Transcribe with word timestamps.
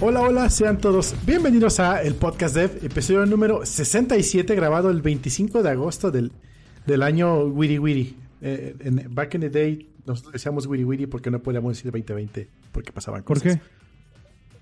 Hola, 0.00 0.20
hola, 0.20 0.48
sean 0.48 0.78
todos 0.78 1.12
bienvenidos 1.26 1.80
a 1.80 2.00
el 2.02 2.14
podcast 2.14 2.54
Dev, 2.54 2.84
episodio 2.84 3.26
número 3.26 3.66
67, 3.66 4.54
grabado 4.54 4.90
el 4.90 5.02
25 5.02 5.64
de 5.64 5.70
agosto 5.70 6.12
del, 6.12 6.30
del 6.86 7.02
año 7.02 7.42
Wiri 7.42 7.80
Wiri. 7.80 8.16
Eh, 8.40 8.76
en, 8.78 9.12
back 9.12 9.34
in 9.34 9.40
the 9.40 9.50
day, 9.50 9.90
nosotros 10.06 10.34
decíamos 10.34 10.66
Wiri 10.66 10.84
Wiri 10.84 11.06
porque 11.06 11.32
no 11.32 11.42
podíamos 11.42 11.72
decir 11.72 11.90
2020, 11.90 12.48
porque 12.70 12.92
pasaban 12.92 13.24
cosas. 13.24 13.42
¿Por 13.42 13.52
qué? 13.54 13.60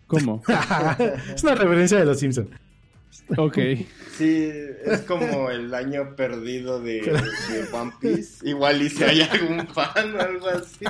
¿Cómo? 0.07 0.43
es 1.35 1.43
una 1.43 1.55
referencia 1.55 1.99
de 1.99 2.07
los 2.07 2.19
Simpsons. 2.19 2.49
Ok. 3.37 3.59
Sí, 4.17 4.51
es 4.87 5.01
como 5.03 5.51
el 5.51 5.75
año 5.75 6.17
perdido 6.17 6.81
de, 6.81 7.03
de 7.03 7.69
One 7.73 7.93
Piece. 8.01 8.49
Igual 8.49 8.81
y 8.81 8.89
si 8.89 9.05
hay 9.05 9.21
algún 9.21 9.67
fan 9.69 10.15
o 10.17 10.21
algo 10.21 10.49
así, 10.49 10.87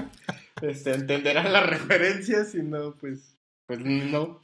este, 0.62 0.94
entenderán 0.94 1.52
las 1.52 1.68
referencias 1.68 2.54
y 2.54 2.62
no, 2.62 2.94
pues, 2.94 3.35
pues 3.66 3.80
no. 3.80 4.40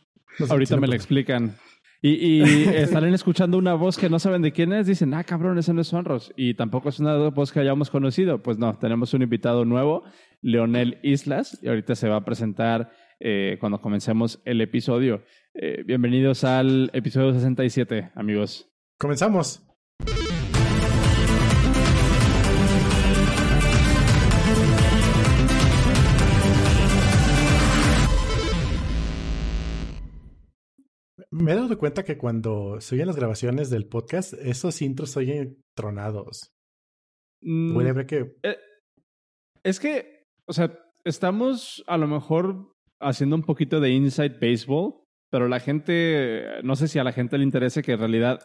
Ahorita 0.49 0.77
me 0.77 0.87
lo 0.87 0.95
explican. 0.95 1.57
Y, 2.01 2.11
y 2.11 2.43
estarán 2.75 3.15
escuchando 3.15 3.57
una 3.57 3.75
voz 3.75 3.97
que 3.97 4.11
no 4.11 4.19
saben 4.19 4.43
de 4.43 4.53
quién 4.53 4.73
es, 4.73 4.87
dicen, 4.87 5.15
ah, 5.15 5.23
cabrón, 5.23 5.59
ese 5.59 5.73
no 5.73 5.81
es 5.81 5.89
Sonros. 5.89 6.33
Y 6.37 6.55
tampoco 6.55 6.89
es 6.89 6.99
una 6.99 7.17
voz 7.29 7.53
que 7.53 7.61
hayamos 7.61 7.91
conocido. 7.91 8.43
Pues 8.43 8.59
no, 8.59 8.77
tenemos 8.79 9.15
un 9.15 9.23
invitado 9.23 9.65
nuevo, 9.65 10.03
Leonel 10.41 10.99
Islas, 11.03 11.59
y 11.63 11.69
ahorita 11.69 11.95
se 11.95 12.09
va 12.09 12.17
a 12.17 12.25
presentar 12.25 12.91
eh, 13.21 13.57
cuando 13.61 13.81
comencemos 13.81 14.41
el 14.45 14.61
episodio. 14.61 15.23
Eh, 15.55 15.85
bienvenidos 15.87 16.43
al 16.43 16.91
episodio 16.93 17.33
67, 17.33 18.11
amigos. 18.17 18.69
Comenzamos. 18.99 19.72
Me 31.43 31.53
he 31.53 31.57
dado 31.57 31.77
cuenta 31.77 32.05
que 32.05 32.17
cuando 32.17 32.81
se 32.81 32.95
oyen 32.95 33.09
las 33.09 33.17
grabaciones 33.17 33.69
del 33.69 33.89
podcast, 33.89 34.33
esos 34.35 34.81
intros 34.81 35.11
se 35.11 35.19
oyen 35.19 35.61
tronados. 35.75 36.53
Mm, 37.43 37.75
Puede 37.75 37.93
ver 37.93 38.07
que. 38.07 38.37
eh, 38.45 38.59
es 39.65 39.81
que, 39.81 40.23
o 40.47 40.53
sea, 40.53 40.79
estamos 41.05 41.83
a 41.89 41.99
lo 41.99 42.07
mejor 42.07 42.77
haciendo 43.01 43.35
un 43.35 43.43
poquito 43.43 43.81
de 43.81 43.91
inside 43.91 44.39
baseball, 44.41 45.03
pero 45.33 45.49
la 45.49 45.59
gente, 45.59 46.45
no 46.63 46.77
sé 46.77 46.87
si 46.87 47.01
a 47.01 47.05
la 47.05 47.13
gente 47.13 47.37
le 47.39 47.45
interese 47.45 47.83
que 47.83 47.93
en 47.93 47.99
realidad 47.99 48.39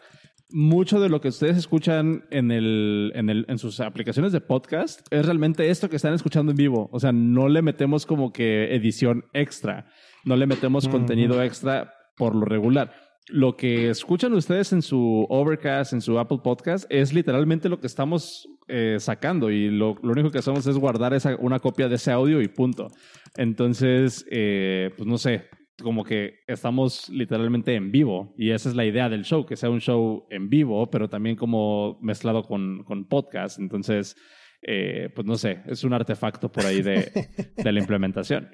mucho 0.50 0.98
de 0.98 1.08
lo 1.08 1.20
que 1.20 1.28
ustedes 1.28 1.56
escuchan 1.56 2.24
en, 2.30 2.50
el, 2.50 3.12
en, 3.14 3.30
el, 3.30 3.44
en 3.48 3.58
sus 3.58 3.78
aplicaciones 3.78 4.32
de 4.32 4.40
podcast 4.40 5.06
es 5.12 5.24
realmente 5.24 5.70
esto 5.70 5.88
que 5.88 5.96
están 5.96 6.14
escuchando 6.14 6.50
en 6.50 6.56
vivo. 6.56 6.88
O 6.90 6.98
sea, 6.98 7.12
no 7.12 7.48
le 7.48 7.62
metemos 7.62 8.06
como 8.06 8.32
que 8.32 8.74
edición 8.74 9.24
extra, 9.34 9.86
no 10.24 10.34
le 10.34 10.48
metemos 10.48 10.88
contenido 10.88 11.40
extra 11.44 11.94
por 12.18 12.34
lo 12.34 12.44
regular. 12.44 12.92
Lo 13.28 13.56
que 13.56 13.90
escuchan 13.90 14.32
ustedes 14.32 14.72
en 14.72 14.80
su 14.80 15.26
Overcast, 15.28 15.92
en 15.92 16.00
su 16.00 16.18
Apple 16.18 16.40
Podcast, 16.42 16.86
es 16.90 17.12
literalmente 17.12 17.68
lo 17.68 17.78
que 17.78 17.86
estamos 17.86 18.48
eh, 18.68 18.96
sacando 19.00 19.50
y 19.50 19.70
lo, 19.70 19.96
lo 20.02 20.12
único 20.12 20.30
que 20.30 20.38
hacemos 20.38 20.66
es 20.66 20.76
guardar 20.76 21.12
esa, 21.14 21.36
una 21.36 21.58
copia 21.58 21.88
de 21.88 21.96
ese 21.96 22.10
audio 22.10 22.40
y 22.40 22.48
punto. 22.48 22.88
Entonces, 23.36 24.26
eh, 24.30 24.90
pues 24.96 25.06
no 25.06 25.18
sé, 25.18 25.44
como 25.82 26.04
que 26.04 26.40
estamos 26.46 27.08
literalmente 27.10 27.74
en 27.74 27.92
vivo 27.92 28.34
y 28.36 28.50
esa 28.50 28.68
es 28.70 28.74
la 28.74 28.84
idea 28.84 29.08
del 29.08 29.24
show, 29.24 29.46
que 29.46 29.56
sea 29.56 29.70
un 29.70 29.80
show 29.80 30.26
en 30.30 30.48
vivo, 30.48 30.90
pero 30.90 31.08
también 31.08 31.36
como 31.36 31.98
mezclado 32.00 32.42
con, 32.42 32.82
con 32.84 33.06
podcast. 33.06 33.58
Entonces, 33.58 34.16
eh, 34.62 35.10
pues 35.14 35.26
no 35.26 35.36
sé, 35.36 35.60
es 35.66 35.84
un 35.84 35.92
artefacto 35.92 36.50
por 36.50 36.66
ahí 36.66 36.82
de, 36.82 37.28
de 37.56 37.72
la 37.72 37.78
implementación. 37.78 38.48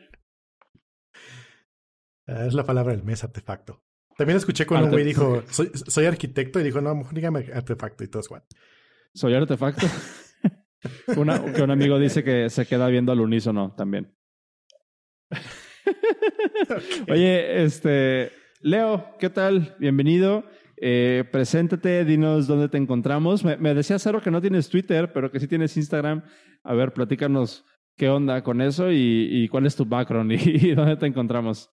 Ah, 2.27 2.47
Es 2.47 2.55
la 2.55 2.65
palabra 2.65 2.93
del 2.93 3.03
mes, 3.05 3.25
artefacto. 3.25 3.83
También 4.17 4.37
escuché 4.37 4.65
cuando 4.67 4.87
un 4.87 4.93
güey 4.93 5.05
dijo, 5.05 5.43
soy, 5.51 5.71
soy 5.75 6.07
arquitecto, 6.07 6.61
y 6.61 6.63
dijo, 6.63 6.81
no, 6.81 6.95
mejor 6.95 7.15
dígame 7.15 7.47
artefacto 7.53 8.05
y 8.05 8.09
todo 8.09 8.21
eso. 8.21 8.41
¿Soy 9.13 9.35
artefacto? 9.35 9.87
Una, 11.17 11.53
que 11.53 11.63
un 11.63 11.71
amigo 11.71 11.99
dice 11.99 12.23
que 12.23 12.51
se 12.51 12.67
queda 12.67 12.89
viendo 12.89 13.11
al 13.11 13.21
unísono 13.21 13.75
también. 13.77 14.15
Oye, 17.09 17.65
este, 17.65 18.33
Leo, 18.61 19.17
¿qué 19.19 19.31
tal? 19.31 19.77
Bienvenido. 19.79 20.45
Eh, 20.77 21.25
preséntate, 21.31 22.05
dinos 22.05 22.47
dónde 22.47 22.69
te 22.69 22.77
encontramos. 22.77 23.45
Me, 23.45 23.57
me 23.57 23.75
decía 23.75 23.99
Cero 23.99 24.21
que 24.23 24.31
no 24.31 24.41
tienes 24.41 24.69
Twitter, 24.69 25.13
pero 25.13 25.31
que 25.31 25.41
sí 25.41 25.49
tienes 25.49 25.77
Instagram. 25.77 26.23
A 26.63 26.75
ver, 26.75 26.93
platícanos 26.93 27.65
qué 27.97 28.09
onda 28.09 28.43
con 28.43 28.61
eso 28.61 28.91
y, 28.91 29.29
y 29.31 29.49
cuál 29.49 29.67
es 29.67 29.77
tu 29.77 29.85
background 29.87 30.33
y, 30.33 30.37
y 30.71 30.75
dónde 30.75 30.97
te 30.97 31.07
encontramos. 31.07 31.71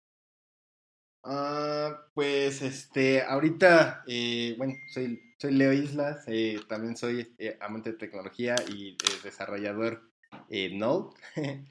Ah, 1.23 2.07
pues, 2.15 2.61
este, 2.61 3.21
ahorita, 3.21 4.03
eh, 4.07 4.55
bueno, 4.57 4.73
soy, 4.87 5.21
soy 5.37 5.53
Leo 5.53 5.71
Islas, 5.71 6.23
eh, 6.27 6.59
también 6.67 6.97
soy 6.97 7.33
eh, 7.37 7.57
amante 7.61 7.91
de 7.91 7.97
tecnología 7.97 8.55
y 8.67 8.97
desarrollador 9.23 10.03
eh, 10.49 10.75
Node. 10.75 11.15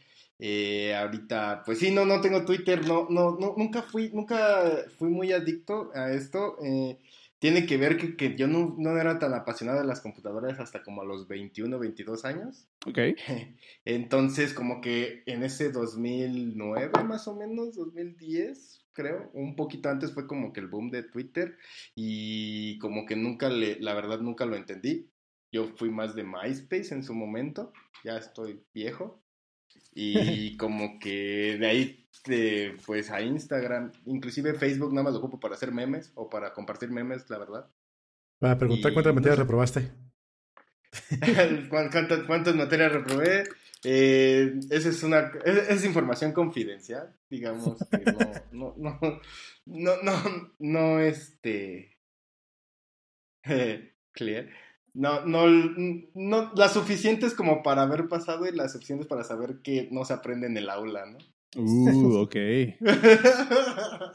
Ahorita, 0.97 1.63
pues 1.67 1.79
sí, 1.81 1.91
no, 1.91 2.07
no 2.07 2.21
tengo 2.23 2.47
Twitter, 2.47 2.87
no, 2.87 3.07
no, 3.11 3.37
no, 3.39 3.55
nunca 3.59 3.83
fui, 3.83 4.11
nunca 4.11 4.87
fui 4.97 5.11
muy 5.11 5.33
adicto 5.33 5.91
a 5.95 6.13
esto. 6.13 6.57
tiene 7.39 7.67
que 7.67 7.77
ver 7.77 7.99
que, 7.99 8.17
que 8.17 8.37
yo 8.37 8.47
no, 8.47 8.75
no 8.79 8.99
era 8.99 9.19
tan 9.19 9.35
apasionado 9.35 9.81
de 9.81 9.87
las 9.87 10.01
computadoras 10.01 10.59
hasta 10.59 10.83
como 10.83 11.03
a 11.03 11.05
los 11.05 11.29
21, 11.29 11.79
22 11.79 12.25
años. 12.25 12.67
Ok. 12.87 12.99
Entonces, 13.85 14.55
como 14.55 14.81
que 14.81 15.23
en 15.27 15.43
ese 15.43 15.71
2009 15.71 17.05
más 17.05 17.29
o 17.29 17.37
menos, 17.37 17.77
2010, 17.77 18.80
creo, 18.93 19.31
un 19.35 19.57
poquito 19.57 19.89
antes 19.89 20.13
fue 20.13 20.27
como 20.27 20.53
que 20.53 20.61
el 20.61 20.69
boom 20.69 20.91
de 20.91 21.03
Twitter 21.05 21.57
y 21.95 22.79
como 22.79 23.07
que 23.07 23.17
nunca 23.17 23.49
le, 23.49 23.79
la 23.81 23.95
verdad 23.95 24.21
nunca 24.21 24.47
lo 24.47 24.57
entendí. 24.57 25.11
Yo 25.53 25.67
fui 25.77 25.91
más 25.91 26.15
de 26.15 26.25
MySpace 26.25 26.95
en 26.95 27.03
su 27.03 27.15
momento, 27.15 27.73
ya 28.05 28.17
estoy 28.19 28.63
viejo. 28.75 29.23
Y 29.95 30.57
como 30.57 30.99
que 31.01 31.57
de 31.59 31.67
ahí, 31.67 32.09
de, 32.27 32.77
pues 32.87 33.11
a 33.11 33.21
Instagram, 33.23 33.93
inclusive 34.07 34.55
Facebook 34.55 34.93
nada 34.93 35.05
más 35.05 35.13
lo 35.15 35.19
ocupo 35.21 35.41
para 35.41 35.55
hacer 35.55 35.73
memes 35.73 36.13
o 36.15 36.29
para 36.31 36.53
compartir 36.53 36.91
memes, 36.91 37.29
la 37.31 37.39
verdad. 37.39 37.71
Para 38.41 38.59
preguntar 38.59 38.93
Y 38.93 38.93
cuántas 38.93 39.15
no 39.15 39.15
materias 39.15 39.39
sé. 39.39 39.39
reprobaste. 39.39 39.93
¿Cuán- 41.69 41.91
¿Cuántas, 41.91 42.25
cuántas 42.27 42.55
materias 42.55 42.93
reprobé? 42.93 43.45
Eh, 43.83 44.61
esa 44.71 44.91
es 44.91 45.03
una 45.03 45.33
es, 45.45 45.71
es 45.71 45.85
información 45.87 46.33
confidencial, 46.33 47.17
digamos 47.31 47.79
que 47.91 48.05
no, 48.53 48.75
no, 48.77 48.99
no, 49.01 49.21
no, 49.65 50.03
no, 50.03 50.53
no, 50.59 51.01
este, 51.01 51.97
clear, 54.13 54.49
no, 54.93 55.25
no, 55.25 55.47
no, 56.15 56.53
las 56.55 56.75
suficientes 56.75 57.35
como 57.35 57.63
para 57.63 57.83
haber 57.83 58.09
pasado 58.09 58.47
y 58.47 58.53
las 58.53 58.73
suficientes 58.73 59.07
para 59.07 59.25
saber 59.25 59.63
que 59.63 59.89
no 59.91 60.05
se 60.05 60.13
aprende 60.13 60.47
en 60.47 60.59
el 60.59 60.69
aula, 60.69 61.07
¿no? 61.07 61.19
Uh, 61.57 62.17
ok. 62.23 62.37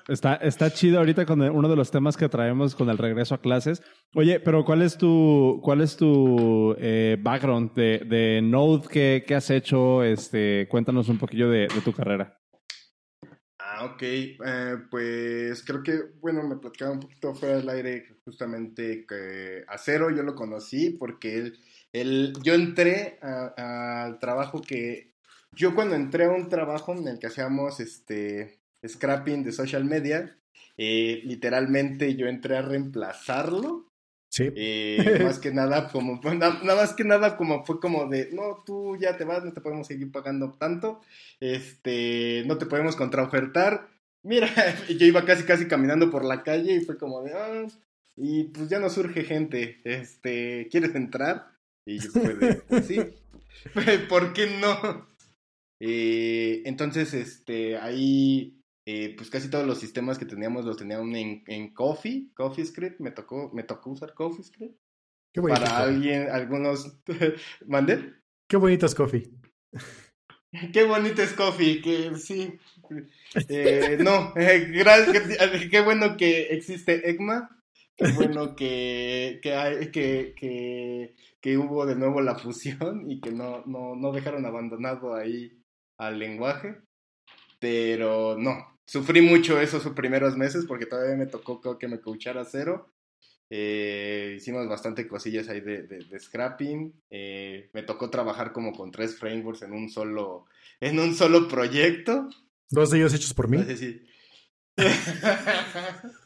Está, 0.08 0.36
está 0.36 0.72
chido 0.72 1.00
ahorita 1.00 1.26
con 1.26 1.42
el- 1.42 1.52
uno 1.52 1.68
de 1.68 1.76
los 1.76 1.92
temas 1.92 2.16
que 2.16 2.30
traemos 2.30 2.76
con 2.76 2.90
el 2.90 2.98
regreso 2.98 3.36
a 3.36 3.42
clases. 3.42 3.82
Oye, 4.14 4.40
pero 4.40 4.64
¿cuál 4.64 4.82
es 4.82 4.98
tu, 4.98 5.60
cuál 5.64 5.82
es 5.82 5.98
tu 5.98 6.76
eh, 6.80 7.18
background 7.20 7.74
de, 7.74 8.00
de 8.08 8.42
Node? 8.42 8.88
¿Qué, 8.90 9.24
qué 9.28 9.36
has 9.36 9.50
hecho? 9.50 10.04
Este, 10.04 10.68
cuéntanos 10.70 11.10
un 11.10 11.18
poquillo 11.18 11.50
de, 11.50 11.62
de 11.68 11.82
tu 11.84 11.92
carrera. 11.92 12.40
Ah, 13.60 13.86
ok. 13.86 14.02
Eh, 14.02 14.38
pues 14.90 15.64
creo 15.66 15.82
que, 15.84 16.00
bueno, 16.22 16.48
me 16.48 16.56
platicaba 16.58 16.92
un 16.92 17.00
poquito 17.00 17.34
fuera 17.36 17.58
del 17.58 17.68
aire 17.70 18.06
justamente 18.24 19.06
que 19.06 19.64
a 19.68 19.78
Cero 19.78 20.10
yo 20.16 20.24
lo 20.24 20.36
conocí 20.36 20.92
porque 20.92 21.36
él, 21.38 21.58
él 21.92 22.34
yo 22.44 22.54
entré 22.54 23.20
al 23.22 24.20
trabajo 24.20 24.62
que, 24.62 25.15
yo 25.56 25.74
cuando 25.76 25.96
entré 25.96 26.26
a 26.26 26.30
un 26.32 26.50
trabajo 26.50 26.94
en 26.94 27.08
el 27.08 27.20
que 27.20 27.28
hacíamos 27.28 27.80
este 27.80 28.60
scrapping 28.88 29.44
de 29.44 29.52
social 29.52 29.86
media, 29.86 30.38
eh, 30.78 31.22
literalmente 31.24 32.16
yo 32.16 32.28
entré 32.28 32.58
a 32.58 32.62
reemplazarlo 32.62 33.86
Sí. 34.30 34.50
eh, 34.54 35.22
más 35.24 35.40
que 35.40 35.52
nada, 35.54 35.88
como, 35.90 36.20
na- 36.24 36.60
nada 36.62 36.82
más 36.82 36.94
que 36.94 37.06
nada, 37.06 37.38
como 37.38 37.64
fue 37.66 37.80
como 37.80 38.08
de, 38.08 38.32
no, 38.34 38.64
tú 38.66 38.98
ya 39.00 39.16
te 39.16 39.24
vas, 39.24 39.46
no 39.46 39.54
te 39.54 39.62
podemos 39.62 39.88
seguir 39.88 40.12
pagando 40.12 40.52
tanto, 40.60 41.00
este, 41.40 42.44
no 42.46 42.58
te 42.58 42.66
podemos 42.66 42.98
contraofertar. 42.98 43.88
Mira, 44.24 44.50
yo 44.90 45.06
iba 45.06 45.24
casi, 45.24 45.44
casi 45.44 45.68
caminando 45.68 46.12
por 46.12 46.26
la 46.26 46.44
calle 46.44 46.74
y 46.76 46.82
fue 46.82 46.98
como 46.98 47.22
de, 47.24 47.32
ah, 47.34 47.66
y 48.18 48.44
pues 48.46 48.68
ya 48.68 48.80
no 48.80 48.90
surge 48.90 49.24
gente, 49.24 49.80
este, 49.86 50.68
¿quieres 50.70 50.94
entrar? 50.96 51.48
Y 51.86 52.00
yo 52.00 52.10
fue 52.12 52.34
de, 52.36 52.56
pues 52.56 52.88
sí, 52.88 53.00
¿por 54.10 54.34
qué 54.34 54.48
no? 54.60 55.08
Eh, 55.80 56.64
entonces, 56.66 57.14
este, 57.14 57.78
ahí, 57.78 58.62
eh, 58.88 59.16
pues 59.18 59.30
casi 59.30 59.50
todos 59.50 59.68
los 59.68 59.80
sistemas 59.80 60.18
que 60.18 60.26
teníamos 60.26 60.66
los 60.66 60.78
tenían 60.78 61.16
en, 61.16 61.44
en 61.48 61.74
Coffee, 61.74 62.32
CoffeeScript, 62.36 63.00
me 63.00 63.12
tocó, 63.12 63.52
me 63.54 63.64
tocó 63.64 63.92
usar 63.92 64.14
CoffeeScript. 64.14 64.78
Qué 65.34 65.42
bonito. 65.42 65.62
Para 65.62 65.80
alguien, 65.80 66.30
algunos, 66.30 66.98
¿mandé? 67.68 68.14
Qué 68.48 68.58
bonito 68.58 68.86
es 68.86 68.96
Coffee. 68.96 69.30
Qué 70.74 70.84
bonito 70.86 71.22
es 71.22 71.34
Coffee, 71.34 71.82
que 71.82 72.16
sí. 72.16 72.58
Eh, 73.50 73.98
no, 74.00 74.32
eh, 74.38 74.72
gracias, 74.72 75.24
qué 75.70 75.82
bueno 75.82 76.16
que 76.16 76.44
existe 76.54 77.10
ECMA, 77.10 77.50
qué 77.98 78.12
bueno 78.14 78.56
que, 78.56 79.40
que, 79.42 79.54
hay, 79.54 79.92
que, 79.92 80.34
que, 80.38 81.16
que, 81.42 81.58
hubo 81.58 81.86
de 81.86 81.96
nuevo 81.96 82.22
la 82.22 82.36
fusión 82.36 83.12
y 83.12 83.20
que 83.20 83.32
no, 83.32 83.66
no, 83.66 83.96
no 83.96 84.14
dejaron 84.14 84.46
abandonado 84.46 85.16
ahí 85.16 85.52
al 85.98 86.20
lenguaje, 86.20 86.78
pero 87.60 88.38
no, 88.38 88.80
sufrí 88.86 89.22
mucho 89.22 89.60
esos 89.60 89.88
primeros 89.94 90.38
meses 90.38 90.66
porque 90.68 90.86
todavía 90.86 91.16
me 91.16 91.28
tocó 91.28 91.78
que 91.78 91.88
me 91.88 92.00
coachara 92.00 92.46
cero. 92.46 92.92
Eh, 93.50 94.34
hicimos 94.38 94.68
bastante 94.68 95.08
cosillas 95.08 95.48
ahí 95.50 95.62
de, 95.62 95.84
de, 95.84 96.20
scrapping. 96.20 96.94
Eh, 97.10 97.70
me 97.74 97.84
tocó 97.84 98.10
trabajar 98.10 98.52
como 98.52 98.74
con 98.74 98.92
tres 98.92 99.18
frameworks 99.18 99.62
en 99.62 99.74
un 99.74 99.90
solo, 99.90 100.46
en 100.80 101.00
un 101.00 101.16
solo 101.16 101.48
proyecto. 101.48 102.30
Dos 102.70 102.90
de 102.90 102.98
ellos 102.98 103.14
hechos 103.14 103.34
por 103.34 103.48
mí. 103.48 103.58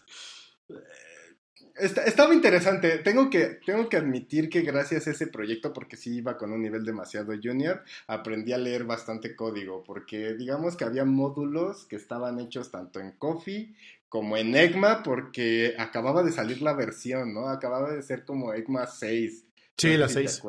estaba 1.80 2.34
interesante. 2.34 3.00
Tengo 3.00 3.30
que, 3.30 3.60
tengo 3.66 3.90
que 3.90 3.98
admitir 3.98 4.50
que 4.50 4.62
gracias 4.62 5.08
a 5.08 5.12
ese 5.12 5.28
proyecto, 5.28 5.74
porque 5.74 5.98
sí 5.98 6.18
iba 6.18 6.38
con 6.38 6.52
un 6.52 6.62
nivel 6.62 6.84
demasiado 6.84 7.34
junior, 7.42 7.84
aprendí 8.08 8.54
a 8.54 8.58
leer 8.58 8.84
bastante 8.84 9.36
código, 9.36 9.84
porque 9.84 10.34
digamos 10.34 10.76
que 10.76 10.86
había 10.86 11.06
módulos 11.06 11.86
que 11.86 11.96
estaban 11.96 12.40
hechos 12.40 12.72
tanto 12.72 13.00
en 13.00 13.12
Coffee 13.14 13.74
como 14.10 14.38
en 14.38 14.56
ECMA, 14.56 15.04
porque 15.04 15.76
acababa 15.78 16.24
de 16.24 16.32
salir 16.32 16.62
la 16.62 16.74
versión, 16.74 17.34
¿no? 17.34 17.48
Acababa 17.48 17.92
de 17.92 18.02
ser 18.02 18.26
como 18.26 18.54
ECMA 18.54 18.88
6. 18.88 19.46
Sí, 19.78 19.96
la 19.96 20.10
6. 20.10 20.42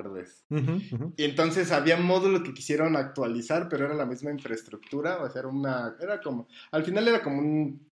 Y 1.16 1.24
entonces 1.24 1.70
había 1.70 1.96
módulos 1.96 2.42
que 2.42 2.54
quisieron 2.54 2.96
actualizar, 2.96 3.68
pero 3.68 3.84
era 3.84 3.94
la 3.94 4.06
misma 4.06 4.32
infraestructura, 4.32 5.22
o 5.22 5.30
sea, 5.30 5.40
era 5.40 5.48
una, 5.48 5.94
era 6.00 6.20
como, 6.20 6.48
al 6.72 6.84
final 6.84 7.06
era 7.06 7.22
como 7.22 7.38
un 7.38 7.88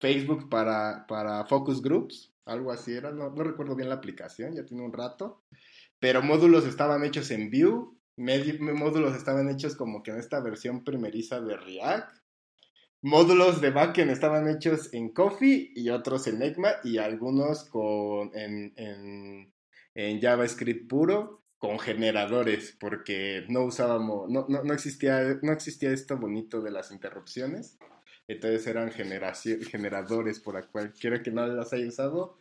Facebook 0.00 0.50
para, 0.50 1.06
para 1.06 1.46
focus 1.46 1.80
groups, 1.80 2.31
algo 2.44 2.72
así 2.72 2.92
era, 2.92 3.10
no, 3.10 3.30
recuerdo 3.30 3.76
bien 3.76 3.88
la 3.88 3.96
aplicación, 3.96 4.54
ya 4.54 4.64
tiene 4.64 4.82
un 4.82 4.92
rato, 4.92 5.44
pero 5.98 6.22
módulos 6.22 6.66
estaban 6.66 7.04
hechos 7.04 7.30
en 7.30 7.50
Vue, 7.50 7.88
módulos 8.16 9.16
estaban 9.16 9.48
hechos 9.48 9.76
como 9.76 10.02
que 10.02 10.10
en 10.10 10.18
esta 10.18 10.40
versión 10.40 10.84
primeriza 10.84 11.40
de 11.40 11.56
React, 11.56 12.16
módulos 13.02 13.60
de 13.60 13.70
backend 13.70 14.10
estaban 14.10 14.48
hechos 14.48 14.92
en 14.92 15.12
Coffee 15.12 15.72
y 15.74 15.90
otros 15.90 16.26
en 16.26 16.42
ECMA 16.42 16.70
y 16.84 16.98
algunos 16.98 17.64
con, 17.64 18.30
en, 18.34 18.72
en 19.94 20.20
JavaScript 20.20 20.88
puro 20.88 21.42
con 21.62 21.78
generadores, 21.78 22.76
porque 22.80 23.44
no 23.48 23.62
usábamos, 23.62 24.28
no, 24.28 24.46
no, 24.48 24.64
no, 24.64 24.74
existía, 24.74 25.38
no 25.42 25.52
existía 25.52 25.92
esto 25.92 26.18
bonito 26.18 26.60
de 26.60 26.72
las 26.72 26.90
interrupciones. 26.90 27.78
Entonces 28.28 28.66
eran 28.66 28.90
generadores 28.90 30.40
por 30.40 30.66
cualquiera 30.70 31.22
que 31.22 31.30
no 31.30 31.46
las 31.46 31.72
haya 31.72 31.86
usado. 31.86 32.38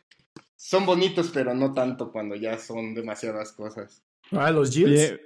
Son 0.55 0.85
bonitos, 0.85 1.31
pero 1.33 1.53
no 1.53 1.73
tanto 1.73 2.11
cuando 2.11 2.35
ya 2.35 2.57
son 2.57 2.93
demasiadas 2.93 3.51
cosas. 3.51 4.03
Ah, 4.31 4.51
los 4.51 4.73
yields. 4.73 5.19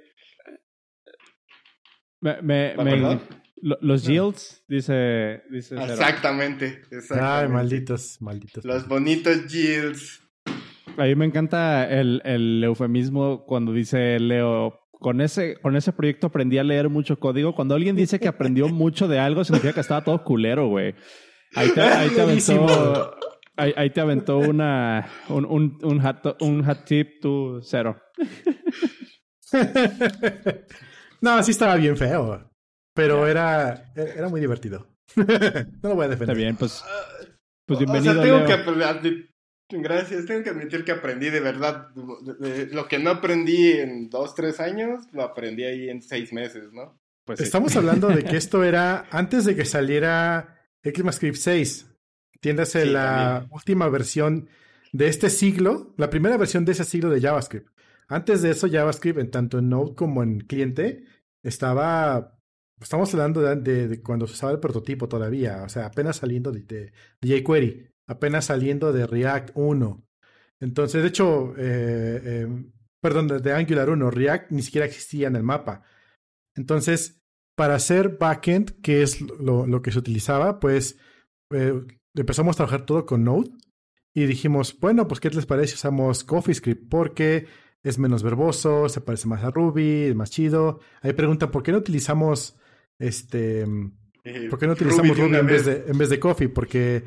Me, 2.20 2.40
me, 2.42 2.74
ah, 2.78 3.20
los 3.62 4.06
ah. 4.06 4.10
yields, 4.10 4.64
dice. 4.66 5.42
dice 5.50 5.74
exactamente, 5.76 6.82
exactamente. 6.90 7.24
Ay, 7.24 7.48
malditos, 7.48 8.20
malditos. 8.20 8.64
Los 8.64 8.88
bonitos 8.88 9.46
yields. 9.52 10.22
A 10.96 11.04
mí 11.04 11.14
me 11.14 11.26
encanta 11.26 11.88
el, 11.90 12.22
el 12.24 12.64
eufemismo 12.64 13.44
cuando 13.44 13.72
dice 13.72 14.18
Leo, 14.18 14.85
con 14.98 15.20
ese, 15.20 15.56
con 15.60 15.76
ese 15.76 15.92
proyecto 15.92 16.28
aprendí 16.28 16.58
a 16.58 16.64
leer 16.64 16.88
mucho 16.88 17.18
código. 17.18 17.54
Cuando 17.54 17.74
alguien 17.74 17.96
dice 17.96 18.18
que 18.18 18.28
aprendió 18.28 18.68
mucho 18.72 19.08
de 19.08 19.18
algo, 19.18 19.44
significa 19.44 19.74
que 19.74 19.80
estaba 19.80 20.04
todo 20.04 20.22
culero, 20.24 20.68
güey. 20.68 20.94
Ahí 21.54 21.70
te, 21.70 21.80
ahí 21.80 22.10
te 22.10 22.20
aventó, 22.20 23.16
ahí, 23.56 23.72
ahí, 23.76 23.90
te 23.90 24.00
aventó 24.00 24.38
una, 24.38 25.08
un, 25.28 25.44
un, 25.44 25.78
un, 25.82 26.04
hat, 26.04 26.42
un 26.42 26.68
hat 26.68 26.84
tip 26.84 27.20
tu 27.20 27.60
cero. 27.62 27.96
no, 31.20 31.42
sí 31.42 31.52
estaba 31.52 31.76
bien 31.76 31.96
feo. 31.96 32.50
Pero 32.94 33.26
era, 33.26 33.92
era 33.94 34.28
muy 34.28 34.40
divertido. 34.40 34.88
no 35.16 35.88
lo 35.88 35.94
voy 35.94 36.06
a 36.06 36.08
defender. 36.08 36.30
Está 36.30 36.32
bien, 36.32 36.56
pues, 36.56 36.82
pues 37.66 37.78
bienvenido. 37.78 38.12
O 38.12 38.14
sea, 38.14 38.24
tengo 38.24 38.46
que 38.46 38.54
Gracias, 39.68 40.26
tengo 40.26 40.44
que 40.44 40.50
admitir 40.50 40.84
que 40.84 40.92
aprendí 40.92 41.28
de 41.28 41.40
verdad. 41.40 41.88
lo 41.94 42.86
que 42.86 42.98
no 42.98 43.10
aprendí 43.10 43.72
en 43.72 44.08
dos, 44.08 44.34
tres 44.34 44.60
años, 44.60 45.04
lo 45.12 45.22
aprendí 45.22 45.64
ahí 45.64 45.90
en 45.90 46.02
seis 46.02 46.32
meses, 46.32 46.72
¿no? 46.72 46.98
Pues 47.24 47.40
Estamos 47.40 47.74
hablando 47.74 48.06
de 48.08 48.22
que 48.22 48.36
esto 48.36 48.62
era 48.62 49.06
antes 49.10 49.44
de 49.44 49.56
que 49.56 49.64
saliera 49.64 50.60
ECMAScript 50.84 51.36
6. 51.36 51.86
Entiéndase 52.34 52.86
la 52.86 53.48
última 53.50 53.88
versión 53.88 54.48
de 54.92 55.08
este 55.08 55.30
siglo, 55.30 55.92
la 55.96 56.08
primera 56.08 56.36
versión 56.36 56.64
de 56.64 56.72
ese 56.72 56.84
siglo 56.84 57.10
de 57.10 57.20
JavaScript. 57.20 57.68
Antes 58.06 58.42
de 58.42 58.50
eso, 58.50 58.68
JavaScript, 58.70 59.18
en 59.18 59.32
tanto 59.32 59.58
en 59.58 59.68
Node 59.68 59.96
como 59.96 60.22
en 60.22 60.38
cliente, 60.40 61.04
estaba. 61.42 62.38
Estamos 62.80 63.12
hablando 63.14 63.40
de, 63.40 64.00
cuando 64.02 64.28
se 64.28 64.34
usaba 64.34 64.52
el 64.52 64.60
prototipo 64.60 65.08
todavía, 65.08 65.62
o 65.64 65.68
sea, 65.68 65.86
apenas 65.86 66.18
saliendo 66.18 66.52
de, 66.52 66.60
de 66.62 67.40
jQuery 67.40 67.95
apenas 68.06 68.46
saliendo 68.46 68.92
de 68.92 69.06
React 69.06 69.50
1. 69.54 70.06
Entonces, 70.60 71.02
de 71.02 71.08
hecho, 71.08 71.54
eh, 71.58 72.42
em, 72.42 72.72
perdón, 73.00 73.28
de, 73.28 73.52
Angular 73.52 73.90
1, 73.90 74.10
React 74.10 74.50
ni 74.50 74.62
siquiera 74.62 74.86
existía 74.86 75.28
en 75.28 75.36
el 75.36 75.42
mapa. 75.42 75.82
Entonces, 76.54 77.22
para 77.54 77.74
hacer 77.74 78.16
backend, 78.18 78.80
que 78.80 79.02
es 79.02 79.20
lo, 79.20 79.66
lo 79.66 79.82
que 79.82 79.92
se 79.92 79.98
utilizaba, 79.98 80.60
pues 80.60 80.98
eh, 81.50 81.74
empezamos 82.14 82.56
a 82.56 82.58
trabajar 82.58 82.86
todo 82.86 83.06
con 83.06 83.24
Node 83.24 83.50
y 84.14 84.26
dijimos, 84.26 84.78
bueno, 84.80 85.06
pues 85.08 85.20
¿qué 85.20 85.30
les 85.30 85.46
parece 85.46 85.74
usamos 85.74 86.24
CoffeeScript? 86.24 86.88
Porque 86.88 87.46
es 87.82 87.98
menos 87.98 88.22
verboso, 88.22 88.88
se 88.88 89.00
parece 89.00 89.28
más 89.28 89.44
a 89.44 89.50
Ruby, 89.50 90.06
es 90.06 90.14
más 90.14 90.30
chido. 90.30 90.80
Ahí 91.02 91.12
preguntan, 91.12 91.50
¿por 91.50 91.62
qué 91.62 91.72
no 91.72 91.78
utilizamos 91.78 92.56
este... 92.98 93.66
Eh, 94.24 94.48
¿Por 94.50 94.58
qué 94.58 94.66
no 94.66 94.72
utilizamos 94.72 95.16
Ruby, 95.16 95.36
en, 95.36 95.46
vez 95.46 95.66
de, 95.66 95.84
en 95.86 95.96
vez 95.98 96.08
de 96.08 96.18
Coffee? 96.18 96.48
Porque 96.48 97.04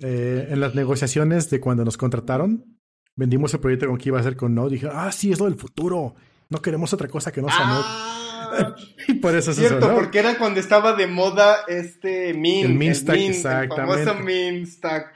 eh, 0.00 0.48
en 0.50 0.60
las 0.60 0.74
negociaciones 0.74 1.50
de 1.50 1.60
cuando 1.60 1.84
nos 1.84 1.96
contrataron, 1.96 2.78
vendimos 3.16 3.52
el 3.54 3.60
proyecto 3.60 3.86
con 3.86 3.98
que 3.98 4.08
iba 4.08 4.20
a 4.20 4.22
ser 4.22 4.36
con 4.36 4.54
Node. 4.54 4.72
Dije, 4.72 4.88
ah, 4.90 5.12
sí, 5.12 5.32
es 5.32 5.38
lo 5.38 5.46
del 5.46 5.56
futuro. 5.56 6.14
No 6.48 6.62
queremos 6.62 6.92
otra 6.92 7.08
cosa 7.08 7.30
que 7.32 7.42
no 7.42 7.48
sea 7.48 7.58
ah, 7.60 8.56
Node. 8.56 8.74
y 9.08 9.14
por 9.14 9.34
eso 9.34 9.52
Cierto, 9.52 9.86
eso, 9.86 9.94
porque 9.94 10.18
era 10.18 10.38
cuando 10.38 10.58
estaba 10.58 10.94
de 10.94 11.06
moda 11.06 11.58
este 11.68 12.34
Min. 12.34 12.66
El 12.66 12.74
Minstack, 12.74 13.16
el, 13.16 13.30
exactamente. 13.30 14.00
el 14.00 14.06
famoso 14.06 14.24
Minstack. 14.24 15.14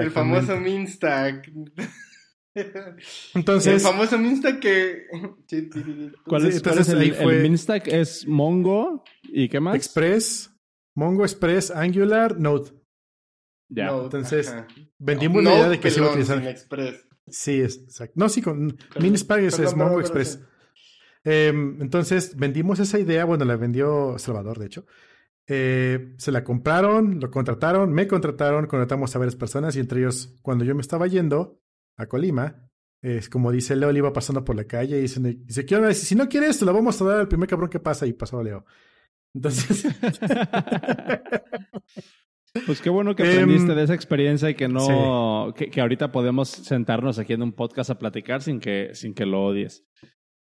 El 0.00 0.10
famoso 0.10 0.56
Minstack. 0.56 1.50
Entonces. 3.34 3.74
El 3.74 3.80
famoso 3.80 4.18
Minstack 4.18 4.58
que. 4.60 5.06
¿Cuál 6.26 6.46
es, 6.46 6.56
entonces, 6.56 6.88
el, 6.88 7.14
el 7.14 7.42
Minstack? 7.42 7.86
Es 7.88 8.26
Mongo 8.26 9.04
y 9.22 9.48
qué 9.48 9.60
más? 9.60 9.76
Express, 9.76 10.50
Mongo 10.94 11.24
Express, 11.24 11.70
Angular, 11.70 12.38
Node. 12.38 12.77
Ya. 13.68 13.90
Entonces, 13.90 14.54
vendimos 14.98 15.44
la 15.44 15.54
idea 15.54 15.68
de 15.68 15.80
que 15.80 15.90
se 15.90 16.00
iba 16.00 16.08
a 16.08 16.10
utilizar. 16.10 16.42
Express. 16.46 17.06
Sí, 17.26 17.60
es, 17.60 17.76
exacto. 17.78 18.14
No, 18.16 18.28
sí, 18.28 18.40
con 18.42 18.76
Minispag 19.00 19.40
es, 19.40 19.76
Mongo 19.76 20.00
Express. 20.00 20.40
Em, 21.24 21.80
entonces, 21.82 22.36
vendimos 22.36 22.78
esa 22.78 22.98
idea, 22.98 23.24
bueno, 23.24 23.44
la 23.44 23.56
vendió 23.56 24.18
Salvador, 24.18 24.58
de 24.58 24.66
hecho. 24.66 24.86
Eh, 25.46 26.14
se 26.18 26.32
la 26.32 26.44
compraron, 26.44 27.20
lo 27.20 27.30
contrataron, 27.30 27.92
me 27.92 28.06
contrataron, 28.06 28.66
contratamos 28.66 29.14
a 29.14 29.18
varias 29.18 29.36
personas 29.36 29.76
y 29.76 29.80
entre 29.80 30.00
ellos, 30.00 30.36
cuando 30.42 30.64
yo 30.64 30.74
me 30.74 30.82
estaba 30.82 31.06
yendo 31.06 31.60
a 31.96 32.06
Colima, 32.06 32.70
es 33.00 33.28
como 33.28 33.50
dice 33.50 33.76
Leo, 33.76 33.92
le 33.92 33.98
iba 33.98 34.12
pasando 34.12 34.44
por 34.44 34.56
la 34.56 34.64
calle 34.64 34.98
y 34.98 35.02
dice, 35.02 35.20
dice 35.20 35.64
¿qué 35.64 35.94
Si 35.94 36.14
no 36.14 36.28
quieres, 36.28 36.58
te 36.58 36.64
lo 36.64 36.74
vamos 36.74 37.00
a 37.00 37.04
dar 37.04 37.20
al 37.20 37.28
primer 37.28 37.48
cabrón 37.48 37.70
que 37.70 37.80
pasa 37.80 38.06
y 38.06 38.12
pasó 38.12 38.38
a 38.38 38.42
Leo. 38.42 38.64
Entonces... 39.34 39.86
Pues 42.66 42.80
qué 42.80 42.90
bueno 42.90 43.14
que 43.14 43.22
aprendiste 43.22 43.70
em, 43.70 43.76
de 43.76 43.84
esa 43.84 43.94
experiencia 43.94 44.50
y 44.50 44.54
que 44.54 44.68
no, 44.68 45.54
que, 45.56 45.80
ahorita 45.80 46.12
podemos 46.12 46.48
sentarnos 46.48 47.18
aquí 47.18 47.32
en 47.32 47.42
un 47.42 47.52
podcast 47.52 47.90
a 47.90 47.98
platicar 47.98 48.42
sin 48.42 48.60
que, 48.60 48.90
sin 48.94 49.14
que 49.14 49.26
lo 49.26 49.44
odies. 49.44 49.86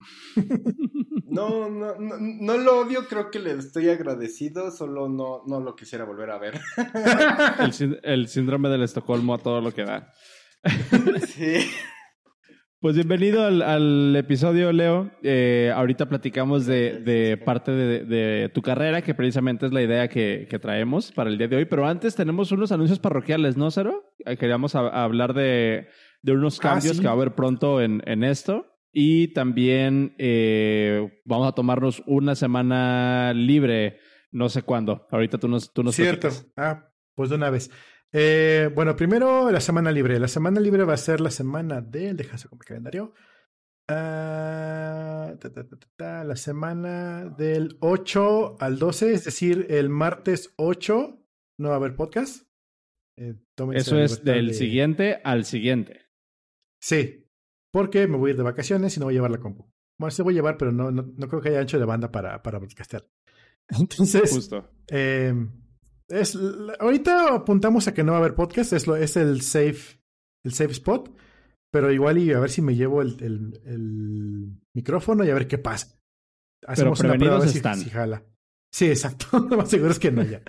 No, 1.31 1.69
no, 1.69 1.95
no, 1.99 2.57
lo 2.57 2.81
odio, 2.81 3.07
creo 3.07 3.31
que 3.31 3.39
le 3.39 3.53
estoy 3.53 3.91
agradecido, 3.91 4.71
solo 4.71 5.11
no, 5.11 5.43
no 5.47 5.61
lo 5.61 5.77
quisiera 5.77 6.05
volver 6.05 6.31
a 6.31 6.39
ver. 6.39 6.59
El, 7.81 8.01
el 8.03 8.29
síndrome 8.29 8.71
del 8.71 8.83
Estocolmo 8.83 9.35
a 9.35 9.39
todo 9.39 9.61
lo 9.61 9.73
que 9.73 9.85
da. 9.85 10.11
Sí. 11.29 11.71
Pues 12.81 12.95
bienvenido 12.95 13.45
al, 13.45 14.15
episodio, 14.15 14.71
Leo. 14.71 15.11
Eh, 15.25 15.73
ahorita 15.75 16.09
platicamos 16.09 16.65
de, 16.65 17.43
parte 17.45 17.73
de, 17.73 18.51
tu 18.55 18.63
carrera, 18.63 19.03
que 19.03 19.17
precisamente 19.17 19.67
es 19.67 19.73
la 19.73 19.83
idea 19.83 20.07
que, 20.07 20.47
traemos 20.63 21.11
para 21.11 21.29
el 21.29 21.39
día 21.39 21.49
de 21.49 21.57
hoy. 21.57 21.65
Pero 21.65 21.89
antes 21.89 22.15
tenemos 22.15 22.53
unos 22.53 22.71
anuncios 22.71 23.01
parroquiales, 23.01 23.57
¿no, 23.57 23.69
Cero? 23.73 24.15
Eh, 24.25 24.37
queríamos 24.37 24.77
hablar 24.77 25.35
de, 25.35 25.89
unos 26.25 26.61
ah, 26.61 26.63
cambios 26.63 27.01
que 27.01 27.07
va 27.07 27.11
a 27.11 27.15
haber 27.15 27.35
pronto 27.35 27.81
en, 27.83 28.23
esto. 28.23 28.65
Y 28.93 29.33
también 29.33 30.15
eh, 30.19 31.21
vamos 31.25 31.49
a 31.49 31.53
tomarnos 31.57 32.05
una 32.07 32.37
semana 32.37 33.33
libre, 33.35 33.99
no 34.31 34.49
sé 34.49 34.63
cuándo. 34.63 35.09
Ahorita 35.11 35.39
tú 35.39 35.49
nos, 35.49 35.73
tú 35.73 35.83
nos 35.83 35.97
Cierto. 35.97 36.29
Ah, 36.57 36.89
pues 37.17 37.29
de 37.29 37.35
una 37.35 37.51
vez. 37.51 37.73
Eh, 38.13 38.71
bueno, 38.75 38.97
primero 38.97 39.51
la 39.51 39.61
semana 39.61 39.93
libre. 39.93 40.19
La 40.19 40.29
semana 40.29 40.61
libre 40.61 40.85
va 40.85 40.95
a 40.95 40.99
ser 40.99 41.21
la 41.21 41.31
semana 41.31 41.81
del. 41.81 42.17
Déjame 42.17 42.43
con 42.49 42.59
mi 42.59 42.65
calendario. 42.65 43.15
Ah, 43.91 45.35
la 45.99 46.37
semana 46.37 47.25
del 47.25 47.79
8 47.81 48.57
al 48.61 48.79
12, 48.79 49.13
es 49.13 49.25
decir, 49.25 49.67
el 49.71 49.89
martes 49.89 50.53
8 50.57 51.25
no 51.59 51.69
va 51.69 51.75
a 51.75 51.79
haber 51.79 51.97
podcast. 51.97 52.47
Eh, 53.19 53.35
Eso 53.73 53.99
es 53.99 54.23
del 54.23 54.55
siguiente 54.55 55.21
al 55.25 55.47
siguiente. 55.47 56.07
Sí, 56.83 57.27
porque 57.73 58.07
me 58.07 58.19
voy 58.19 58.29
a 58.29 58.33
ir 58.33 58.37
de 58.37 58.43
vacaciones 58.43 58.97
y 58.97 59.01
no 59.01 59.07
voy 59.07 59.15
a 59.15 59.17
llevar 59.17 59.31
la 59.31 59.41
compu. 59.41 59.73
Bueno, 59.99 60.11
se 60.11 60.23
voy 60.23 60.35
a 60.35 60.37
llevar, 60.37 60.59
pero 60.59 60.71
no, 60.71 60.93
no, 60.93 61.29
creo 61.29 61.41
que 61.41 61.49
haya 61.49 61.61
ancho 61.61 61.79
de 61.79 61.85
banda 61.85 62.13
para, 62.13 62.43
para 62.43 62.61
podcastear. 62.61 63.09
Entonces, 63.69 64.31
Justo. 64.31 64.71
Eh, 64.89 65.35
es, 66.09 66.39
ahorita 66.81 67.35
apuntamos 67.35 67.87
a 67.89 67.95
que 67.95 68.03
no 68.03 68.13
va 68.13 68.19
a 68.19 68.21
haber 68.21 68.35
podcast, 68.35 68.73
es, 68.73 68.87
lo, 68.87 68.97
es 68.97 69.17
el 69.17 69.43
safe, 69.43 70.01
el 70.45 70.53
safe 70.53 70.73
spot, 70.73 71.15
pero 71.71 71.93
igual 71.93 72.19
y 72.19 72.33
a 72.33 72.41
ver 72.41 72.51
si 72.51 72.63
me 72.63 72.75
llevo 72.75 73.03
el, 73.03 73.17
el, 73.23 73.61
el 73.65 74.61
micrófono 74.75 75.25
y 75.25 75.31
a 75.31 75.35
ver 75.35 75.47
qué 75.47 75.59
pasa. 75.59 75.99
Hacemos 76.67 76.99
pero 76.99 77.15
una 77.15 77.19
prueba 77.19 77.45
están. 77.45 77.79
Si, 77.79 77.91
jala. 77.91 78.25
Sí, 78.73 78.87
exacto. 78.87 79.39
Lo 79.51 79.57
más 79.57 79.71
seguro 79.71 79.91
es 79.91 79.99
que 79.99 80.11
no 80.11 80.23
ya. 80.25 80.43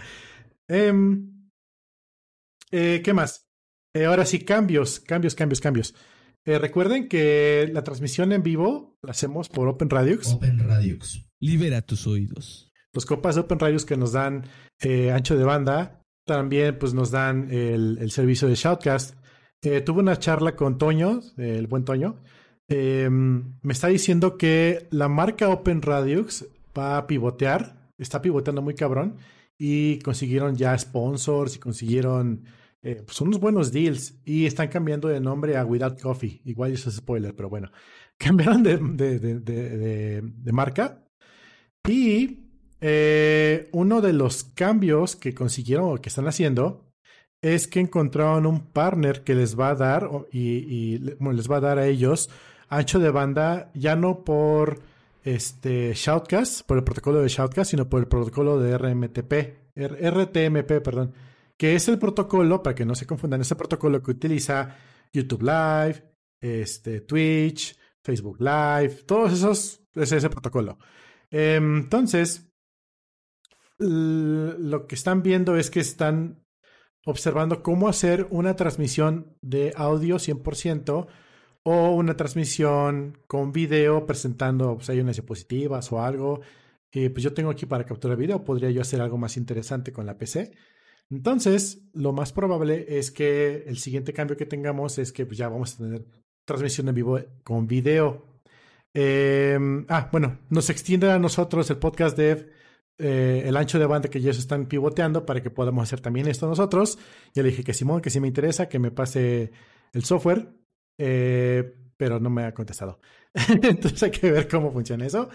Em, 0.68 1.50
eh, 2.72 3.02
¿Qué 3.04 3.14
más? 3.14 3.48
Eh, 3.94 4.06
ahora 4.06 4.26
sí, 4.26 4.40
cambios, 4.40 5.00
cambios, 5.00 5.36
cambios, 5.36 5.60
cambios. 5.60 5.96
Eh, 6.46 6.58
recuerden 6.58 7.08
que 7.08 7.70
la 7.74 7.84
transmisión 7.84 8.32
en 8.32 8.44
vivo 8.44 8.98
la 9.02 9.12
hacemos 9.12 9.50
por 9.50 9.68
Open 9.68 9.90
Radios. 9.90 10.34
Open 10.34 10.60
Radios. 10.60 11.28
Libera 11.40 11.82
tus 11.82 12.08
oídos. 12.08 12.69
Los 12.94 13.06
copas 13.06 13.36
de 13.36 13.42
Open 13.42 13.60
Radios 13.60 13.86
que 13.86 13.98
nos 13.98 14.14
dan 14.14 14.46
eh, 14.82 15.12
ancho 15.12 15.38
de 15.38 15.44
banda, 15.44 16.02
también 16.26 16.78
pues 16.78 16.94
nos 16.94 17.12
dan 17.12 17.50
el, 17.52 18.12
servicio 18.12 18.48
de 18.48 18.56
Shoutcast. 18.56 19.16
Eh, 19.62 19.82
tuve 19.82 20.00
una 20.00 20.18
charla 20.18 20.56
con 20.56 20.78
Toño, 20.78 21.22
el 21.38 21.68
buen 21.68 21.86
Toño. 21.86 22.18
Em, 22.68 23.58
me 23.62 23.74
está 23.74 23.88
diciendo 23.88 24.38
que 24.38 24.88
la 24.92 25.10
marca 25.10 25.50
Open 25.50 25.82
Radios 25.82 26.46
va 26.78 26.98
a 26.98 27.08
pivotear, 27.08 27.92
está 27.98 28.22
pivoteando 28.22 28.62
muy 28.62 28.76
cabrón 28.76 29.18
y 29.58 30.00
consiguieron 30.00 30.56
ya 30.56 30.78
sponsors 30.78 31.56
y 31.56 31.60
consiguieron 31.60 32.46
eh, 32.82 33.02
pues 33.06 33.20
unos 33.22 33.40
buenos 33.40 33.72
deals 33.72 34.20
y 34.24 34.46
están 34.46 34.70
cambiando 34.70 35.08
de 35.10 35.20
nombre 35.20 35.58
a 35.58 35.66
Without 35.66 36.00
Coffee. 36.00 36.42
Igual 36.46 36.72
eso 36.72 36.90
es 36.90 36.96
spoiler, 36.96 37.36
pero 37.36 37.50
bueno, 37.50 37.72
cambiaron 38.18 38.64
de, 38.64 38.78
de, 38.78 39.20
de, 39.20 40.22
de 40.22 40.52
marca 40.52 41.04
y 41.88 42.49
eh, 42.82 43.70
uno 43.74 44.02
de 44.02 44.14
los 44.14 44.44
cambios 44.44 45.16
que 45.16 45.34
consiguieron 45.34 45.94
o 45.94 45.98
que 45.98 46.10
están 46.10 46.28
haciendo 46.28 46.86
es 47.42 47.68
que 47.68 47.80
encontraron 47.80 48.46
un 48.46 48.72
partner 48.72 49.24
que 49.24 49.36
les 49.36 49.58
va 49.58 49.70
a 49.70 49.76
dar 49.76 50.10
y, 50.32 50.98
les 50.98 51.50
va 51.50 51.58
a 51.58 51.62
dar 51.62 51.80
a 51.80 51.88
ellos 51.88 52.30
ancho 52.68 53.00
de 53.00 53.10
banda 53.10 53.72
ya 53.74 53.96
no 53.96 54.24
por 54.24 54.82
este 55.24 55.94
Shoutcast, 55.94 56.66
por 56.66 56.78
el 56.78 56.84
protocolo 56.84 57.22
de 57.22 57.28
Shoutcast, 57.28 57.72
sino 57.72 57.90
por 57.90 58.00
el 58.02 58.08
protocolo 58.08 58.60
de 58.60 58.78
RMTP, 58.78 59.34
RTMP, 59.76 60.82
perdón, 60.82 61.14
que 61.58 61.76
es 61.76 61.88
el 61.90 62.00
protocolo, 62.00 62.64
para 62.64 62.76
que 62.76 62.86
no 62.86 62.96
se 62.96 63.06
confundan, 63.06 63.42
es 63.42 63.52
el 63.52 63.58
protocolo 63.58 64.02
que 64.02 64.12
utiliza 64.12 64.78
YouTube 65.12 65.42
Live, 65.42 66.04
este, 66.40 67.02
Twitch, 67.02 67.78
Facebook 68.02 68.40
Live, 68.40 69.04
todos 69.06 69.34
esos, 69.34 69.82
es 69.94 70.12
ese 70.12 70.30
protocolo. 70.30 70.78
Em, 71.30 71.80
entonces, 71.80 72.49
lo 73.80 74.88
que 74.88 74.96
están 74.96 75.24
viendo 75.24 75.56
es 75.58 75.72
que 75.72 75.80
están 75.80 76.44
observando 77.06 77.64
cómo 77.64 77.88
hacer 77.88 78.28
una 78.30 78.56
transmisión 78.56 79.38
de 79.42 79.74
audio 79.76 80.18
100% 80.18 81.08
o 81.64 81.90
una 81.92 82.16
transmisión 82.16 83.18
con 83.28 83.52
video 83.52 84.06
presentando, 84.06 84.76
pues 84.76 84.90
hay 84.90 85.00
unas 85.00 85.16
diapositivas 85.16 85.92
o 85.92 86.02
algo. 86.02 86.42
Eh, 86.92 87.10
pues 87.10 87.24
yo 87.24 87.34
tengo 87.34 87.52
aquí 87.52 87.66
para 87.66 87.86
capturar 87.86 88.18
video, 88.18 88.44
podría 88.44 88.72
yo 88.72 88.82
hacer 88.82 89.02
algo 89.02 89.18
más 89.18 89.38
interesante 89.38 89.92
con 89.92 90.06
la 90.06 90.18
PC. 90.18 90.52
Entonces, 91.10 91.82
lo 91.94 92.14
más 92.14 92.32
probable 92.34 92.86
es 92.88 93.12
que 93.12 93.64
el 93.68 93.78
siguiente 93.78 94.14
cambio 94.14 94.38
que 94.38 94.46
tengamos 94.46 94.98
es 95.00 95.12
que 95.12 95.26
pues, 95.26 95.38
ya 95.38 95.50
vamos 95.50 95.76
a 95.76 95.78
tener 95.78 96.06
transmisión 96.46 96.88
en 96.90 96.96
vivo 96.96 97.20
con 97.44 97.68
video. 97.68 98.26
Em, 98.94 99.86
ah, 99.90 100.10
bueno, 100.12 100.40
nos 100.50 100.70
extiende 100.70 101.12
a 101.12 101.20
nosotros 101.20 101.70
el 101.70 101.78
podcast 101.78 102.18
dev 102.18 102.50
eh, 103.00 103.44
el 103.46 103.56
ancho 103.56 103.80
de 103.80 103.86
banda 103.86 104.10
que 104.10 104.18
ellos 104.18 104.38
están 104.38 104.66
pivoteando 104.66 105.26
para 105.26 105.42
que 105.42 105.50
podamos 105.50 105.84
hacer 105.84 106.02
también 106.02 106.28
esto 106.28 106.48
nosotros. 106.48 107.00
Ya 107.34 107.44
le 107.44 107.50
dije 107.50 107.64
que 107.64 107.74
Simón, 107.74 108.02
que 108.02 108.10
sí 108.10 108.20
me 108.20 108.28
interesa, 108.28 108.68
que 108.68 108.78
me 108.78 108.92
pase 108.92 109.52
el 109.94 110.04
software, 110.04 110.50
eh, 110.98 111.76
pero 111.96 112.20
no 112.20 112.30
me 112.30 112.44
ha 112.44 112.54
contestado. 112.54 113.00
Entonces 113.64 114.04
hay 114.04 114.12
que 114.12 114.30
ver 114.32 114.48
cómo 114.50 114.72
funciona 114.72 115.06
eso. 115.06 115.30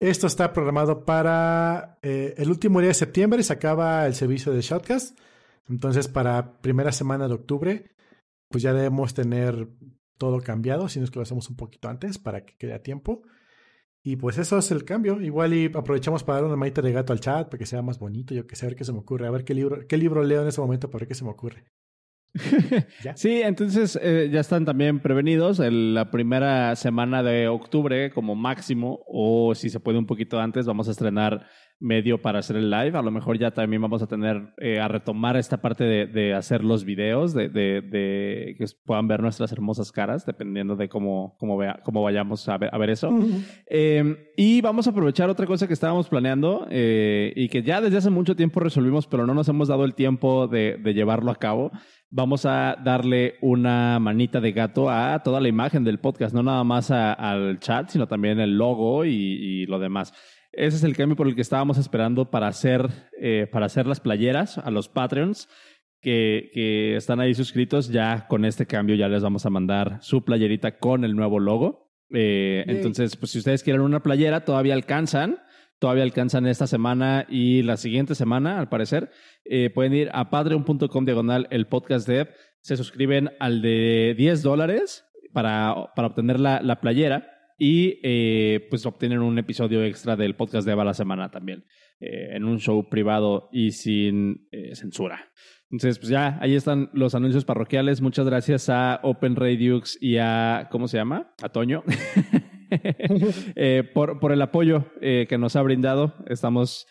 Esto 0.00 0.26
está 0.26 0.52
programado 0.52 1.04
para 1.04 1.98
eh, 2.02 2.34
el 2.36 2.48
último 2.48 2.80
día 2.80 2.88
de 2.88 2.94
septiembre, 2.94 3.42
se 3.42 3.52
acaba 3.52 4.06
el 4.06 4.14
servicio 4.14 4.52
de 4.52 4.62
Shotcast. 4.62 5.16
Entonces, 5.68 6.08
para 6.08 6.60
primera 6.60 6.90
semana 6.90 7.28
de 7.28 7.34
octubre, 7.34 7.92
pues 8.48 8.62
ya 8.62 8.72
debemos 8.72 9.14
tener 9.14 9.68
todo 10.18 10.40
cambiado, 10.40 10.88
si 10.88 10.98
no 10.98 11.04
es 11.04 11.10
que 11.10 11.18
lo 11.18 11.22
hacemos 11.22 11.48
un 11.50 11.56
poquito 11.56 11.88
antes 11.88 12.18
para 12.18 12.44
que 12.44 12.56
quede 12.56 12.74
a 12.74 12.82
tiempo. 12.82 13.22
Y 14.04 14.16
pues 14.16 14.36
eso 14.38 14.58
es 14.58 14.70
el 14.72 14.84
cambio. 14.84 15.20
Igual 15.20 15.54
y 15.54 15.66
aprovechamos 15.66 16.24
para 16.24 16.36
dar 16.38 16.44
una 16.46 16.56
manita 16.56 16.82
de 16.82 16.92
gato 16.92 17.12
al 17.12 17.20
chat 17.20 17.48
para 17.48 17.58
que 17.58 17.66
sea 17.66 17.82
más 17.82 17.98
bonito. 17.98 18.34
Yo 18.34 18.46
que 18.46 18.56
sé, 18.56 18.66
a 18.66 18.68
ver 18.68 18.76
qué 18.76 18.84
se 18.84 18.92
me 18.92 18.98
ocurre. 18.98 19.26
A 19.26 19.30
ver 19.30 19.44
qué 19.44 19.54
libro, 19.54 19.86
qué 19.88 19.96
libro 19.96 20.24
leo 20.24 20.42
en 20.42 20.48
ese 20.48 20.60
momento 20.60 20.90
para 20.90 21.02
ver 21.02 21.08
qué 21.08 21.14
se 21.14 21.24
me 21.24 21.30
ocurre. 21.30 21.64
sí, 23.14 23.42
entonces 23.42 23.98
eh, 24.00 24.30
ya 24.32 24.40
están 24.40 24.64
también 24.64 25.00
prevenidos. 25.00 25.58
la 25.60 26.10
primera 26.10 26.74
semana 26.76 27.22
de 27.22 27.46
octubre, 27.48 28.10
como 28.10 28.34
máximo, 28.34 29.00
o 29.06 29.54
si 29.54 29.70
se 29.70 29.80
puede 29.80 29.98
un 29.98 30.06
poquito 30.06 30.40
antes, 30.40 30.66
vamos 30.66 30.88
a 30.88 30.92
estrenar 30.92 31.46
medio 31.82 32.22
para 32.22 32.38
hacer 32.38 32.56
el 32.56 32.70
live. 32.70 32.96
A 32.96 33.02
lo 33.02 33.10
mejor 33.10 33.38
ya 33.38 33.50
también 33.50 33.82
vamos 33.82 34.02
a 34.02 34.06
tener 34.06 34.54
eh, 34.58 34.78
a 34.78 34.88
retomar 34.88 35.36
esta 35.36 35.60
parte 35.60 35.84
de, 35.84 36.06
de 36.06 36.32
hacer 36.32 36.62
los 36.64 36.84
videos, 36.84 37.34
de, 37.34 37.48
de, 37.48 37.80
de, 37.82 38.54
que 38.56 38.64
puedan 38.84 39.08
ver 39.08 39.20
nuestras 39.20 39.52
hermosas 39.52 39.90
caras, 39.90 40.24
dependiendo 40.24 40.76
de 40.76 40.88
cómo, 40.88 41.36
cómo, 41.38 41.56
vea, 41.56 41.80
cómo 41.84 42.02
vayamos 42.02 42.48
a 42.48 42.56
ver, 42.56 42.70
a 42.72 42.78
ver 42.78 42.90
eso. 42.90 43.10
Em, 43.66 44.16
y 44.36 44.60
vamos 44.60 44.86
a 44.86 44.90
aprovechar 44.90 45.28
otra 45.28 45.46
cosa 45.46 45.66
que 45.66 45.74
estábamos 45.74 46.08
planeando 46.08 46.66
eh, 46.70 47.32
y 47.34 47.48
que 47.48 47.62
ya 47.62 47.80
desde 47.80 47.98
hace 47.98 48.10
mucho 48.10 48.36
tiempo 48.36 48.60
resolvimos, 48.60 49.06
pero 49.08 49.26
no 49.26 49.34
nos 49.34 49.48
hemos 49.48 49.68
dado 49.68 49.84
el 49.84 49.94
tiempo 49.94 50.46
de, 50.46 50.78
de 50.78 50.94
llevarlo 50.94 51.32
a 51.32 51.36
cabo. 51.36 51.72
Vamos 52.10 52.46
a 52.46 52.76
darle 52.84 53.34
una 53.40 53.98
manita 53.98 54.40
de 54.40 54.52
gato 54.52 54.88
a 54.90 55.20
toda 55.22 55.40
la 55.40 55.48
imagen 55.48 55.82
del 55.82 55.98
podcast, 55.98 56.34
no 56.34 56.42
nada 56.42 56.62
más 56.62 56.90
al 56.90 57.58
chat, 57.58 57.88
sino 57.88 58.06
también 58.06 58.38
el 58.38 58.56
logo 58.56 59.04
y, 59.04 59.10
y 59.10 59.66
lo 59.66 59.78
demás. 59.78 60.12
Ese 60.52 60.76
es 60.76 60.84
el 60.84 60.94
cambio 60.94 61.16
por 61.16 61.26
el 61.26 61.34
que 61.34 61.40
estábamos 61.40 61.78
esperando 61.78 62.30
para 62.30 62.46
hacer, 62.46 62.88
eh, 63.18 63.48
para 63.50 63.66
hacer 63.66 63.86
las 63.86 64.00
playeras 64.00 64.58
a 64.58 64.70
los 64.70 64.88
Patreons 64.88 65.48
que, 66.02 66.50
que, 66.52 66.96
están 66.96 67.20
ahí 67.20 67.34
suscritos. 67.34 67.88
Ya 67.88 68.26
con 68.28 68.44
este 68.44 68.66
cambio 68.66 68.94
ya 68.94 69.08
les 69.08 69.22
vamos 69.22 69.46
a 69.46 69.50
mandar 69.50 69.98
su 70.02 70.24
playerita 70.24 70.78
con 70.78 71.04
el 71.04 71.16
nuevo 71.16 71.40
logo. 71.40 71.90
Eh, 72.12 72.64
entonces, 72.66 73.16
pues 73.16 73.32
si 73.32 73.38
ustedes 73.38 73.62
quieren 73.62 73.80
una 73.80 74.02
playera, 74.02 74.44
todavía 74.44 74.74
alcanzan. 74.74 75.38
Todavía 75.78 76.04
alcanzan 76.04 76.46
esta 76.46 76.66
semana 76.66 77.26
y 77.28 77.62
la 77.62 77.76
siguiente 77.76 78.14
semana, 78.14 78.60
al 78.60 78.68
parecer. 78.68 79.10
Eh, 79.44 79.70
pueden 79.70 79.94
ir 79.94 80.10
a 80.12 80.28
patreon.com 80.30 81.04
diagonal 81.04 81.48
el 81.50 81.66
podcast 81.66 82.06
dev. 82.06 82.28
Se 82.60 82.76
suscriben 82.76 83.30
al 83.40 83.62
de 83.62 84.14
10 84.16 84.42
dólares 84.42 85.06
para, 85.32 85.92
para 85.96 86.08
obtener 86.08 86.38
la, 86.38 86.60
la 86.60 86.80
playera 86.80 87.31
y 87.64 88.00
eh, 88.02 88.66
pues 88.70 88.86
obtienen 88.86 89.20
un 89.20 89.38
episodio 89.38 89.84
extra 89.84 90.16
del 90.16 90.34
podcast 90.34 90.66
de 90.66 90.72
Eva 90.72 90.82
la 90.82 90.94
semana 90.94 91.30
también, 91.30 91.64
eh, 92.00 92.30
en 92.32 92.42
un 92.42 92.58
show 92.58 92.88
privado 92.88 93.48
y 93.52 93.70
sin 93.70 94.48
eh, 94.50 94.74
censura. 94.74 95.30
Entonces, 95.70 96.00
pues 96.00 96.08
ya, 96.08 96.38
ahí 96.40 96.56
están 96.56 96.90
los 96.92 97.14
anuncios 97.14 97.44
parroquiales. 97.44 98.00
Muchas 98.00 98.26
gracias 98.26 98.68
a 98.68 98.98
Open 99.04 99.36
Radiux 99.36 99.96
y 100.00 100.16
a, 100.16 100.70
¿cómo 100.72 100.88
se 100.88 100.96
llama? 100.96 101.34
A 101.40 101.50
Toño. 101.50 101.84
por, 103.94 104.18
por 104.18 104.32
el 104.32 104.42
apoyo 104.42 104.86
que 105.00 105.38
nos 105.38 105.54
ha 105.54 105.62
brindado. 105.62 106.16
Estamos 106.26 106.88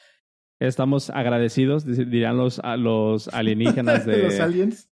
Estamos 0.61 1.09
agradecidos, 1.09 1.87
dirán 1.87 2.37
los, 2.37 2.61
los 2.77 3.27
alienígenas 3.29 4.05
de, 4.05 4.25
los 4.25 4.39
aliens. 4.39 4.91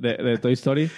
de, 0.00 0.38
Toy 0.40 0.52
Story. 0.52 0.88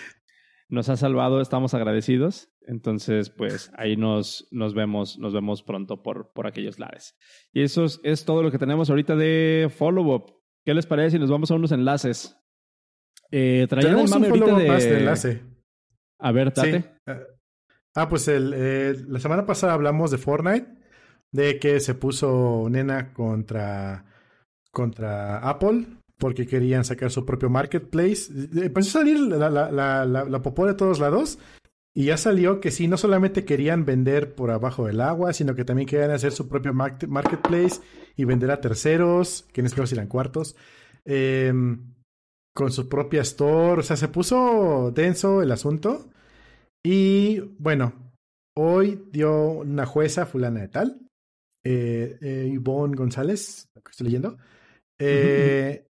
Nos 0.68 0.88
ha 0.88 0.96
salvado, 0.96 1.40
estamos 1.40 1.74
agradecidos. 1.74 2.48
Entonces, 2.62 3.30
pues 3.30 3.70
ahí 3.76 3.96
nos, 3.96 4.48
nos 4.50 4.74
vemos, 4.74 5.18
nos 5.18 5.32
vemos 5.32 5.62
pronto 5.62 6.02
por, 6.02 6.32
por 6.32 6.46
aquellos 6.46 6.78
lares. 6.78 7.16
Y 7.52 7.62
eso 7.62 7.84
es, 7.84 8.24
todo 8.24 8.42
lo 8.42 8.50
que 8.50 8.58
tenemos 8.58 8.90
ahorita 8.90 9.14
de 9.14 9.70
follow-up. 9.74 10.34
¿Qué 10.64 10.74
les 10.74 10.86
parece 10.86 11.12
si 11.12 11.18
nos 11.20 11.30
vamos 11.30 11.50
a 11.50 11.54
unos 11.54 11.70
enlaces? 11.70 12.36
Eh, 13.30 13.66
tenemos 13.68 14.10
un 14.12 14.24
follow-up 14.24 14.58
de... 14.58 14.68
más 14.68 14.82
de 14.82 14.98
enlace. 14.98 15.42
A 16.18 16.32
ver, 16.32 16.52
Tate. 16.52 16.84
Eh, 17.06 17.36
Ah, 17.96 18.10
pues 18.10 18.28
el, 18.28 18.52
eh, 18.54 18.94
la 19.08 19.18
semana 19.20 19.46
pasada 19.46 19.72
hablamos 19.72 20.10
de 20.10 20.18
Fortnite, 20.18 20.66
de 21.32 21.58
que 21.58 21.80
se 21.80 21.94
puso 21.94 22.68
nena 22.68 23.14
contra, 23.14 24.04
contra 24.70 25.38
Apple 25.38 25.86
porque 26.18 26.46
querían 26.46 26.84
sacar 26.84 27.10
su 27.10 27.24
propio 27.24 27.50
marketplace. 27.50 28.32
Empezó 28.54 28.98
a 28.98 29.02
salir 29.02 29.18
la, 29.20 29.50
la, 29.50 29.70
la, 29.70 30.04
la, 30.04 30.42
popó 30.42 30.66
de 30.66 30.74
todos 30.74 30.98
lados 30.98 31.38
y 31.94 32.06
ya 32.06 32.16
salió 32.16 32.60
que 32.60 32.70
sí, 32.70 32.88
no 32.88 32.96
solamente 32.96 33.44
querían 33.44 33.84
vender 33.84 34.34
por 34.34 34.50
abajo 34.50 34.86
del 34.86 35.00
agua, 35.00 35.32
sino 35.32 35.54
que 35.54 35.64
también 35.64 35.88
querían 35.88 36.10
hacer 36.10 36.32
su 36.32 36.48
propio 36.48 36.74
marketplace 36.74 37.80
y 38.16 38.24
vender 38.24 38.50
a 38.50 38.60
terceros, 38.60 39.46
que 39.52 39.62
en 39.62 39.66
este 39.66 39.80
caso 39.80 39.94
eran 39.94 40.06
cuartos, 40.06 40.56
em, 41.04 41.94
con 42.54 42.70
su 42.70 42.88
propia 42.88 43.22
store. 43.22 43.80
O 43.80 43.82
sea, 43.82 43.96
se 43.96 44.08
puso 44.08 44.92
denso 44.94 45.42
el 45.42 45.52
asunto. 45.52 46.10
Y 46.84 47.40
bueno, 47.58 48.12
hoy 48.56 49.08
dio 49.10 49.50
una 49.52 49.86
jueza 49.86 50.26
fulana 50.26 50.60
de 50.60 50.68
tal, 50.68 51.00
eh, 51.64 52.18
eh 52.20 52.50
Ivonne 52.52 52.94
González, 52.94 53.68
lo 53.74 53.82
que 53.82 53.90
estoy 53.90 54.04
leyendo. 54.04 54.36
Eh, 54.98 55.85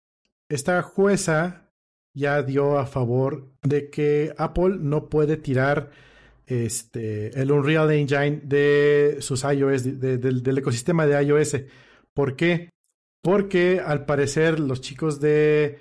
esta 0.48 0.82
jueza 0.82 1.72
ya 2.14 2.42
dio 2.42 2.78
a 2.78 2.86
favor 2.86 3.52
de 3.62 3.90
que 3.90 4.32
Apple 4.38 4.76
no 4.80 5.08
puede 5.08 5.36
tirar 5.36 5.90
este, 6.46 7.38
el 7.38 7.50
Unreal 7.50 7.90
Engine 7.90 8.40
de 8.42 9.18
sus 9.20 9.44
iOS, 9.44 10.00
del 10.00 10.58
ecosistema 10.58 11.06
de 11.06 11.22
iOS. 11.22 11.56
¿Por 12.14 12.36
qué? 12.36 12.70
Porque 13.22 13.80
al 13.84 14.06
parecer 14.06 14.58
los 14.60 14.80
chicos 14.80 15.20
de 15.20 15.78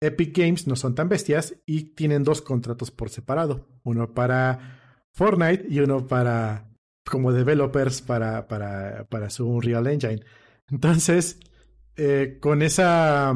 Epic 0.00 0.36
Games 0.36 0.66
no 0.66 0.76
son 0.76 0.94
tan 0.94 1.08
bestias 1.08 1.56
y 1.66 1.94
tienen 1.94 2.22
dos 2.22 2.42
contratos 2.42 2.90
por 2.90 3.10
separado. 3.10 3.66
Uno 3.82 4.14
para 4.14 5.08
Fortnite 5.12 5.66
y 5.68 5.80
uno 5.80 6.06
para 6.06 6.68
como 7.04 7.32
developers 7.32 8.02
para, 8.02 8.46
para, 8.46 9.06
para 9.08 9.30
su 9.30 9.48
Unreal 9.48 9.86
Engine. 9.88 10.22
Entonces, 10.70 11.40
eh, 11.96 12.38
con 12.40 12.62
esa 12.62 13.34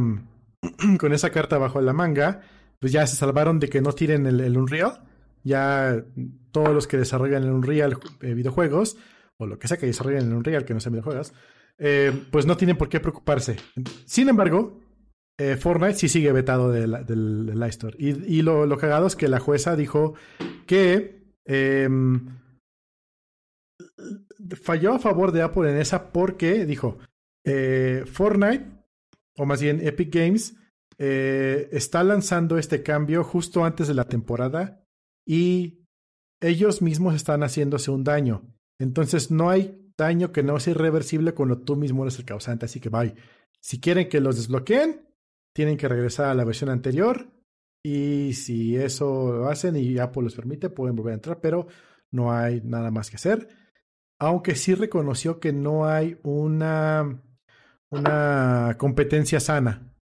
con 0.98 1.12
esa 1.12 1.30
carta 1.30 1.58
bajo 1.58 1.80
la 1.80 1.92
manga, 1.92 2.40
pues 2.78 2.92
ya 2.92 3.06
se 3.06 3.16
salvaron 3.16 3.58
de 3.58 3.68
que 3.68 3.80
no 3.80 3.92
tiren 3.92 4.26
el, 4.26 4.56
Unreal. 4.56 5.02
Ya 5.44 6.04
todos 6.50 6.74
los 6.74 6.86
que 6.86 6.96
desarrollan 6.96 7.44
el 7.44 7.50
Unreal 7.50 7.98
eh, 8.20 8.34
videojuegos, 8.34 8.96
o 9.38 9.46
lo 9.46 9.58
que 9.58 9.68
sea 9.68 9.76
que 9.76 9.86
desarrollen 9.86 10.28
el 10.28 10.34
Unreal, 10.34 10.64
que 10.64 10.74
no 10.74 10.80
sean 10.80 10.92
videojuegos, 10.92 11.32
eh, 11.78 12.12
pues 12.30 12.46
no 12.46 12.56
tienen 12.56 12.76
por 12.76 12.88
qué 12.88 13.00
preocuparse. 13.00 13.56
Sin 14.06 14.28
embargo, 14.28 14.80
eh, 15.38 15.56
Fortnite 15.56 15.94
sí 15.94 16.08
sigue 16.08 16.32
vetado 16.32 16.70
del, 16.70 17.04
del, 17.06 17.62
Store. 17.64 17.96
Y, 17.98 18.42
lo, 18.42 18.76
cagado 18.78 19.06
es 19.06 19.16
que 19.16 19.28
la 19.28 19.38
jueza 19.38 19.76
dijo 19.76 20.14
que 20.66 21.34
em, 21.44 22.26
falló 24.62 24.94
a 24.94 24.98
favor 24.98 25.32
de 25.32 25.42
Apple 25.42 25.70
en 25.70 25.76
esa 25.76 26.10
porque 26.12 26.66
dijo, 26.66 26.98
Fortnite, 28.06 28.75
o 29.36 29.46
más 29.46 29.60
bien 29.60 29.86
Epic 29.86 30.14
Games, 30.14 30.56
eh, 30.98 31.68
está 31.72 32.02
lanzando 32.02 32.58
este 32.58 32.82
cambio 32.82 33.22
justo 33.22 33.64
antes 33.64 33.88
de 33.88 33.94
la 33.94 34.04
temporada 34.04 34.84
y 35.26 35.84
ellos 36.40 36.82
mismos 36.82 37.14
están 37.14 37.42
haciéndose 37.42 37.90
un 37.90 38.04
daño. 38.04 38.42
Entonces 38.78 39.30
no 39.30 39.50
hay 39.50 39.92
daño 39.96 40.32
que 40.32 40.42
no 40.42 40.60
sea 40.60 40.72
irreversible 40.72 41.32
cuando 41.32 41.58
tú 41.58 41.76
mismo 41.76 42.02
eres 42.02 42.18
el 42.18 42.24
causante. 42.24 42.66
Así 42.66 42.80
que 42.80 42.88
bye. 42.88 43.14
Si 43.60 43.80
quieren 43.80 44.08
que 44.08 44.20
los 44.20 44.36
desbloqueen, 44.36 45.06
tienen 45.54 45.76
que 45.76 45.88
regresar 45.88 46.26
a 46.26 46.34
la 46.34 46.44
versión 46.44 46.70
anterior 46.70 47.32
y 47.82 48.32
si 48.34 48.76
eso 48.76 49.32
lo 49.32 49.48
hacen 49.48 49.76
y 49.76 49.98
Apple 49.98 50.24
los 50.24 50.34
permite, 50.34 50.70
pueden 50.70 50.96
volver 50.96 51.12
a 51.12 51.16
entrar, 51.16 51.40
pero 51.40 51.66
no 52.10 52.32
hay 52.32 52.60
nada 52.62 52.90
más 52.90 53.10
que 53.10 53.16
hacer. 53.16 53.48
Aunque 54.18 54.54
sí 54.54 54.74
reconoció 54.74 55.40
que 55.40 55.52
no 55.52 55.86
hay 55.86 56.18
una, 56.22 57.22
una 57.90 58.76
competencia 58.78 59.40
sana, 59.40 59.94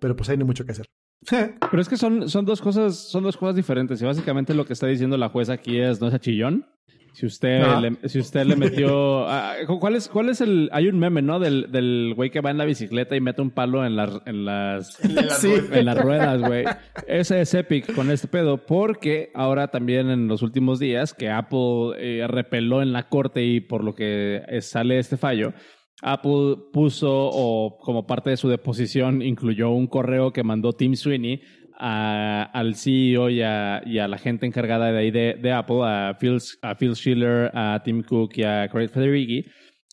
pero 0.00 0.16
pues 0.16 0.28
hay 0.28 0.36
no 0.36 0.46
mucho 0.46 0.64
que 0.64 0.72
hacer. 0.72 0.86
Pero 1.70 1.82
es 1.82 1.88
que 1.88 1.98
son, 1.98 2.30
son 2.30 2.46
dos 2.46 2.62
cosas, 2.62 2.96
son 2.96 3.22
dos 3.22 3.36
cosas 3.36 3.54
diferentes. 3.54 4.00
Y 4.00 4.06
básicamente 4.06 4.54
lo 4.54 4.64
que 4.64 4.72
está 4.72 4.86
diciendo 4.86 5.18
la 5.18 5.28
jueza 5.28 5.52
aquí 5.52 5.78
es, 5.78 6.00
no 6.00 6.08
es 6.08 6.14
a 6.14 6.18
chillón. 6.18 6.66
Si 7.12 7.26
usted, 7.26 7.62
le, 7.80 8.08
si 8.08 8.20
usted 8.20 8.44
le 8.46 8.56
metió. 8.56 9.26
¿cuál, 9.80 9.96
es, 9.96 10.08
¿Cuál 10.08 10.28
es 10.28 10.40
el.? 10.40 10.70
Hay 10.72 10.86
un 10.86 10.98
meme, 10.98 11.22
¿no? 11.22 11.40
Del, 11.40 11.70
del 11.72 12.12
güey 12.14 12.30
que 12.30 12.40
va 12.40 12.50
en 12.50 12.58
la 12.58 12.64
bicicleta 12.64 13.16
y 13.16 13.20
mete 13.20 13.42
un 13.42 13.50
palo 13.50 13.84
en, 13.84 13.96
las 13.96 14.22
en 14.26 14.44
las. 14.44 14.98
En 15.72 15.86
las 15.86 16.00
ruedas, 16.00 16.40
güey. 16.40 16.64
Ese 17.06 17.40
es 17.40 17.52
Epic 17.52 17.94
con 17.94 18.10
este 18.10 18.28
pedo. 18.28 18.64
Porque 18.64 19.30
ahora 19.34 19.68
también 19.68 20.08
en 20.08 20.28
los 20.28 20.42
últimos 20.42 20.78
días 20.78 21.12
que 21.12 21.30
Apple 21.30 21.94
eh, 21.98 22.26
repeló 22.28 22.80
en 22.80 22.92
la 22.92 23.08
corte 23.08 23.44
y 23.44 23.60
por 23.60 23.82
lo 23.82 23.94
que 23.94 24.42
sale 24.60 24.98
este 24.98 25.16
fallo. 25.16 25.52
Apple 26.02 26.56
puso 26.72 27.10
o 27.10 27.78
como 27.78 28.06
parte 28.06 28.30
de 28.30 28.36
su 28.36 28.48
deposición 28.48 29.22
incluyó 29.22 29.70
un 29.70 29.86
correo 29.86 30.32
que 30.32 30.42
mandó 30.42 30.72
Tim 30.72 30.94
Sweeney 30.94 31.42
al 31.80 32.74
CEO 32.76 33.30
y 33.30 33.42
a, 33.42 33.82
la 33.84 34.18
gente 34.18 34.46
encargada 34.46 34.92
de 34.92 34.98
ahí 34.98 35.10
de, 35.10 35.52
Apple, 35.52 35.80
a 35.82 36.16
Phil, 36.20 36.38
a 36.62 36.74
Phil 36.74 36.94
Schiller, 36.94 37.50
a 37.54 37.80
Tim 37.82 38.02
Cook 38.02 38.32
y 38.36 38.42
a 38.42 38.68
Craig 38.68 38.88
Federighi, 38.88 39.46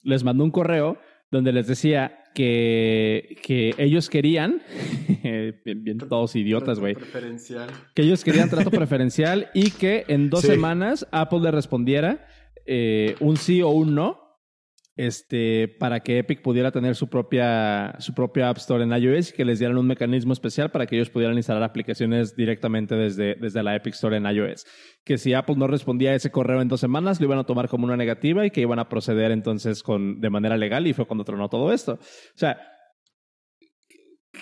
les 0.03 0.23
mandó 0.23 0.43
un 0.43 0.51
correo 0.51 0.97
donde 1.31 1.53
les 1.53 1.67
decía 1.67 2.23
que, 2.33 3.37
que 3.41 3.73
ellos 3.77 4.09
querían, 4.09 4.61
bien, 5.23 5.97
todos 5.97 6.35
idiotas, 6.35 6.79
güey, 6.79 6.95
que 7.95 8.01
ellos 8.01 8.23
querían 8.23 8.49
trato 8.49 8.69
preferencial 8.71 9.49
y 9.53 9.71
que 9.71 10.03
en 10.07 10.29
dos 10.29 10.41
semanas 10.41 11.07
Apple 11.11 11.39
le 11.39 11.51
respondiera 11.51 12.27
eh, 12.65 13.15
un 13.21 13.37
sí 13.37 13.61
o 13.61 13.69
un 13.69 13.95
no 13.95 14.26
este, 14.97 15.67
para 15.79 15.99
que 15.99 16.17
Epic 16.17 16.41
pudiera 16.41 16.71
tener 16.71 16.95
su 16.95 17.07
propia, 17.07 17.95
su 17.99 18.13
propia 18.13 18.49
App 18.49 18.57
Store 18.57 18.83
en 18.83 18.91
iOS 18.91 19.29
y 19.29 19.33
que 19.33 19.45
les 19.45 19.59
dieran 19.59 19.77
un 19.77 19.85
mecanismo 19.85 20.33
especial 20.33 20.71
para 20.71 20.87
que 20.87 20.95
ellos 20.95 21.11
pudieran 21.11 21.37
instalar 21.37 21.61
aplicaciones 21.61 22.35
directamente 22.35 22.95
desde, 22.95 23.35
desde 23.35 23.61
la 23.61 23.75
Epic 23.75 23.93
Store 23.93 24.17
en 24.17 24.25
iOS. 24.25 24.65
Que 25.05 25.19
si 25.19 25.35
Apple 25.35 25.55
no 25.55 25.67
respondía 25.67 26.11
a 26.11 26.15
ese 26.15 26.31
correo 26.31 26.61
en 26.61 26.67
dos 26.67 26.79
semanas, 26.79 27.19
lo 27.19 27.27
iban 27.27 27.37
a 27.37 27.45
tomar 27.45 27.69
como 27.69 27.85
una 27.85 27.95
negativa 27.95 28.45
y 28.45 28.49
que 28.49 28.61
iban 28.61 28.79
a 28.79 28.89
proceder 28.89 29.31
entonces 29.31 29.83
con, 29.83 30.19
de 30.19 30.29
manera 30.31 30.57
legal 30.57 30.87
y 30.87 30.93
fue 30.93 31.05
cuando 31.05 31.23
tronó 31.23 31.47
todo 31.47 31.71
esto. 31.71 31.93
O 31.93 32.37
sea, 32.37 32.57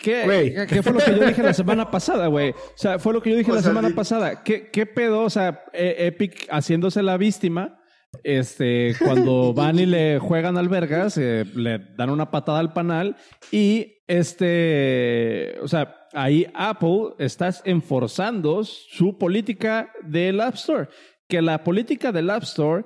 ¿Qué, 0.02 0.66
¿Qué, 0.68 0.84
fue 0.84 0.94
lo 0.94 1.00
que 1.00 1.12
yo 1.12 1.26
dije 1.26 1.42
la 1.42 1.54
semana 1.54 1.90
pasada, 1.90 2.28
güey? 2.28 2.50
O 2.52 2.56
sea, 2.76 3.00
fue 3.00 3.14
lo 3.14 3.22
que 3.22 3.32
yo 3.32 3.38
dije 3.38 3.52
la 3.52 3.62
semana 3.62 3.90
pasada. 3.96 4.44
¿Qué, 4.44 4.70
¿Qué 4.70 4.86
pedo? 4.86 5.22
O 5.22 5.30
sea, 5.30 5.64
e, 5.72 6.08
Epic 6.08 6.48
haciéndose 6.50 7.02
la 7.02 7.18
víctima 7.18 7.80
este, 8.24 8.96
cuando 9.00 9.54
van 9.56 9.80
y 9.80 9.86
le 9.86 10.20
juegan 10.20 10.58
al 10.58 10.70
vergas, 10.70 11.18
eh, 11.18 11.46
le 11.56 11.80
dan 11.98 12.10
una 12.10 12.32
patada 12.32 12.60
al 12.60 12.74
panal 12.74 13.16
y 13.52 13.96
este, 14.08 15.58
o 15.62 15.68
sea, 15.68 16.08
ahí 16.14 16.48
Apple 16.54 17.16
está 17.20 17.50
enforzando 17.64 18.64
su 18.64 19.18
política 19.18 19.92
del 20.04 20.42
App 20.42 20.56
Store. 20.56 20.88
Que 21.28 21.42
la 21.42 21.64
política 21.64 22.12
del 22.12 22.30
App 22.30 22.44
Store, 22.44 22.86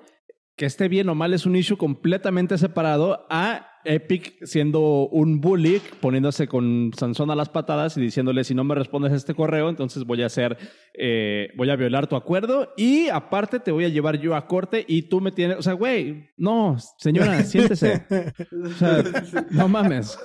que 0.55 0.65
esté 0.65 0.87
bien 0.87 1.09
o 1.09 1.15
mal, 1.15 1.33
es 1.33 1.45
un 1.45 1.55
issue 1.55 1.77
completamente 1.77 2.57
separado 2.57 3.25
a 3.29 3.68
Epic 3.89 4.45
siendo 4.45 5.07
un 5.07 5.41
bully, 5.41 5.81
poniéndose 5.99 6.47
con 6.47 6.91
Sansón 6.97 7.31
a 7.31 7.35
las 7.35 7.49
patadas 7.49 7.97
y 7.97 8.01
diciéndole 8.01 8.43
si 8.43 8.53
no 8.53 8.63
me 8.63 8.75
respondes 8.75 9.11
a 9.11 9.15
este 9.15 9.33
correo, 9.33 9.67
entonces 9.67 10.03
voy 10.03 10.21
a 10.21 10.27
hacer, 10.27 10.57
eh, 10.93 11.49
voy 11.57 11.71
a 11.71 11.75
violar 11.75 12.07
tu 12.07 12.15
acuerdo 12.15 12.71
y 12.77 13.09
aparte 13.09 13.59
te 13.59 13.71
voy 13.71 13.85
a 13.85 13.89
llevar 13.89 14.19
yo 14.19 14.35
a 14.35 14.45
corte 14.47 14.85
y 14.87 15.03
tú 15.03 15.21
me 15.21 15.31
tienes, 15.31 15.57
o 15.57 15.61
sea, 15.63 15.73
güey, 15.73 16.29
no, 16.37 16.77
señora, 16.97 17.43
siéntese. 17.43 18.05
O 18.63 18.69
sea, 18.69 19.03
no 19.49 19.67
mames. 19.67 20.17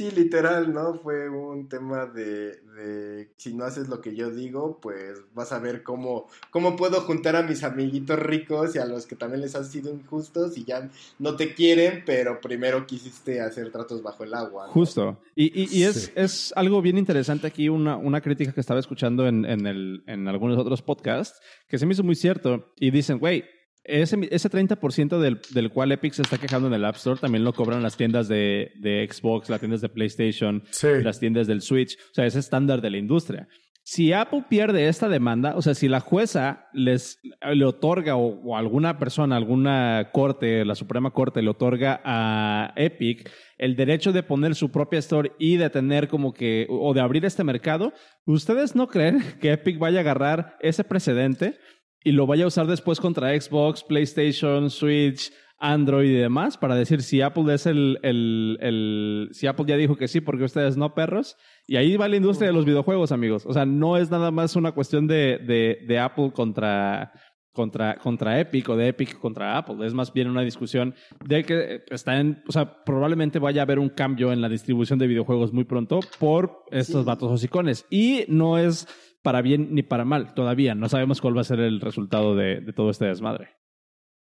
Sí, 0.00 0.10
literal, 0.12 0.72
¿no? 0.72 0.94
Fue 0.94 1.28
un 1.28 1.68
tema 1.68 2.06
de, 2.06 2.58
de, 2.74 3.28
si 3.36 3.52
no 3.52 3.66
haces 3.66 3.86
lo 3.90 4.00
que 4.00 4.16
yo 4.16 4.30
digo, 4.30 4.78
pues 4.80 5.18
vas 5.34 5.52
a 5.52 5.58
ver 5.58 5.82
cómo, 5.82 6.26
cómo 6.50 6.74
puedo 6.74 7.02
juntar 7.02 7.36
a 7.36 7.42
mis 7.42 7.62
amiguitos 7.64 8.18
ricos 8.18 8.74
y 8.74 8.78
a 8.78 8.86
los 8.86 9.04
que 9.04 9.14
también 9.14 9.42
les 9.42 9.54
han 9.54 9.66
sido 9.66 9.92
injustos 9.92 10.56
y 10.56 10.64
ya 10.64 10.88
no 11.18 11.36
te 11.36 11.52
quieren, 11.52 12.02
pero 12.06 12.40
primero 12.40 12.86
quisiste 12.86 13.42
hacer 13.42 13.70
tratos 13.70 14.02
bajo 14.02 14.24
el 14.24 14.32
agua. 14.32 14.68
Justo. 14.68 15.18
Y, 15.36 15.78
y, 15.78 15.84
es, 15.84 16.10
es, 16.14 16.54
algo 16.56 16.80
bien 16.80 16.96
interesante 16.96 17.46
aquí, 17.46 17.68
una, 17.68 17.98
una 17.98 18.22
crítica 18.22 18.52
que 18.52 18.60
estaba 18.62 18.80
escuchando 18.80 19.28
en, 19.28 19.44
en, 19.44 19.66
el, 19.66 20.02
en 20.06 20.28
algunos 20.28 20.56
otros 20.56 20.80
podcasts, 20.80 21.42
que 21.68 21.76
se 21.76 21.84
me 21.84 21.92
hizo 21.92 22.04
muy 22.04 22.14
cierto. 22.14 22.72
Y 22.78 22.90
dicen, 22.90 23.18
güey, 23.18 23.44
ese, 23.84 24.16
ese 24.30 24.50
30% 24.50 25.18
del, 25.18 25.40
del 25.50 25.70
cual 25.70 25.92
Epic 25.92 26.12
se 26.12 26.22
está 26.22 26.38
quejando 26.38 26.68
en 26.68 26.74
el 26.74 26.84
App 26.84 26.96
Store 26.96 27.18
también 27.18 27.44
lo 27.44 27.52
cobran 27.52 27.82
las 27.82 27.96
tiendas 27.96 28.28
de, 28.28 28.72
de 28.80 29.08
Xbox, 29.10 29.48
las 29.48 29.60
tiendas 29.60 29.80
de 29.80 29.88
PlayStation, 29.88 30.62
las 31.02 31.18
tiendas 31.18 31.46
del 31.46 31.62
Switch. 31.62 31.96
O 32.10 32.14
sea, 32.14 32.26
es 32.26 32.36
estándar 32.36 32.80
de 32.80 32.90
la 32.90 32.98
industria. 32.98 33.48
Si 33.82 34.12
Apple 34.12 34.44
pierde 34.48 34.88
esta 34.88 35.08
demanda, 35.08 35.56
o 35.56 35.62
sea, 35.62 35.74
si 35.74 35.88
la 35.88 36.00
jueza 36.00 36.68
les 36.72 37.18
le 37.52 37.64
otorga 37.64 38.14
o, 38.14 38.56
alguna 38.56 38.98
persona, 38.98 39.36
alguna 39.36 40.10
corte, 40.12 40.64
la 40.64 40.74
Suprema 40.74 41.12
Corte 41.12 41.42
le 41.42 41.50
otorga 41.50 42.00
a 42.04 42.72
Epic 42.76 43.30
el 43.56 43.76
derecho 43.76 44.12
de 44.12 44.22
poner 44.22 44.54
su 44.54 44.70
propia 44.70 44.98
store 44.98 45.32
y 45.38 45.56
de 45.56 45.70
tener 45.70 46.08
como 46.08 46.34
que, 46.34 46.66
o 46.68 46.92
de 46.92 47.00
abrir 47.00 47.24
este 47.24 47.42
mercado, 47.42 47.92
¿ustedes 48.26 48.76
no 48.76 48.86
creen 48.86 49.24
que 49.40 49.52
Epic 49.52 49.78
vaya 49.78 49.98
a 49.98 50.02
agarrar 50.02 50.56
ese 50.60 50.84
precedente 50.84 51.58
y 52.04 52.12
lo 52.12 52.26
vaya 52.26 52.44
a 52.44 52.48
usar 52.48 52.66
después 52.66 53.00
contra 53.00 53.38
Xbox, 53.38 53.84
PlayStation, 53.84 54.70
Switch, 54.70 55.32
Android 55.60 56.10
y 56.10 56.14
demás 56.14 56.56
para 56.56 56.74
decir 56.74 57.02
si 57.02 57.20
Apple 57.20 57.52
es 57.52 57.66
el, 57.66 57.98
el, 58.02 58.58
el, 58.60 59.28
si 59.32 59.46
Apple 59.46 59.66
ya 59.68 59.76
dijo 59.76 59.96
que 59.96 60.08
sí, 60.08 60.20
porque 60.20 60.44
ustedes 60.44 60.76
no, 60.76 60.94
perros. 60.94 61.36
Y 61.66 61.76
ahí 61.76 61.96
va 61.96 62.08
la 62.08 62.16
industria 62.16 62.48
de 62.48 62.54
los 62.54 62.64
videojuegos, 62.64 63.12
amigos. 63.12 63.44
O 63.46 63.52
sea, 63.52 63.66
no 63.66 63.98
es 63.98 64.10
nada 64.10 64.30
más 64.30 64.56
una 64.56 64.72
cuestión 64.72 65.06
de, 65.06 65.38
de, 65.38 65.84
de 65.86 65.98
Apple 65.98 66.32
contra, 66.32 67.12
contra, 67.52 67.96
contra 67.96 68.40
Epic 68.40 68.70
o 68.70 68.76
de 68.76 68.88
Epic 68.88 69.18
contra 69.18 69.58
Apple. 69.58 69.86
Es 69.86 69.92
más 69.92 70.14
bien 70.14 70.30
una 70.30 70.42
discusión 70.42 70.94
de 71.24 71.44
que 71.44 71.84
está 71.90 72.18
en, 72.18 72.42
o 72.48 72.52
sea, 72.52 72.82
probablemente 72.84 73.38
vaya 73.38 73.60
a 73.60 73.64
haber 73.64 73.78
un 73.78 73.90
cambio 73.90 74.32
en 74.32 74.40
la 74.40 74.48
distribución 74.48 74.98
de 74.98 75.08
videojuegos 75.08 75.52
muy 75.52 75.64
pronto 75.64 76.00
por 76.18 76.64
estos 76.70 77.04
vatos 77.04 77.30
hocicones. 77.30 77.84
Y 77.90 78.24
no 78.28 78.56
es 78.56 78.88
para 79.22 79.42
bien 79.42 79.74
ni 79.74 79.82
para 79.82 80.04
mal 80.04 80.34
todavía. 80.34 80.74
No 80.74 80.88
sabemos 80.88 81.20
cuál 81.20 81.36
va 81.36 81.42
a 81.42 81.44
ser 81.44 81.60
el 81.60 81.80
resultado 81.80 82.34
de, 82.34 82.60
de 82.60 82.72
todo 82.72 82.90
este 82.90 83.06
desmadre. 83.06 83.60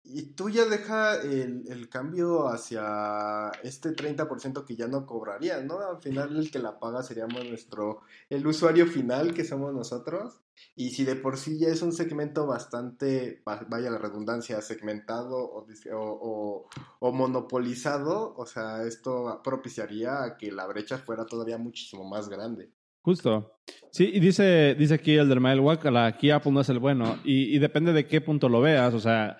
Y 0.06 0.34
tú 0.34 0.50
ya 0.50 0.66
deja 0.66 1.16
el, 1.22 1.64
el 1.66 1.88
cambio 1.88 2.48
hacia 2.48 3.50
este 3.62 3.96
30% 3.96 4.66
que 4.66 4.76
ya 4.76 4.86
no 4.86 5.06
cobrarías, 5.06 5.64
¿no? 5.64 5.80
Al 5.80 6.02
final 6.02 6.36
el 6.36 6.50
que 6.50 6.58
la 6.58 6.78
paga 6.78 7.02
seríamos 7.02 7.42
nuestro, 7.46 8.02
el 8.28 8.46
usuario 8.46 8.86
final 8.86 9.32
que 9.32 9.44
somos 9.44 9.72
nosotros. 9.72 10.42
Y 10.76 10.90
si 10.90 11.04
de 11.04 11.16
por 11.16 11.38
sí 11.38 11.58
ya 11.58 11.68
es 11.68 11.80
un 11.80 11.92
segmento 11.92 12.46
bastante, 12.46 13.42
vaya 13.46 13.90
la 13.90 13.96
redundancia, 13.96 14.60
segmentado 14.60 15.38
o, 15.38 15.66
o, 15.94 16.68
o, 17.00 17.12
monopolizado, 17.12 18.34
o 18.36 18.44
sea, 18.44 18.84
esto 18.84 19.40
propiciaría 19.42 20.22
a 20.22 20.36
que 20.36 20.52
la 20.52 20.66
brecha 20.66 20.98
fuera 20.98 21.24
todavía 21.24 21.56
muchísimo 21.56 22.04
más 22.04 22.28
grande. 22.28 22.70
Justo. 23.04 23.60
Sí, 23.90 24.10
y 24.14 24.18
dice, 24.18 24.74
dice 24.78 24.94
aquí 24.94 25.14
el 25.14 25.28
del 25.28 25.38
Mail 25.38 25.60
aquí 25.96 26.30
Apple 26.30 26.52
no 26.52 26.62
es 26.62 26.70
el 26.70 26.78
bueno. 26.78 27.18
Y, 27.22 27.54
y 27.54 27.58
depende 27.58 27.92
de 27.92 28.06
qué 28.06 28.22
punto 28.22 28.48
lo 28.48 28.62
veas. 28.62 28.94
O 28.94 28.98
sea, 28.98 29.36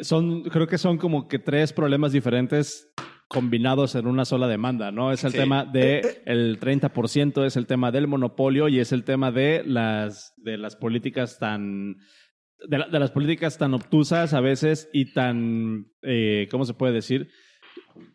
son, 0.00 0.44
creo 0.44 0.68
que 0.68 0.78
son 0.78 0.96
como 0.96 1.26
que 1.26 1.40
tres 1.40 1.72
problemas 1.72 2.12
diferentes 2.12 2.88
combinados 3.26 3.96
en 3.96 4.06
una 4.06 4.24
sola 4.24 4.46
demanda, 4.46 4.92
¿no? 4.92 5.10
Es 5.10 5.24
el 5.24 5.32
tema 5.32 5.64
de 5.64 6.22
el 6.24 6.60
30%, 6.60 7.44
es 7.44 7.56
el 7.56 7.66
tema 7.66 7.90
del 7.90 8.06
monopolio 8.06 8.68
y 8.68 8.78
es 8.78 8.92
el 8.92 9.02
tema 9.02 9.32
de 9.32 9.64
las, 9.66 10.32
de 10.36 10.56
las 10.56 10.76
políticas 10.76 11.40
tan, 11.40 11.96
de, 12.68 12.78
las 12.78 13.10
políticas 13.10 13.58
tan 13.58 13.74
obtusas 13.74 14.34
a 14.34 14.40
veces 14.40 14.88
y 14.92 15.12
tan, 15.12 15.88
eh, 16.02 16.46
¿cómo 16.48 16.64
se 16.64 16.74
puede 16.74 16.92
decir? 16.92 17.28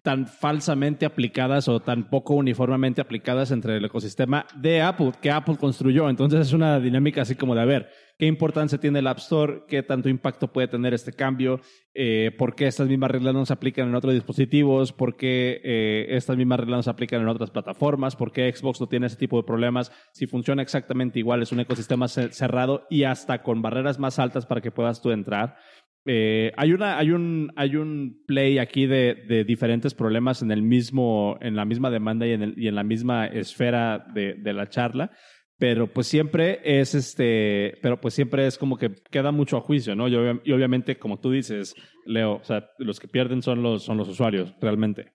Tan 0.01 0.27
falsamente 0.27 1.05
aplicadas 1.05 1.67
o 1.67 1.79
tan 1.79 2.09
poco 2.09 2.35
uniformemente 2.35 3.01
aplicadas 3.01 3.51
entre 3.51 3.77
el 3.77 3.85
ecosistema 3.85 4.45
de 4.55 4.81
Apple, 4.81 5.11
que 5.21 5.31
Apple 5.31 5.57
construyó. 5.57 6.09
Entonces 6.09 6.41
es 6.41 6.53
una 6.53 6.79
dinámica 6.79 7.21
así 7.21 7.35
como 7.35 7.55
de, 7.55 7.61
a 7.61 7.65
ver, 7.65 7.89
¿qué 8.19 8.25
importancia 8.25 8.77
tiene 8.77 8.99
el 8.99 9.07
App 9.07 9.19
Store? 9.19 9.63
¿Qué 9.67 9.83
tanto 9.83 10.09
impacto 10.09 10.51
puede 10.51 10.67
tener 10.67 10.93
este 10.93 11.13
cambio? 11.13 11.61
Eh, 11.93 12.31
¿Por 12.37 12.55
qué 12.55 12.67
estas 12.67 12.87
mismas 12.87 13.11
reglas 13.11 13.33
no 13.33 13.45
se 13.45 13.53
aplican 13.53 13.87
en 13.87 13.95
otros 13.95 14.13
dispositivos? 14.13 14.91
¿Por 14.91 15.15
qué 15.15 15.61
eh, 15.63 16.07
estas 16.09 16.37
mismas 16.37 16.59
reglas 16.59 16.77
no 16.79 16.83
se 16.83 16.89
aplican 16.89 17.21
en 17.21 17.27
otras 17.27 17.51
plataformas? 17.51 18.15
¿Por 18.15 18.31
qué 18.31 18.51
Xbox 18.51 18.81
no 18.81 18.87
tiene 18.87 19.07
ese 19.07 19.17
tipo 19.17 19.37
de 19.37 19.43
problemas? 19.43 19.91
Si 20.11 20.27
funciona 20.27 20.61
exactamente 20.61 21.19
igual, 21.19 21.41
es 21.41 21.51
un 21.51 21.59
ecosistema 21.59 22.07
cerrado 22.07 22.87
y 22.89 23.03
hasta 23.03 23.43
con 23.43 23.61
barreras 23.61 23.99
más 23.99 24.19
altas 24.19 24.45
para 24.45 24.61
que 24.61 24.71
puedas 24.71 25.01
tú 25.01 25.11
entrar. 25.11 25.57
Eh, 26.05 26.51
hay, 26.57 26.73
una, 26.73 26.97
hay, 26.97 27.11
un, 27.11 27.53
hay 27.55 27.77
un 27.77 28.23
play 28.27 28.59
aquí 28.59 28.87
de, 28.87 29.23
de, 29.27 29.45
diferentes 29.45 29.93
problemas 29.93 30.41
en, 30.41 30.51
el 30.51 30.61
mismo, 30.61 31.37
en 31.39 31.55
la 31.55 31.63
misma 31.63 31.89
demanda 31.89 32.27
y 32.27 32.31
en, 32.31 32.43
el, 32.43 32.53
y 32.57 32.67
en 32.67 32.75
la 32.75 32.83
misma 32.83 33.27
esfera 33.27 34.05
de, 34.13 34.33
de, 34.33 34.53
la 34.53 34.67
charla, 34.67 35.11
pero 35.57 35.87
pues 35.87 36.07
siempre 36.07 36.59
es 36.63 36.93
este, 36.93 37.79
pero 37.81 38.01
pues 38.01 38.13
siempre 38.13 38.45
es 38.45 38.57
como 38.57 38.77
que 38.77 38.93
queda 39.11 39.31
mucho 39.31 39.55
a 39.55 39.61
juicio, 39.61 39.95
¿no? 39.95 40.09
Y, 40.09 40.41
y 40.43 40.51
obviamente, 40.51 40.97
como 40.97 41.21
tú 41.21 41.31
dices, 41.31 41.73
Leo, 42.05 42.33
o 42.33 42.43
sea, 42.43 42.69
los 42.79 42.99
que 42.99 43.07
pierden 43.07 43.41
son 43.41 43.63
los, 43.63 43.83
son 43.83 43.95
los 43.95 44.09
usuarios, 44.09 44.53
realmente. 44.59 45.13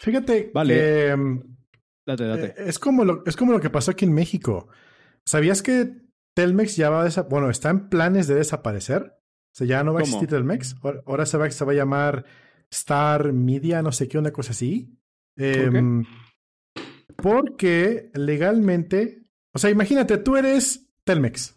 Fíjate 0.00 0.50
vale. 0.52 0.74
que 0.74 1.16
date, 2.06 2.24
date. 2.24 2.46
Eh, 2.46 2.54
es, 2.66 2.78
como 2.80 3.04
lo, 3.04 3.22
es 3.24 3.36
como 3.36 3.52
lo 3.52 3.60
que 3.60 3.70
pasó 3.70 3.92
aquí 3.92 4.04
en 4.04 4.14
México. 4.14 4.68
¿Sabías 5.24 5.62
que 5.62 6.07
Telmex 6.38 6.76
ya 6.76 6.88
va 6.88 7.04
a 7.04 7.22
bueno, 7.22 7.50
está 7.50 7.70
en 7.70 7.88
planes 7.88 8.28
de 8.28 8.36
desaparecer. 8.36 9.02
O 9.02 9.50
sea, 9.50 9.66
ya 9.66 9.82
no 9.82 9.92
va 9.92 9.98
a 9.98 10.02
existir 10.02 10.28
Telmex. 10.28 10.76
Ahora 11.04 11.26
se 11.26 11.36
va, 11.36 11.50
se 11.50 11.64
va 11.64 11.72
a 11.72 11.74
llamar 11.74 12.26
Star 12.70 13.32
Media, 13.32 13.82
no 13.82 13.90
sé 13.90 14.06
qué, 14.06 14.18
una 14.18 14.30
cosa 14.30 14.52
así. 14.52 14.96
Em, 15.36 16.04
porque 17.16 18.12
legalmente, 18.14 19.26
o 19.52 19.58
sea, 19.58 19.70
imagínate, 19.70 20.16
tú 20.18 20.36
eres 20.36 20.88
Telmex 21.02 21.56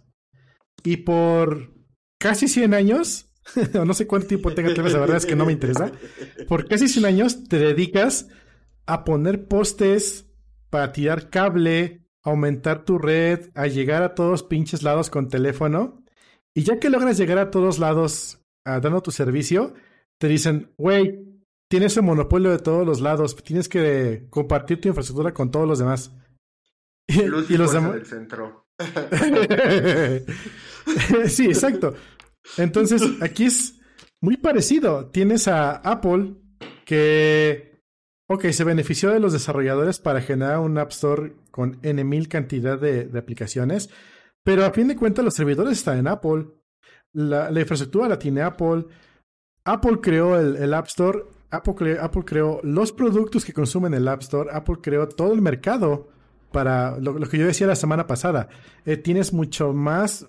y 0.84 0.98
por 0.98 1.76
casi 2.18 2.48
100 2.48 2.74
años, 2.74 3.32
o 3.80 3.86
no 3.86 3.94
sé 3.94 4.08
cuánto 4.08 4.30
tiempo 4.30 4.52
tenga 4.56 4.74
Telmex, 4.74 4.94
la 4.94 5.00
verdad 5.00 5.18
es 5.18 5.28
que 5.28 5.36
no 5.36 5.46
me 5.46 5.54
interesa, 5.54 5.92
por 6.48 6.68
casi 6.68 6.88
100 6.88 7.06
años 7.06 7.44
te 7.44 7.60
dedicas 7.60 8.30
a 8.88 9.04
poner 9.04 9.48
postes 9.48 10.26
para 10.72 10.92
tirar 10.92 11.30
cable, 11.30 12.01
aumentar 12.24 12.86
tu 12.86 12.98
red, 12.98 13.50
a 13.56 13.68
llegar 13.68 14.04
a 14.04 14.16
todos 14.16 14.44
pinches 14.44 14.84
lados 14.84 15.10
con 15.10 15.30
teléfono. 15.30 16.04
Y 16.54 16.64
ya 16.64 16.80
que 16.80 16.90
logras 16.90 17.18
llegar 17.18 17.38
a 17.38 17.52
todos 17.52 17.80
lados 17.80 18.42
a, 18.66 18.80
dando 18.80 19.02
tu 19.02 19.12
servicio, 19.12 19.74
te 20.18 20.28
dicen, 20.28 20.74
güey, 20.78 21.26
tienes 21.68 21.96
el 21.98 22.04
monopolio 22.04 22.52
de 22.52 22.60
todos 22.60 22.86
los 22.86 23.02
lados, 23.02 23.36
tienes 23.38 23.70
que 23.70 24.28
compartir 24.30 24.82
tu 24.82 24.90
infraestructura 24.90 25.34
con 25.34 25.52
todos 25.52 25.68
los 25.68 25.80
demás. 25.80 26.14
y, 27.08 27.24
los 27.24 27.74
demás. 27.74 27.94
del 27.94 28.06
centro. 28.06 28.68
sí, 31.28 31.46
exacto. 31.46 31.94
Entonces, 32.58 33.02
aquí 33.22 33.46
es 33.46 33.80
muy 34.20 34.38
parecido. 34.38 35.08
Tienes 35.08 35.48
a 35.48 35.76
Apple 35.76 36.36
que 36.86 37.71
Ok, 38.34 38.46
se 38.52 38.64
benefició 38.64 39.10
de 39.10 39.20
los 39.20 39.34
desarrolladores 39.34 40.00
para 40.00 40.22
generar 40.22 40.60
un 40.60 40.78
App 40.78 40.92
Store 40.92 41.34
con 41.52 41.80
N 41.82 42.02
mil 42.06 42.30
cantidad 42.30 42.80
de, 42.80 43.12
aplicaciones, 43.20 43.90
pero 44.42 44.64
a 44.64 44.72
fin 44.72 44.88
de 44.88 44.96
cuentas 44.96 45.26
los 45.26 45.34
servidores 45.34 45.80
están 45.80 45.98
en 45.98 46.08
Apple, 46.08 46.46
la, 47.12 47.50
infraestructura 47.50 48.08
la 48.08 48.18
tiene 48.18 48.42
Apple, 48.42 48.86
Apple 49.66 50.00
creó 50.02 50.40
el, 50.40 50.74
App 50.74 50.88
Store, 50.88 51.26
Apple, 51.50 52.24
creó 52.24 52.62
los 52.64 52.94
productos 52.94 53.44
que 53.44 53.52
consumen 53.52 53.94
el 53.94 54.08
App 54.08 54.22
Store, 54.22 54.50
Apple 54.54 54.78
creó 54.82 55.10
todo 55.10 55.34
el 55.34 55.42
mercado 55.42 56.08
para 56.54 56.98
lo, 57.00 57.20
que 57.28 57.38
yo 57.38 57.48
decía 57.48 57.68
la 57.68 57.76
semana 57.76 58.08
pasada. 58.08 58.48
Eh, 58.86 58.96
tienes 58.96 59.34
mucho 59.34 59.74
más 59.74 60.26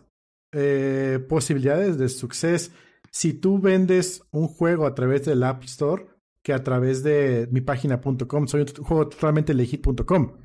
eh, 0.53 1.25
posibilidades 1.29 1.99
de 1.99 2.09
suceso. 2.09 2.73
Si 3.13 3.33
tú 3.33 3.61
vendes 3.61 4.25
un 4.33 4.49
juego 4.49 4.87
a 4.87 4.95
través 4.97 5.25
del 5.25 5.45
App 5.45 5.63
Store 5.63 6.12
que 6.45 6.53
a 6.53 6.63
través 6.63 7.03
de 7.03 7.49
mi 7.51 7.61
página.com. 7.61 8.47
Soy 8.47 8.63
un 8.63 8.85
juego 8.85 9.09
totalmente 9.09 9.55
legit.com. 9.55 10.39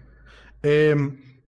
Em, 0.62 1.44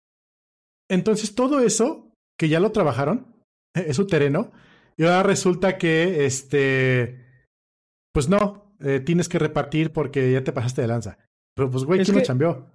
entonces, 0.91 1.35
todo 1.35 1.61
eso, 1.61 2.13
que 2.39 2.49
ya 2.49 2.61
lo 2.61 2.73
trabajaron, 2.73 3.35
es 3.75 3.97
su 3.97 4.07
terreno, 4.07 4.53
y 4.97 5.05
ahora 5.05 5.23
resulta 5.23 5.79
que, 5.79 6.25
este, 6.25 7.25
pues 8.13 8.29
no, 8.29 8.77
eh, 8.81 9.01
tienes 9.01 9.29
que 9.29 9.39
repartir 9.39 9.93
porque 9.93 10.31
ya 10.33 10.45
te 10.45 10.53
pasaste 10.53 10.83
de 10.83 10.89
lanza. 10.89 11.19
Pero 11.57 11.71
pues, 11.71 11.85
güey, 11.85 12.05
¿quién 12.05 12.19
lo 12.19 12.23
cambió? 12.23 12.74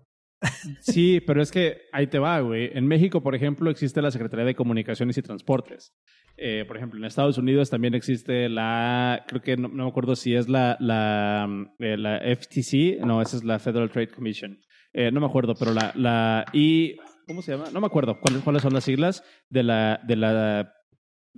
Sí, 0.79 1.21
pero 1.25 1.41
es 1.41 1.51
que 1.51 1.81
ahí 1.91 2.07
te 2.07 2.19
va, 2.19 2.39
güey. 2.39 2.71
En 2.73 2.87
México, 2.87 3.21
por 3.21 3.35
ejemplo, 3.35 3.69
existe 3.69 4.01
la 4.01 4.11
Secretaría 4.11 4.45
de 4.45 4.55
Comunicaciones 4.55 5.17
y 5.17 5.21
Transportes. 5.21 5.93
Eh, 6.37 6.63
por 6.65 6.77
ejemplo, 6.77 6.97
en 6.97 7.05
Estados 7.05 7.37
Unidos 7.37 7.69
también 7.69 7.93
existe 7.93 8.47
la, 8.47 9.25
creo 9.27 9.41
que 9.41 9.57
no, 9.57 9.67
me 9.67 9.87
acuerdo 9.87 10.15
si 10.15 10.35
es 10.35 10.47
la, 10.47 10.77
la, 10.79 11.47
eh, 11.79 12.35
FTC, 12.35 13.05
no, 13.05 13.21
esa 13.21 13.37
es 13.37 13.43
la 13.43 13.59
Federal 13.59 13.89
Trade 13.89 14.09
Commission. 14.09 14.59
Eh, 14.93 15.11
no 15.11 15.19
me 15.19 15.27
acuerdo, 15.27 15.53
pero 15.55 15.73
la, 15.73 15.91
la 15.95 16.45
y, 16.53 16.95
¿cómo 17.27 17.41
se 17.41 17.51
llama? 17.51 17.69
No 17.73 17.81
me 17.81 17.87
acuerdo 17.87 18.19
cuáles, 18.19 18.41
cuáles 18.43 18.61
son 18.61 18.73
las 18.73 18.85
siglas 18.85 19.23
de 19.49 19.63
la, 19.63 19.99
de 20.07 20.15
la 20.15 20.73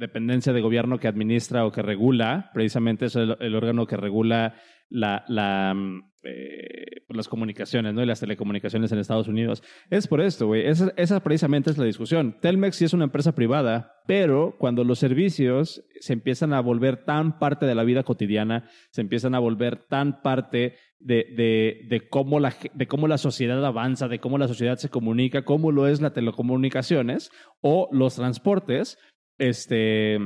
dependencia 0.02 0.52
de 0.52 0.60
gobierno 0.60 1.00
que 1.00 1.08
administra 1.08 1.66
o 1.66 1.72
que 1.72 1.82
regula, 1.82 2.52
precisamente 2.54 3.06
es 3.06 3.16
el 3.16 3.56
órgano 3.56 3.88
que 3.88 3.96
regula 3.96 4.56
la, 4.92 5.24
la, 5.28 5.74
mm, 5.74 6.12
eh, 6.24 7.04
las 7.10 7.28
comunicaciones 7.28 7.94
¿no? 7.94 8.04
y 8.04 8.06
las 8.06 8.20
telecomunicaciones 8.20 8.92
en 8.92 9.00
Estados 9.00 9.28
Unidos. 9.28 9.64
Es 9.90 10.08
por 10.08 10.22
esto, 10.22 10.48
güey. 10.48 10.68
Esa, 10.68 10.94
esa, 10.98 11.22
precisamente 11.22 11.72
es 11.72 11.78
la 11.78 11.86
discusión. 11.86 12.38
Telmex 12.40 12.76
sí 12.76 12.86
es 12.86 12.94
una 12.94 13.06
empresa 13.06 13.34
privada, 13.34 13.96
pero 14.06 14.56
cuando 14.60 14.84
los 14.84 15.00
servicios 15.00 15.84
se 16.00 16.14
empiezan 16.14 16.54
a 16.54 16.62
volver 16.62 17.06
tan 17.06 17.40
parte 17.40 17.66
de 17.66 17.76
la 17.76 17.84
vida 17.84 18.04
cotidiana, 18.04 18.70
se 18.92 19.02
empiezan 19.02 19.34
a 19.34 19.40
volver 19.40 19.88
tan 19.88 20.22
parte 20.22 20.76
de, 21.00 21.26
de, 21.36 21.88
de, 21.88 22.08
cómo, 22.10 22.40
la, 22.40 22.54
de 22.74 22.88
cómo 22.88 23.08
la 23.08 23.18
sociedad 23.18 23.66
avanza, 23.66 24.08
de 24.08 24.20
cómo 24.20 24.38
la 24.38 24.48
sociedad 24.48 24.78
se 24.78 24.90
comunica, 24.90 25.44
cómo 25.44 25.72
lo 25.72 25.88
es 25.88 26.02
la 26.02 26.14
telecomunicaciones 26.14 27.32
o 27.62 27.90
los 27.92 28.16
transportes, 28.16 28.98
este 29.42 30.20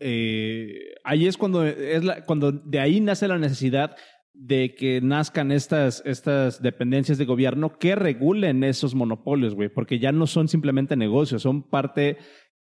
eh, 0.00 0.94
ahí 1.04 1.26
es 1.26 1.36
cuando, 1.36 1.64
es 1.64 2.04
la, 2.04 2.24
cuando 2.24 2.52
de 2.52 2.80
ahí 2.80 3.00
nace 3.00 3.28
la 3.28 3.38
necesidad 3.38 3.96
de 4.34 4.74
que 4.74 5.00
nazcan 5.00 5.50
estas, 5.50 6.02
estas 6.04 6.60
dependencias 6.60 7.16
de 7.16 7.24
gobierno 7.24 7.78
que 7.78 7.94
regulen 7.94 8.64
esos 8.64 8.94
monopolios, 8.94 9.54
güey, 9.54 9.70
porque 9.70 9.98
ya 9.98 10.12
no 10.12 10.26
son 10.26 10.48
simplemente 10.48 10.96
negocios, 10.96 11.42
son 11.42 11.70
parte 11.70 12.18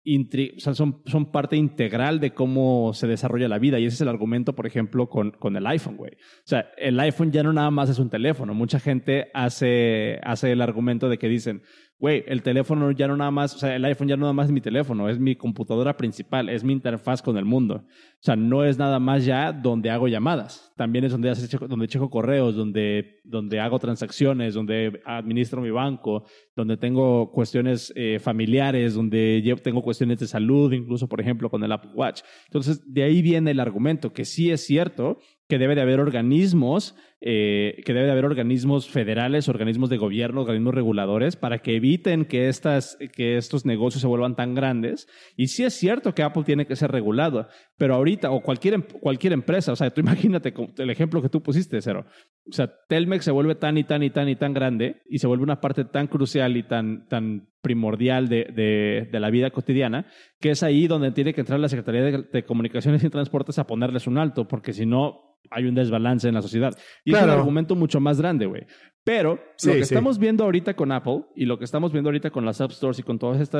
o 0.03 0.59
sea, 0.59 0.73
son, 0.73 1.03
son 1.05 1.31
parte 1.31 1.55
integral 1.55 2.19
de 2.19 2.33
cómo 2.33 2.91
se 2.93 3.05
desarrolla 3.05 3.47
la 3.47 3.59
vida. 3.59 3.79
Y 3.79 3.85
ese 3.85 3.95
es 3.95 4.01
el 4.01 4.07
argumento, 4.07 4.55
por 4.55 4.65
ejemplo, 4.65 5.09
con, 5.09 5.31
con 5.31 5.55
el 5.55 5.67
iPhone, 5.67 5.95
güey. 5.95 6.13
O 6.13 6.47
sea, 6.47 6.71
el 6.77 6.99
iPhone 6.99 7.31
ya 7.31 7.43
no 7.43 7.53
nada 7.53 7.69
más 7.69 7.89
es 7.89 7.99
un 7.99 8.09
teléfono. 8.09 8.55
Mucha 8.55 8.79
gente 8.79 9.27
hace, 9.35 10.19
hace 10.23 10.51
el 10.53 10.61
argumento 10.61 11.07
de 11.07 11.19
que 11.19 11.27
dicen, 11.27 11.61
güey, 12.01 12.23
el 12.27 12.41
teléfono 12.41 12.89
ya 12.91 13.07
no 13.07 13.15
nada 13.15 13.29
más, 13.31 13.55
o 13.55 13.59
sea, 13.59 13.75
el 13.75 13.85
iPhone 13.85 14.07
ya 14.07 14.17
no 14.17 14.21
nada 14.21 14.33
más 14.33 14.47
es 14.47 14.51
mi 14.51 14.59
teléfono, 14.59 15.07
es 15.07 15.19
mi 15.19 15.35
computadora 15.35 15.95
principal, 15.95 16.49
es 16.49 16.63
mi 16.63 16.73
interfaz 16.73 17.21
con 17.21 17.37
el 17.37 17.45
mundo. 17.45 17.75
O 17.85 18.23
sea, 18.23 18.35
no 18.35 18.65
es 18.65 18.77
nada 18.77 18.99
más 18.99 19.23
ya 19.23 19.51
donde 19.53 19.89
hago 19.91 20.07
llamadas. 20.07 20.73
También 20.75 21.05
es 21.05 21.11
donde, 21.11 21.31
checo, 21.47 21.67
donde 21.67 21.87
checo 21.87 22.09
correos, 22.09 22.55
donde, 22.55 23.21
donde 23.23 23.59
hago 23.59 23.77
transacciones, 23.79 24.55
donde 24.55 24.99
administro 25.05 25.61
mi 25.61 25.69
banco, 25.69 26.25
donde 26.55 26.75
tengo 26.75 27.31
cuestiones 27.31 27.93
eh, 27.95 28.19
familiares, 28.19 28.95
donde 28.95 29.41
llevo- 29.43 29.61
tengo 29.61 29.81
cuestiones 29.83 30.19
de 30.19 30.27
salud, 30.27 30.73
incluso, 30.73 31.07
por 31.07 31.21
ejemplo, 31.21 31.49
con 31.49 31.63
el 31.63 31.71
Apple 31.71 31.91
Watch. 31.93 32.21
Entonces, 32.47 32.81
de 32.91 33.03
ahí 33.03 33.21
viene 33.21 33.51
el 33.51 33.59
argumento, 33.59 34.11
que 34.11 34.25
sí 34.25 34.49
es 34.51 34.65
cierto 34.65 35.19
que 35.51 35.57
debe 35.57 35.75
de 35.75 35.81
haber 35.81 35.99
organismos, 35.99 36.95
eh, 37.19 37.81
que 37.85 37.93
debe 37.93 38.05
de 38.05 38.13
haber 38.13 38.23
organismos 38.23 38.87
federales, 38.87 39.49
organismos 39.49 39.89
de 39.89 39.97
gobierno, 39.97 40.43
organismos 40.43 40.73
reguladores, 40.73 41.35
para 41.35 41.59
que 41.59 41.75
eviten 41.75 42.23
que, 42.23 42.47
estas, 42.47 42.97
que 43.13 43.35
estos 43.35 43.65
negocios 43.65 43.99
se 43.99 44.07
vuelvan 44.07 44.37
tan 44.37 44.55
grandes. 44.55 45.09
Y 45.35 45.47
sí 45.47 45.65
es 45.65 45.73
cierto 45.73 46.15
que 46.15 46.23
Apple 46.23 46.45
tiene 46.45 46.65
que 46.65 46.77
ser 46.77 46.89
regulado, 46.89 47.49
pero 47.77 47.95
ahorita, 47.95 48.31
o 48.31 48.39
cualquier, 48.41 48.75
em- 48.75 48.83
cualquier 49.01 49.33
empresa, 49.33 49.73
o 49.73 49.75
sea, 49.75 49.89
tú 49.89 49.99
imagínate 50.07 50.53
el 50.77 50.89
ejemplo 50.89 51.21
que 51.21 51.27
tú 51.27 51.43
pusiste, 51.43 51.81
Cero. 51.81 52.05
O 52.47 52.53
sea, 52.53 52.71
Telmex 52.87 53.25
se 53.25 53.31
vuelve 53.31 53.55
tan 53.55 53.77
y 53.77 53.83
tan 53.83 54.03
y 54.03 54.09
tan 54.09 54.29
y 54.29 54.37
tan 54.37 54.53
grande 54.53 55.01
y 55.09 55.19
se 55.19 55.27
vuelve 55.27 55.43
una 55.43 55.59
parte 55.59 55.83
tan 55.83 56.07
crucial 56.07 56.55
y 56.55 56.63
tan, 56.63 57.09
tan 57.09 57.49
primordial 57.61 58.29
de, 58.29 58.45
de, 58.55 59.09
de 59.11 59.19
la 59.19 59.29
vida 59.29 59.51
cotidiana, 59.51 60.05
que 60.39 60.51
es 60.51 60.63
ahí 60.63 60.87
donde 60.87 61.11
tiene 61.11 61.33
que 61.33 61.41
entrar 61.41 61.59
la 61.59 61.67
Secretaría 61.67 62.03
de, 62.03 62.23
de 62.31 62.45
Comunicaciones 62.45 63.03
y 63.03 63.09
Transportes 63.09 63.59
a 63.59 63.67
ponerles 63.67 64.07
un 64.07 64.17
alto, 64.17 64.47
porque 64.47 64.71
si 64.71 64.85
no, 64.85 65.31
hay 65.49 65.65
un 65.65 65.75
desbalance 65.75 66.27
en 66.27 66.33
la 66.35 66.41
sociedad. 66.41 66.77
Y 67.03 67.11
es 67.11 67.17
Claro. 67.17 67.33
un 67.33 67.39
argumento 67.39 67.75
mucho 67.75 67.99
más 67.99 68.19
grande, 68.21 68.45
güey. 68.45 68.65
Pero 69.03 69.39
Sí, 69.57 69.67
lo 69.69 69.73
que 69.73 69.85
sí. 69.85 69.93
estamos 69.95 70.19
viendo 70.19 70.43
ahorita 70.43 70.75
con 70.75 70.91
Apple 70.91 71.23
y 71.35 71.45
lo 71.45 71.57
que 71.57 71.65
estamos 71.65 71.91
viendo 71.91 72.09
ahorita 72.09 72.29
con 72.29 72.45
las 72.45 72.61
App 72.61 72.71
Stores 72.71 72.99
y 72.99 73.03
con 73.03 73.17
todos 73.19 73.39
estos 73.39 73.59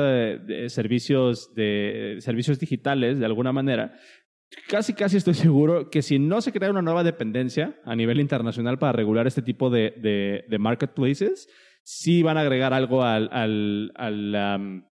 servicios, 0.72 1.52
de, 1.54 2.16
servicios 2.20 2.58
digitales, 2.60 3.18
de 3.18 3.26
alguna 3.26 3.52
manera, 3.52 3.94
casi, 4.68 4.94
casi 4.94 5.16
estoy 5.16 5.34
seguro 5.34 5.90
que 5.90 6.00
si 6.02 6.18
no 6.18 6.40
se 6.40 6.52
crea 6.52 6.70
una 6.70 6.82
nueva 6.82 7.02
dependencia 7.04 7.76
a 7.84 7.96
nivel 7.96 8.20
internacional 8.20 8.78
para 8.78 8.92
regular 8.92 9.26
este 9.26 9.42
tipo 9.42 9.68
de, 9.68 9.94
de, 10.00 10.44
de 10.48 10.58
marketplaces, 10.58 11.48
sí 11.82 12.22
van 12.22 12.36
a 12.38 12.42
agregar 12.42 12.72
algo 12.72 13.02
al, 13.02 13.28
al, 13.32 13.90
al, 13.96 14.34
am, 14.36 14.88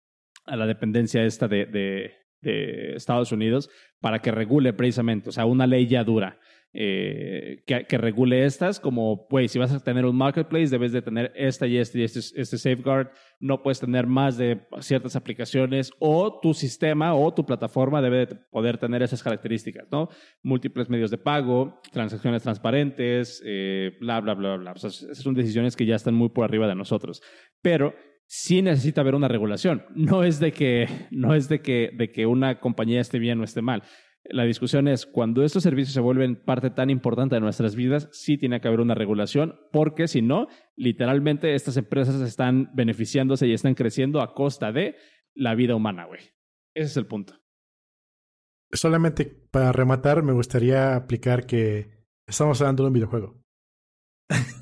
a 0.46 0.56
la 0.56 0.68
dependencia 0.68 1.24
esta 1.26 1.48
de, 1.48 1.66
de, 1.66 2.12
de 2.42 2.94
Estados 2.96 3.32
Unidos 3.32 3.70
para 4.00 4.20
que 4.20 4.30
regule 4.32 4.74
precisamente, 4.74 5.30
o 5.30 5.32
sea, 5.32 5.46
una 5.46 5.66
ley 5.66 5.88
ya 5.88 6.04
dura. 6.04 6.40
Eh, 6.78 7.64
que, 7.66 7.98
regule 7.98 8.44
estas, 8.46 8.82
como, 8.82 9.30
pues, 9.30 9.52
si 9.52 9.60
vas 9.60 9.72
a 9.72 9.80
tener 9.80 10.06
un 10.06 10.18
marketplace, 10.18 10.68
debes 10.68 10.92
de 10.92 11.02
tener 11.02 11.32
esta 11.34 11.68
y 11.68 11.78
este 11.78 12.00
y 12.00 12.04
este, 12.04 12.20
este 12.20 12.58
safeguard, 12.58 13.12
no 13.40 13.64
puedes 13.64 13.80
tener 13.80 14.08
más 14.08 14.38
de 14.38 14.68
ciertas 14.82 15.16
aplicaciones, 15.16 15.94
o 16.00 16.38
tu 16.42 16.54
sistema 16.54 17.16
o 17.16 17.34
tu 17.34 17.46
plataforma 17.46 18.02
debe 18.02 18.26
de 18.26 18.36
poder 18.36 18.78
tener 18.78 19.02
esas 19.02 19.24
características, 19.24 19.88
¿no? 19.90 20.10
Múltiples 20.44 20.90
medios 20.90 21.12
de 21.12 21.18
pago, 21.18 21.80
transacciones 21.94 22.44
transparentes, 22.44 23.42
eh, 23.46 23.94
bla, 24.02 24.20
bla, 24.20 24.34
bla, 24.34 24.58
bla. 24.58 24.74
O 24.74 24.78
sea, 24.78 24.90
esas 24.90 25.18
son 25.20 25.34
decisiones 25.34 25.78
que 25.78 25.86
ya 25.86 25.96
están 25.96 26.16
muy 26.16 26.28
por 26.28 26.44
arriba 26.44 26.68
de 26.68 26.76
nosotros. 26.76 27.22
Pero 27.62 27.94
sí 28.28 28.62
necesita 28.62 29.02
haber 29.02 29.16
una 29.16 29.28
regulación. 29.28 29.86
No 29.96 30.24
es 30.24 30.40
de 30.40 30.52
que, 30.52 30.88
no 31.12 31.34
es 31.34 31.48
de 31.48 31.62
que, 31.62 31.92
de 31.94 32.12
que 32.12 32.26
una 32.26 32.60
compañía 32.60 33.00
esté 33.00 33.20
bien 33.20 33.40
o 33.40 33.44
esté 33.44 33.62
mal. 33.62 33.84
La 34.28 34.44
discusión 34.44 34.88
es 34.88 35.06
cuando 35.06 35.44
estos 35.44 35.64
servicios 35.64 35.94
se 35.94 36.02
vuelven 36.02 36.36
parte 36.36 36.72
tan 36.72 36.90
importante 36.90 37.36
de 37.36 37.42
nuestras 37.42 37.76
vidas, 37.76 38.10
sí 38.12 38.38
tiene 38.38 38.60
que 38.60 38.68
haber 38.68 38.80
una 38.82 38.96
regulación, 38.96 39.60
porque 39.72 40.08
si 40.08 40.22
no, 40.22 40.48
literalmente 40.76 41.54
estas 41.54 41.78
empresas 41.78 42.20
están 42.22 42.72
beneficiándose 42.74 43.48
y 43.48 43.54
están 43.54 43.76
creciendo 43.76 44.22
a 44.22 44.34
costa 44.34 44.72
de 44.72 44.96
la 45.36 45.54
vida 45.54 45.76
humana, 45.76 46.06
güey. 46.06 46.22
Ese 46.74 46.88
es 46.88 46.98
el 46.98 47.06
punto. 47.06 47.36
Solamente 48.72 49.26
para 49.26 49.72
rematar, 49.72 50.24
me 50.24 50.34
gustaría 50.34 50.96
aplicar 50.96 51.46
que 51.46 52.06
estamos 52.28 52.60
hablando 52.62 52.84
de 52.84 52.88
un 52.88 52.94
videojuego. 52.94 53.45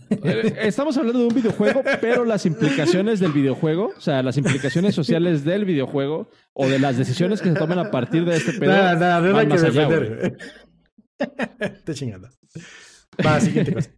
Eh, 0.09 0.53
Estamos 0.61 0.95
hablando 0.97 1.19
de 1.19 1.27
un 1.27 1.33
videojuego, 1.35 1.83
pero 2.01 2.25
las 2.25 2.45
implicaciones 2.45 3.19
del 3.19 3.31
videojuego, 3.31 3.93
o 3.97 4.01
sea, 4.01 4.21
las 4.21 4.37
implicaciones 4.37 4.93
sociales 4.93 5.43
del 5.43 5.65
videojuego 5.65 6.29
o 6.53 6.67
de 6.67 6.79
las 6.79 6.97
decisiones 6.97 7.41
que 7.41 7.49
se 7.49 7.55
tomen 7.55 7.79
a 7.79 7.89
partir 7.89 8.25
de 8.25 8.35
este 8.35 8.53
pedo. 8.53 8.71
Nada, 8.71 9.21
nada, 9.21 9.47
que 9.47 9.57
defender. 9.57 10.37
Te 11.85 11.93
chingando. 11.93 12.29
Va, 13.25 13.39
siguiente 13.39 13.73
cosa. 13.73 13.89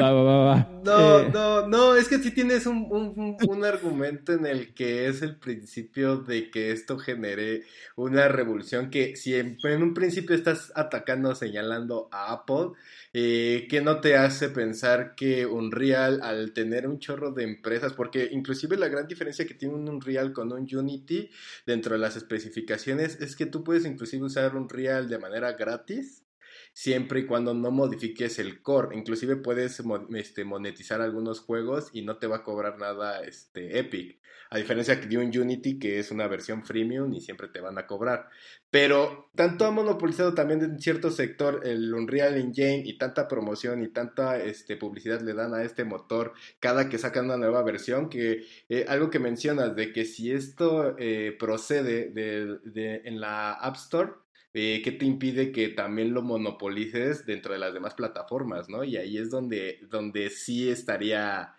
Va, 0.00 0.12
va, 0.12 0.22
va, 0.22 0.44
va. 0.44 0.68
No, 0.84 1.18
Eh, 1.20 1.30
no, 1.32 1.68
no, 1.68 1.96
es 1.96 2.08
que 2.08 2.18
sí 2.18 2.30
tienes 2.32 2.66
un, 2.66 3.36
un, 3.48 3.64
argumento 3.64 4.32
en 4.32 4.46
el 4.46 4.74
que 4.74 5.06
es 5.06 5.22
el 5.22 5.36
principio 5.36 6.16
de 6.16 6.50
que 6.50 6.72
esto 6.72 6.98
genere 6.98 7.64
una 7.96 8.28
revolución 8.28 8.90
que 8.90 9.16
si 9.16 9.34
en, 9.34 9.58
en 9.62 9.82
un 9.82 9.94
principio 9.94 10.34
estás 10.34 10.72
atacando, 10.74 11.34
señalando 11.34 12.08
a 12.10 12.32
Apple, 12.32 12.72
eh, 13.12 13.66
que 13.70 13.80
no 13.80 14.00
te 14.00 14.16
hace 14.16 14.48
pensar 14.48 15.14
que 15.14 15.46
Unreal 15.46 16.20
al 16.22 16.52
tener 16.52 16.88
un 16.88 16.98
chorro 16.98 17.32
de 17.32 17.44
empresas, 17.44 17.92
porque 17.92 18.28
inclusive 18.32 18.76
la 18.76 18.88
gran 18.88 19.06
diferencia 19.06 19.46
que 19.46 19.54
tiene 19.54 19.74
un 19.74 19.88
Unreal 19.88 20.32
con 20.32 20.52
un 20.52 20.68
Unity 20.70 21.30
dentro 21.66 21.94
de 21.94 22.00
las 22.00 22.16
especificaciones 22.16 23.20
es 23.20 23.36
que 23.36 23.46
tú 23.46 23.62
puedes 23.64 23.84
inclusive 23.84 24.24
usar 24.24 24.56
Unreal 24.56 25.08
de 25.08 25.18
manera 25.18 25.52
gratis 25.52 26.17
siempre 26.78 27.18
y 27.18 27.26
cuando 27.26 27.54
no 27.54 27.72
modifiques 27.72 28.38
el 28.38 28.62
core. 28.62 28.96
Inclusive 28.96 29.34
puedes 29.34 29.82
este, 30.14 30.44
monetizar 30.44 31.00
algunos 31.00 31.40
juegos 31.40 31.90
y 31.92 32.02
no 32.02 32.18
te 32.18 32.28
va 32.28 32.36
a 32.36 32.42
cobrar 32.44 32.78
nada 32.78 33.20
este, 33.24 33.80
Epic. 33.80 34.20
A 34.50 34.58
diferencia 34.58 34.94
de 34.94 35.18
un 35.18 35.36
Unity 35.36 35.80
que 35.80 35.98
es 35.98 36.12
una 36.12 36.28
versión 36.28 36.64
freemium 36.64 37.12
y 37.12 37.20
siempre 37.20 37.48
te 37.48 37.60
van 37.60 37.78
a 37.78 37.88
cobrar. 37.88 38.28
Pero 38.70 39.28
tanto 39.34 39.64
ha 39.64 39.72
monopolizado 39.72 40.34
también 40.34 40.62
en 40.62 40.78
cierto 40.78 41.10
sector 41.10 41.62
el 41.66 41.92
Unreal 41.92 42.36
Engine 42.36 42.84
y 42.86 42.96
tanta 42.96 43.26
promoción 43.26 43.82
y 43.82 43.88
tanta 43.88 44.38
este, 44.38 44.76
publicidad 44.76 45.20
le 45.20 45.34
dan 45.34 45.54
a 45.54 45.64
este 45.64 45.82
motor 45.84 46.32
cada 46.60 46.88
que 46.88 46.98
sacan 46.98 47.24
una 47.24 47.38
nueva 47.38 47.64
versión 47.64 48.08
que 48.08 48.44
eh, 48.68 48.86
algo 48.88 49.10
que 49.10 49.18
mencionas 49.18 49.74
de 49.74 49.92
que 49.92 50.04
si 50.04 50.30
esto 50.30 50.94
eh, 50.96 51.36
procede 51.36 52.10
de- 52.10 52.58
de- 52.62 53.02
en 53.04 53.20
la 53.20 53.52
App 53.54 53.74
Store 53.74 54.12
eh, 54.54 54.80
¿qué 54.82 54.92
te 54.92 55.04
impide 55.04 55.52
que 55.52 55.68
también 55.68 56.14
lo 56.14 56.22
monopolices 56.22 57.26
dentro 57.26 57.52
de 57.52 57.58
las 57.58 57.74
demás 57.74 57.94
plataformas, 57.94 58.68
¿no? 58.68 58.82
Y 58.84 58.96
ahí 58.96 59.18
es 59.18 59.30
donde, 59.30 59.80
donde 59.90 60.30
sí 60.30 60.68
estaría 60.70 61.54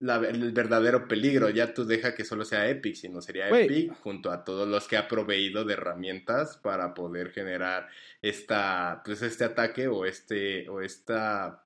la- 0.00 0.16
el 0.28 0.52
verdadero 0.52 1.08
peligro. 1.08 1.50
Ya 1.50 1.74
tú 1.74 1.84
deja 1.84 2.14
que 2.14 2.24
solo 2.24 2.44
sea 2.44 2.68
Epic, 2.68 2.94
sino 2.94 3.20
sería. 3.20 3.48
Epic 3.48 3.92
junto 4.00 4.30
a 4.30 4.44
todos 4.44 4.68
los 4.68 4.86
que 4.86 4.96
ha 4.96 5.08
proveído 5.08 5.64
de 5.64 5.72
herramientas 5.72 6.56
para 6.58 6.94
poder 6.94 7.30
generar 7.30 7.88
esta, 8.22 9.02
pues 9.04 9.22
este 9.22 9.44
ataque 9.44 9.88
o 9.88 10.04
este, 10.04 10.68
o 10.68 10.80
esta, 10.82 11.64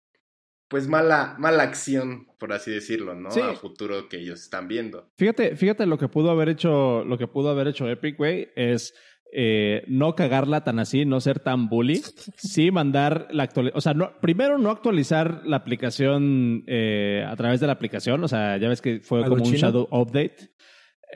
pues 0.69 0.89
mala, 0.89 1.35
mala 1.39 1.65
acción, 1.65 2.27
por 2.39 2.53
así 2.55 2.71
decirlo, 2.71 3.15
¿no? 3.15 3.31
Sí. 3.31 3.41
A 3.43 3.55
futuro 3.55 4.09
que 4.09 4.17
ellos 4.19 4.41
están 4.41 4.69
viendo. 4.69 5.11
Fíjate, 5.19 5.55
fíjate 5.57 5.85
lo 5.85 5.99
que 5.99 6.09
pudo 6.09 6.31
haber 6.31 6.49
hecho, 6.49 7.05
lo 7.05 7.19
que 7.19 7.27
pudo 7.27 7.51
haber 7.51 7.69
hecho 7.69 7.87
Epic, 7.87 8.17
güey, 8.17 8.49
es 8.57 8.95
eh, 9.35 9.83
no 9.87 10.15
cagarla 10.15 10.63
tan 10.63 10.79
así, 10.79 11.07
no 11.07 11.19
ser 11.21 11.41
tan 11.41 11.69
bully, 11.69 12.03
sí 12.37 12.71
mandar 12.71 13.29
la 13.31 13.45
actualización, 13.45 13.79
o 13.79 13.81
sea, 13.81 13.95
no, 13.95 14.13
primero 14.21 14.59
no 14.59 14.71
actualizar 14.71 15.41
la 15.47 15.57
aplicación 15.57 16.65
eh, 16.67 17.25
a 17.27 17.35
través 17.37 17.59
de 17.61 17.67
la 17.67 17.73
aplicación, 17.73 18.23
o 18.23 18.29
sea, 18.29 18.59
ya 18.59 18.69
ves 18.69 18.83
que 18.83 19.01
fue 19.01 19.23
¿Algo 19.23 19.37
como 19.37 19.45
un 19.45 19.51
chino? 19.51 19.59
shadow 19.59 19.89
update. 19.91 20.51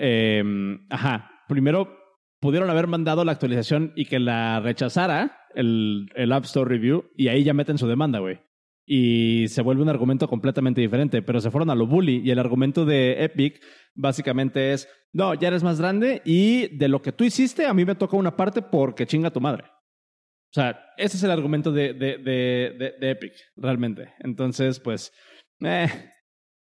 Eh, 0.00 0.42
ajá, 0.88 1.30
primero 1.46 1.88
pudieron 2.40 2.70
haber 2.70 2.86
mandado 2.86 3.24
la 3.24 3.32
actualización 3.32 3.92
y 3.96 4.06
que 4.06 4.18
la 4.18 4.60
rechazara 4.60 5.38
el, 5.54 6.08
el 6.14 6.32
App 6.32 6.44
Store 6.44 6.68
Review 6.68 7.10
y 7.16 7.28
ahí 7.28 7.44
ya 7.44 7.54
meten 7.54 7.76
su 7.76 7.86
demanda, 7.86 8.18
güey. 8.20 8.38
Y 8.86 9.48
se 9.48 9.62
vuelve 9.62 9.82
un 9.82 9.88
argumento 9.88 10.28
completamente 10.28 10.80
diferente, 10.80 11.20
pero 11.20 11.40
se 11.40 11.50
fueron 11.50 11.70
a 11.70 11.74
lo 11.74 11.86
bully 11.86 12.22
y 12.24 12.30
el 12.30 12.38
argumento 12.38 12.84
de 12.84 13.24
Epic 13.24 13.60
básicamente 13.94 14.72
es, 14.72 14.88
no, 15.12 15.34
ya 15.34 15.48
eres 15.48 15.64
más 15.64 15.80
grande 15.80 16.22
y 16.24 16.68
de 16.76 16.88
lo 16.88 17.02
que 17.02 17.10
tú 17.10 17.24
hiciste 17.24 17.66
a 17.66 17.74
mí 17.74 17.84
me 17.84 17.96
toca 17.96 18.16
una 18.16 18.36
parte 18.36 18.62
porque 18.62 19.06
chinga 19.06 19.32
tu 19.32 19.40
madre. 19.40 19.64
O 19.64 20.58
sea, 20.58 20.78
ese 20.96 21.16
es 21.16 21.22
el 21.22 21.32
argumento 21.32 21.72
de, 21.72 21.92
de, 21.94 22.18
de, 22.18 22.94
de, 23.00 23.10
Epic, 23.10 23.32
realmente. 23.56 24.14
Entonces, 24.20 24.78
pues, 24.78 25.12
eh, 25.60 25.88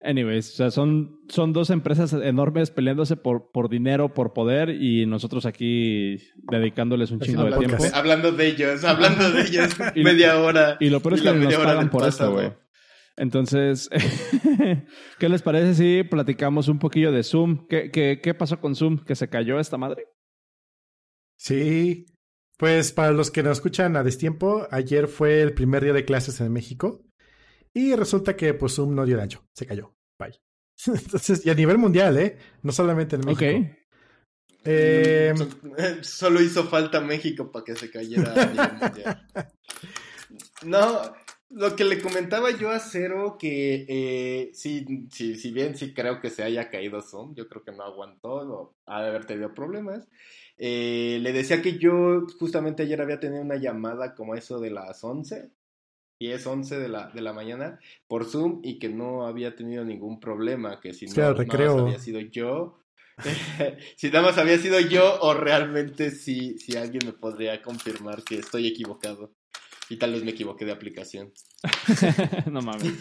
anyways, 0.03 0.53
o 0.53 0.57
sea, 0.57 0.71
son, 0.71 1.21
son 1.29 1.53
dos 1.53 1.71
empresas 1.71 2.13
enormes 2.13 2.71
peleándose 2.71 3.17
por, 3.17 3.51
por 3.51 3.69
dinero, 3.69 4.15
por 4.15 4.33
poder 4.33 4.71
y 4.71 5.07
nosotros 5.07 5.47
aquí 5.47 6.19
dedicándoles 6.51 7.11
un 7.11 7.21
chingo 7.21 7.45
de 7.45 7.57
tiempo. 7.59 7.85
Hablando 7.93 8.33
de 8.33 8.47
ellos, 8.47 8.85
hablando 8.85 9.31
de 9.31 9.43
ellos, 9.43 9.71
Y- 9.95 10.03
media 10.05 10.39
hora. 10.41 10.77
Y 10.81 10.91
lo 10.91 11.01
peor 11.01 11.15
es 11.15 11.23
que 11.23 11.29
nos 11.29 11.37
media 11.39 11.59
hora 11.59 11.75
pagan 11.75 11.91
por 11.91 12.07
esto, 12.07 12.33
güey. 12.33 12.53
Entonces, 13.19 13.89
¿qué 15.19 15.29
les 15.29 15.43
parece 15.43 15.75
si 15.75 16.03
platicamos 16.09 16.69
un 16.69 16.79
poquillo 16.79 17.13
de 17.13 17.23
Zoom? 17.23 17.67
¿Qué, 17.67 17.91
qué, 17.91 18.21
qué 18.23 18.35
pasó 18.35 18.61
con 18.61 18.75
Zoom? 18.77 19.05
¿Que 19.05 19.15
se 19.15 19.29
cayó 19.31 19.59
esta 19.59 19.79
madre? 19.79 20.05
Sí. 21.39 22.07
Pues 22.59 22.93
para 22.93 23.13
los 23.13 23.31
que 23.31 23.43
nos 23.43 23.59
escuchan 23.59 23.97
a 23.97 24.03
destiempo, 24.03 24.67
ayer 24.71 25.09
fue 25.09 25.43
el 25.43 25.53
primer 25.55 25.83
día 25.85 25.93
de 25.93 26.05
clases 26.05 26.41
en 26.41 26.53
México 26.53 27.06
y 27.77 27.95
resulta 27.95 28.35
que 28.37 28.55
pues 28.55 28.75
Zoom 28.75 28.95
no 28.95 29.05
dio 29.05 29.17
el 29.17 29.21
ancho, 29.21 29.45
se 29.53 29.67
cayó. 29.67 29.95
Bye. 30.19 30.41
Entonces, 30.87 31.45
y 31.45 31.51
a 31.51 31.55
nivel 31.55 31.79
mundial, 31.79 32.17
¿eh? 32.19 32.39
No 32.63 32.73
solamente 32.73 33.17
en 33.17 33.25
México. 33.27 33.45
Ok. 33.45 33.77
Eh, 34.65 35.35
Mm, 35.63 35.77
Solo 36.03 36.41
hizo 36.41 36.65
falta 36.65 37.01
México 37.01 37.51
para 37.53 37.65
que 37.65 37.77
se 37.77 37.91
cayera. 37.91 38.33
a 38.33 38.47
nivel 38.47 38.73
mundial. 38.81 39.27
no, 40.65 41.01
lo 41.51 41.77
que 41.77 41.85
le 41.85 42.01
comentaba 42.01 42.51
yo 42.51 42.71
a 42.71 42.79
Cero, 42.81 43.37
que 43.39 43.85
eh, 43.89 44.51
sí, 44.55 44.85
sí, 45.13 45.37
si 45.37 45.53
bien 45.53 45.77
sí 45.77 45.93
creo 45.95 46.21
que 46.21 46.31
se 46.31 46.43
haya 46.43 46.71
caído 46.71 47.03
Zoom, 47.03 47.35
yo 47.35 47.49
creo 47.49 47.63
que 47.63 47.73
no 47.73 47.85
aguantó, 47.85 48.29
o 48.31 48.77
ha 48.87 49.03
de 49.03 49.09
haber 49.09 49.27
tenido 49.27 49.55
problemas. 49.55 50.09
eh, 50.59 51.19
le 51.21 51.33
decía 51.33 51.61
que 51.63 51.79
yo 51.79 52.27
justamente 52.39 52.83
ayer 52.85 53.01
había 53.01 53.21
tenido 53.21 53.43
una 53.43 53.57
llamada 53.57 54.15
como 54.15 54.35
eso 54.35 54.59
de 54.61 54.71
las 54.71 55.05
11, 55.05 55.51
10, 56.19 56.47
11 56.47 56.79
de 56.79 56.89
la, 56.89 57.09
de 57.09 57.21
la 57.21 57.33
mañana 57.33 57.79
por 58.09 58.25
Zoom 58.25 58.61
y 58.63 58.79
que 58.79 58.89
no 58.89 59.27
había 59.27 59.55
tenido 59.55 59.85
ningún 59.85 60.21
problema, 60.21 60.81
que 60.81 60.95
si 60.95 61.07
no, 61.07 61.15
nada 61.15 61.45
más 61.45 61.59
había 61.59 61.99
sido 61.99 62.21
yo. 62.21 62.83
si 63.97 64.09
nada 64.09 64.27
más 64.27 64.39
había 64.39 64.59
sido 64.59 64.79
yo 64.79 65.21
o 65.21 65.33
realmente 65.33 66.11
si, 66.11 66.59
si 66.59 66.77
alguien 66.77 67.07
me 67.07 67.13
podría 67.13 67.63
confirmar 67.63 68.23
que 68.23 68.39
estoy 68.39 68.67
equivocado. 68.67 69.33
Y 69.89 69.97
tal 69.97 70.13
vez 70.13 70.25
me 70.25 70.33
equivoqué 70.33 70.65
de 70.65 70.73
aplicación. 70.73 71.33
no 72.51 72.61
mames. 72.61 72.93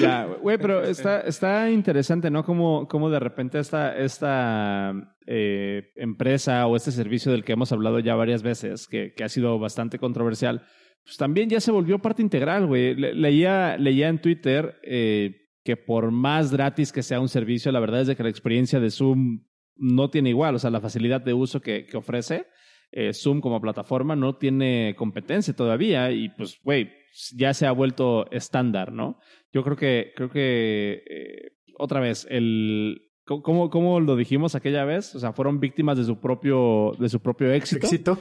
Ya, 0.00 0.24
güey, 0.24 0.58
pero 0.58 0.82
está, 0.82 1.20
está 1.20 1.70
interesante, 1.70 2.30
¿no? 2.30 2.44
Como, 2.44 2.88
como 2.88 3.10
de 3.10 3.20
repente 3.20 3.58
esta, 3.58 3.96
esta 3.96 4.92
eh, 5.26 5.92
empresa 5.94 6.66
o 6.66 6.74
este 6.74 6.90
servicio 6.90 7.30
del 7.30 7.44
que 7.44 7.52
hemos 7.52 7.70
hablado 7.70 8.00
ya 8.00 8.14
varias 8.14 8.42
veces, 8.42 8.88
que, 8.88 9.12
que 9.14 9.24
ha 9.24 9.28
sido 9.28 9.58
bastante 9.58 9.98
controversial, 9.98 10.66
pues 11.04 11.16
también 11.16 11.48
ya 11.50 11.60
se 11.60 11.70
volvió 11.70 11.98
parte 11.98 12.22
integral, 12.22 12.66
güey. 12.66 12.94
Le- 12.94 13.14
leía, 13.14 13.76
leía 13.78 14.08
en 14.08 14.20
Twitter 14.20 14.76
eh, 14.82 15.48
que 15.62 15.76
por 15.76 16.10
más 16.10 16.50
gratis 16.52 16.92
que 16.92 17.02
sea 17.02 17.20
un 17.20 17.28
servicio, 17.28 17.70
la 17.72 17.80
verdad 17.80 18.00
es 18.02 18.06
de 18.06 18.16
que 18.16 18.22
la 18.22 18.28
experiencia 18.30 18.80
de 18.80 18.90
Zoom 18.90 19.44
no 19.76 20.08
tiene 20.10 20.30
igual, 20.30 20.54
o 20.54 20.58
sea, 20.58 20.70
la 20.70 20.80
facilidad 20.80 21.20
de 21.20 21.34
uso 21.34 21.60
que, 21.60 21.84
que 21.86 21.96
ofrece. 21.96 22.46
eh, 22.92 23.12
Zoom 23.12 23.40
como 23.40 23.60
plataforma 23.60 24.14
no 24.14 24.36
tiene 24.36 24.94
competencia 24.96 25.54
todavía 25.54 26.10
y 26.12 26.28
pues, 26.30 26.58
güey, 26.62 26.90
ya 27.36 27.52
se 27.54 27.66
ha 27.66 27.72
vuelto 27.72 28.30
estándar, 28.30 28.92
¿no? 28.92 29.18
Yo 29.52 29.62
creo 29.64 29.76
que, 29.76 30.12
creo 30.16 30.30
que 30.30 31.02
eh, 31.08 31.52
otra 31.76 31.98
vez, 32.00 32.26
el, 32.30 33.10
¿cómo, 33.24 33.68
¿cómo 33.70 33.98
lo 34.00 34.14
dijimos 34.16 34.54
aquella 34.54 34.84
vez? 34.84 35.14
O 35.16 35.18
sea, 35.18 35.32
fueron 35.32 35.58
víctimas 35.60 35.98
de 35.98 36.04
su 36.04 36.20
propio, 36.20 36.92
de 37.00 37.08
su 37.08 37.20
propio 37.20 37.52
éxito. 37.52 37.86
éxito. 37.86 38.18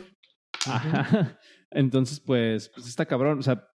Ajá. 0.65 1.37
Entonces, 1.73 2.19
pues, 2.19 2.69
pues 2.69 2.87
está 2.87 3.05
cabrón. 3.05 3.39
O 3.39 3.41
sea, 3.41 3.67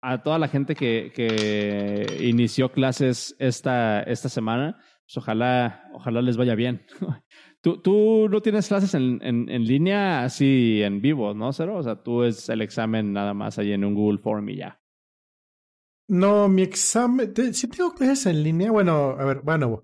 a 0.00 0.22
toda 0.22 0.38
la 0.38 0.48
gente 0.48 0.74
que, 0.74 1.12
que 1.14 2.18
inició 2.20 2.70
clases 2.70 3.34
esta, 3.38 4.02
esta 4.02 4.28
semana, 4.28 4.78
pues 5.06 5.16
ojalá, 5.16 5.90
ojalá 5.94 6.22
les 6.22 6.36
vaya 6.36 6.54
bien. 6.54 6.86
Tú, 7.60 7.82
tú 7.82 8.28
no 8.30 8.40
tienes 8.40 8.68
clases 8.68 8.94
en, 8.94 9.18
en, 9.20 9.48
en 9.48 9.64
línea 9.64 10.22
así 10.22 10.80
en 10.80 11.00
vivo, 11.00 11.34
¿no, 11.34 11.52
Cero? 11.52 11.76
O 11.76 11.82
sea, 11.82 11.96
tú 12.04 12.22
es 12.22 12.48
el 12.48 12.62
examen 12.62 13.12
nada 13.12 13.34
más 13.34 13.58
ahí 13.58 13.72
en 13.72 13.84
un 13.84 13.96
Google 13.96 14.18
Form 14.18 14.48
y 14.50 14.58
ya. 14.58 14.80
No, 16.08 16.48
mi 16.48 16.62
examen. 16.62 17.34
Sí 17.52 17.66
tengo 17.66 17.94
clases 17.94 18.26
en 18.26 18.44
línea. 18.44 18.70
Bueno, 18.70 19.16
a 19.18 19.24
ver, 19.24 19.40
bueno. 19.42 19.82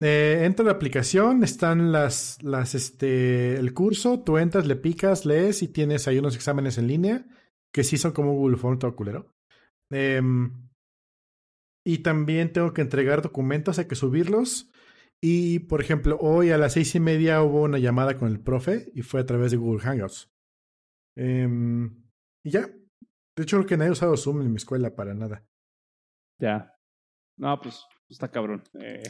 Eh, 0.00 0.54
la 0.58 0.70
aplicación, 0.70 1.44
están 1.44 1.92
las, 1.92 2.42
las, 2.42 2.74
este, 2.74 3.56
el 3.56 3.72
curso, 3.72 4.22
tú 4.22 4.38
entras, 4.38 4.66
le 4.66 4.76
picas, 4.76 5.24
lees 5.24 5.62
y 5.62 5.68
tienes 5.68 6.06
ahí 6.08 6.18
unos 6.18 6.36
exámenes 6.36 6.78
en 6.78 6.88
línea 6.88 7.26
que 7.74 7.82
sí 7.82 7.98
son 7.98 8.12
como 8.12 8.34
Google 8.34 8.56
Form, 8.56 8.78
todo 8.78 8.94
culero. 8.94 9.34
Em, 9.90 10.68
y 11.84 11.98
también 11.98 12.52
tengo 12.52 12.72
que 12.72 12.82
entregar 12.82 13.20
documentos, 13.20 13.78
hay 13.78 13.86
que 13.86 13.96
subirlos. 13.96 14.70
Y, 15.20 15.60
por 15.60 15.80
ejemplo, 15.80 16.16
hoy 16.20 16.50
a 16.50 16.58
las 16.58 16.74
seis 16.74 16.94
y 16.94 17.00
media 17.00 17.42
hubo 17.42 17.62
una 17.62 17.78
llamada 17.78 18.16
con 18.16 18.28
el 18.28 18.40
profe 18.40 18.92
y 18.94 19.02
fue 19.02 19.20
a 19.20 19.26
través 19.26 19.50
de 19.50 19.56
Google 19.56 19.82
Hangouts. 19.82 20.32
Em, 21.16 22.04
y 22.44 22.50
ya. 22.50 22.68
De 23.36 23.42
hecho, 23.42 23.56
creo 23.56 23.66
que 23.66 23.76
nadie 23.76 23.88
ha 23.88 23.92
usado 23.92 24.16
Zoom 24.16 24.42
en 24.42 24.50
mi 24.50 24.56
escuela 24.56 24.94
para 24.94 25.14
nada. 25.14 25.44
Ya. 26.40 26.78
No, 27.36 27.60
pues 27.60 27.84
está 28.08 28.30
cabrón. 28.30 28.62
Eh, 28.80 29.02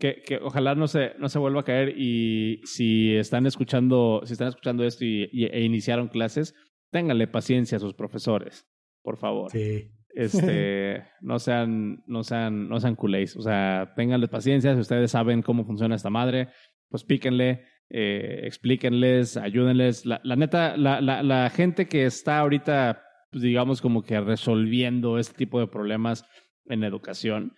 que, 0.00 0.22
que 0.26 0.38
ojalá 0.42 0.74
no 0.74 0.88
se, 0.88 1.12
no 1.18 1.28
se 1.28 1.38
vuelva 1.38 1.60
a 1.60 1.64
caer 1.64 1.94
y 1.96 2.60
si 2.64 3.14
están 3.14 3.46
escuchando, 3.46 4.22
si 4.24 4.32
están 4.32 4.48
escuchando 4.48 4.82
esto 4.84 5.04
y, 5.04 5.28
y- 5.32 5.44
e 5.44 5.60
iniciaron 5.62 6.08
clases, 6.08 6.54
ténganle 6.90 7.28
paciencia 7.28 7.76
a 7.76 7.80
sus 7.80 7.94
profesores, 7.94 8.66
por 9.02 9.16
favor. 9.18 9.50
Sí. 9.52 9.92
Este, 10.12 11.04
no 11.20 11.38
sean, 11.38 12.02
no 12.06 12.24
sean, 12.24 12.68
no 12.68 12.80
sean 12.80 12.96
culés. 12.96 13.36
O 13.36 13.42
sea, 13.42 13.92
ténganle 13.94 14.26
paciencia. 14.26 14.74
Si 14.74 14.80
ustedes 14.80 15.12
saben 15.12 15.42
cómo 15.42 15.64
funciona 15.64 15.94
esta 15.94 16.10
madre, 16.10 16.48
pues 16.88 17.04
píquenle, 17.04 17.62
eh, 17.90 18.40
explíquenles, 18.44 19.36
ayúdenles. 19.36 20.06
La, 20.06 20.20
la 20.24 20.34
neta, 20.36 20.76
la, 20.76 21.00
la, 21.00 21.22
la 21.22 21.48
gente 21.50 21.86
que 21.86 22.06
está 22.06 22.38
ahorita, 22.40 23.02
pues, 23.30 23.42
digamos, 23.42 23.80
como 23.80 24.02
que 24.02 24.20
resolviendo 24.20 25.18
este 25.18 25.34
tipo 25.36 25.60
de 25.60 25.68
problemas 25.68 26.24
en 26.66 26.82
educación, 26.84 27.52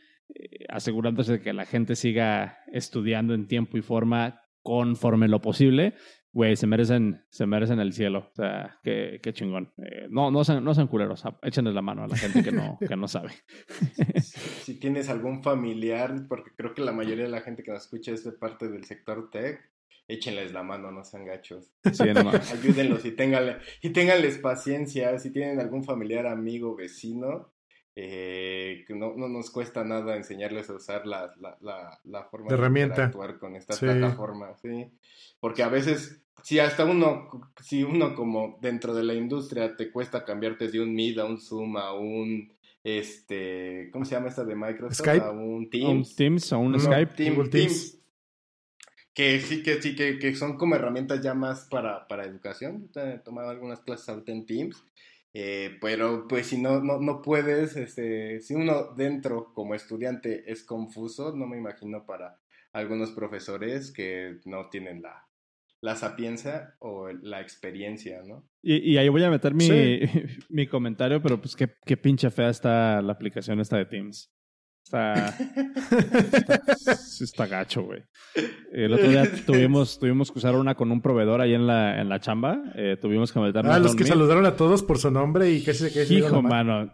asegurándose 0.68 1.32
de 1.32 1.40
que 1.40 1.52
la 1.52 1.66
gente 1.66 1.96
siga 1.96 2.58
estudiando 2.72 3.34
en 3.34 3.46
tiempo 3.46 3.78
y 3.78 3.82
forma 3.82 4.42
conforme 4.62 5.28
lo 5.28 5.40
posible, 5.40 5.94
güey, 6.32 6.56
se 6.56 6.66
merecen, 6.66 7.24
se 7.30 7.46
merecen 7.46 7.78
el 7.78 7.92
cielo. 7.92 8.30
O 8.30 8.34
sea, 8.34 8.78
qué, 8.82 9.20
qué 9.22 9.32
chingón. 9.32 9.72
Eh, 9.78 10.06
no, 10.08 10.30
no 10.30 10.44
sean, 10.44 10.64
no 10.64 10.74
sean 10.74 10.88
culeros, 10.88 11.22
échenle 11.42 11.72
la 11.72 11.82
mano 11.82 12.04
a 12.04 12.08
la 12.08 12.16
gente 12.16 12.42
que 12.42 12.52
no, 12.52 12.78
que 12.78 12.96
no 12.96 13.08
sabe. 13.08 13.30
Si 14.62 14.78
tienes 14.78 15.08
algún 15.08 15.42
familiar, 15.42 16.26
porque 16.28 16.52
creo 16.56 16.72
que 16.72 16.82
la 16.82 16.92
mayoría 16.92 17.24
de 17.24 17.30
la 17.30 17.40
gente 17.40 17.64
que 17.64 17.72
nos 17.72 17.82
escucha 17.82 18.12
es 18.12 18.24
de 18.24 18.30
parte 18.30 18.68
del 18.68 18.84
sector 18.84 19.28
tech, 19.30 19.60
échenles 20.06 20.52
la 20.52 20.62
mano, 20.62 20.92
no 20.92 21.04
sean 21.04 21.24
gachos. 21.24 21.72
Sí. 21.92 22.04
Ayúdenlos 22.52 23.04
y 23.04 23.10
ténganle, 23.12 23.56
y 23.82 23.90
ténganles 23.90 24.38
paciencia. 24.38 25.18
Si 25.18 25.32
tienen 25.32 25.58
algún 25.58 25.82
familiar, 25.82 26.26
amigo, 26.26 26.76
vecino, 26.76 27.52
eh, 27.94 28.84
que 28.86 28.94
no, 28.94 29.14
no 29.16 29.28
nos 29.28 29.50
cuesta 29.50 29.84
nada 29.84 30.16
enseñarles 30.16 30.70
a 30.70 30.74
usar 30.74 31.06
la, 31.06 31.32
la, 31.40 31.56
la, 31.60 32.00
la 32.04 32.24
forma 32.24 32.48
La 32.50 32.54
herramienta. 32.56 32.94
interactuar 32.94 33.38
con 33.38 33.54
estas 33.56 33.78
Sí. 33.78 33.84
plataformas, 33.86 34.60
¿sí? 34.60 34.86
Porque 35.40 35.62
a 35.62 35.68
veces, 35.68 36.22
si 36.42 36.58
hasta 36.58 36.84
uno, 36.84 37.28
si 37.62 37.82
uno 37.82 38.14
como 38.14 38.58
dentro 38.62 38.94
de 38.94 39.04
la 39.04 39.14
industria 39.14 39.76
te 39.76 39.90
cuesta 39.90 40.24
cambiarte 40.24 40.68
de 40.68 40.80
un 40.80 40.94
Meet 40.94 41.18
a 41.18 41.24
un 41.26 41.38
Zoom 41.40 41.76
a 41.76 41.92
un, 41.92 42.52
este, 42.84 43.90
¿cómo 43.92 44.04
se 44.04 44.14
llama 44.14 44.28
esta 44.28 44.44
de 44.44 44.54
Microsoft? 44.54 44.98
Skype. 45.06 45.24
A 45.24 45.30
un 45.30 45.40
Un 45.54 45.70
Teams. 45.70 46.16
Teams 46.16 46.52
o 46.52 46.58
un 46.58 46.72
No, 46.72 46.78
Skype. 46.78 47.14
Team- 47.14 47.34
Google 47.34 47.50
Teams. 47.50 47.72
Teams. 47.92 47.98
Que 49.14 49.40
sí, 49.40 49.62
que 49.62 49.82
sí, 49.82 49.94
que, 49.94 50.18
que 50.18 50.34
son 50.34 50.56
como 50.56 50.74
herramientas 50.74 51.20
ya 51.20 51.34
más 51.34 51.66
para, 51.70 52.08
para 52.08 52.24
educación. 52.24 52.88
He 52.96 53.18
tomado 53.18 53.50
algunas 53.50 53.80
clases 53.80 54.08
ahorita 54.08 54.32
en 54.32 54.46
Teams. 54.46 54.82
Eh, 55.34 55.78
pero 55.80 56.26
pues 56.28 56.46
si 56.46 56.60
no, 56.60 56.80
no, 56.80 56.98
no 57.00 57.22
puedes, 57.22 57.76
este, 57.76 58.40
si 58.40 58.54
uno 58.54 58.94
dentro 58.94 59.52
como 59.54 59.74
estudiante 59.74 60.50
es 60.50 60.62
confuso, 60.64 61.34
no 61.34 61.46
me 61.46 61.56
imagino 61.56 62.04
para 62.04 62.38
algunos 62.72 63.12
profesores 63.12 63.92
que 63.92 64.40
no 64.44 64.68
tienen 64.68 65.02
la, 65.02 65.26
la 65.80 65.96
sapiencia 65.96 66.74
o 66.78 67.08
la 67.08 67.40
experiencia, 67.40 68.22
¿no? 68.24 68.46
Y, 68.62 68.92
y 68.92 68.98
ahí 68.98 69.08
voy 69.08 69.24
a 69.24 69.30
meter 69.30 69.54
mi, 69.54 69.64
Sí. 69.64 70.00
mi 70.48 70.66
comentario, 70.66 71.20
pero 71.22 71.40
pues 71.40 71.56
qué, 71.56 71.68
qué 71.84 71.96
pinche 71.96 72.30
fea 72.30 72.50
está 72.50 73.02
la 73.02 73.12
aplicación 73.12 73.60
esta 73.60 73.76
de 73.76 73.86
Teams. 73.86 74.30
Está, 74.92 75.34
está, 77.22 77.46
gacho, 77.46 77.82
güey. 77.82 78.02
El 78.72 78.92
otro 78.92 79.08
día 79.08 79.30
tuvimos, 79.46 79.98
tuvimos 79.98 80.30
que 80.30 80.38
usar 80.38 80.54
una 80.54 80.74
con 80.74 80.92
un 80.92 81.00
proveedor 81.00 81.40
ahí 81.40 81.54
en 81.54 81.66
la, 81.66 81.98
en 82.00 82.08
la 82.10 82.20
chamba. 82.20 82.58
Eh, 82.74 82.98
tuvimos 83.00 83.32
que 83.32 83.40
meternos 83.40 83.72
Ah, 83.72 83.76
a 83.76 83.78
los 83.78 83.96
que 83.96 84.04
saludaron 84.04 84.44
a 84.44 84.54
todos 84.56 84.82
por 84.82 84.98
su 84.98 85.10
nombre 85.10 85.50
y 85.50 85.62
casi 85.64 85.88
se 85.88 86.04
dieron 86.04 86.28
Hijo, 86.30 86.42
mano. 86.42 86.92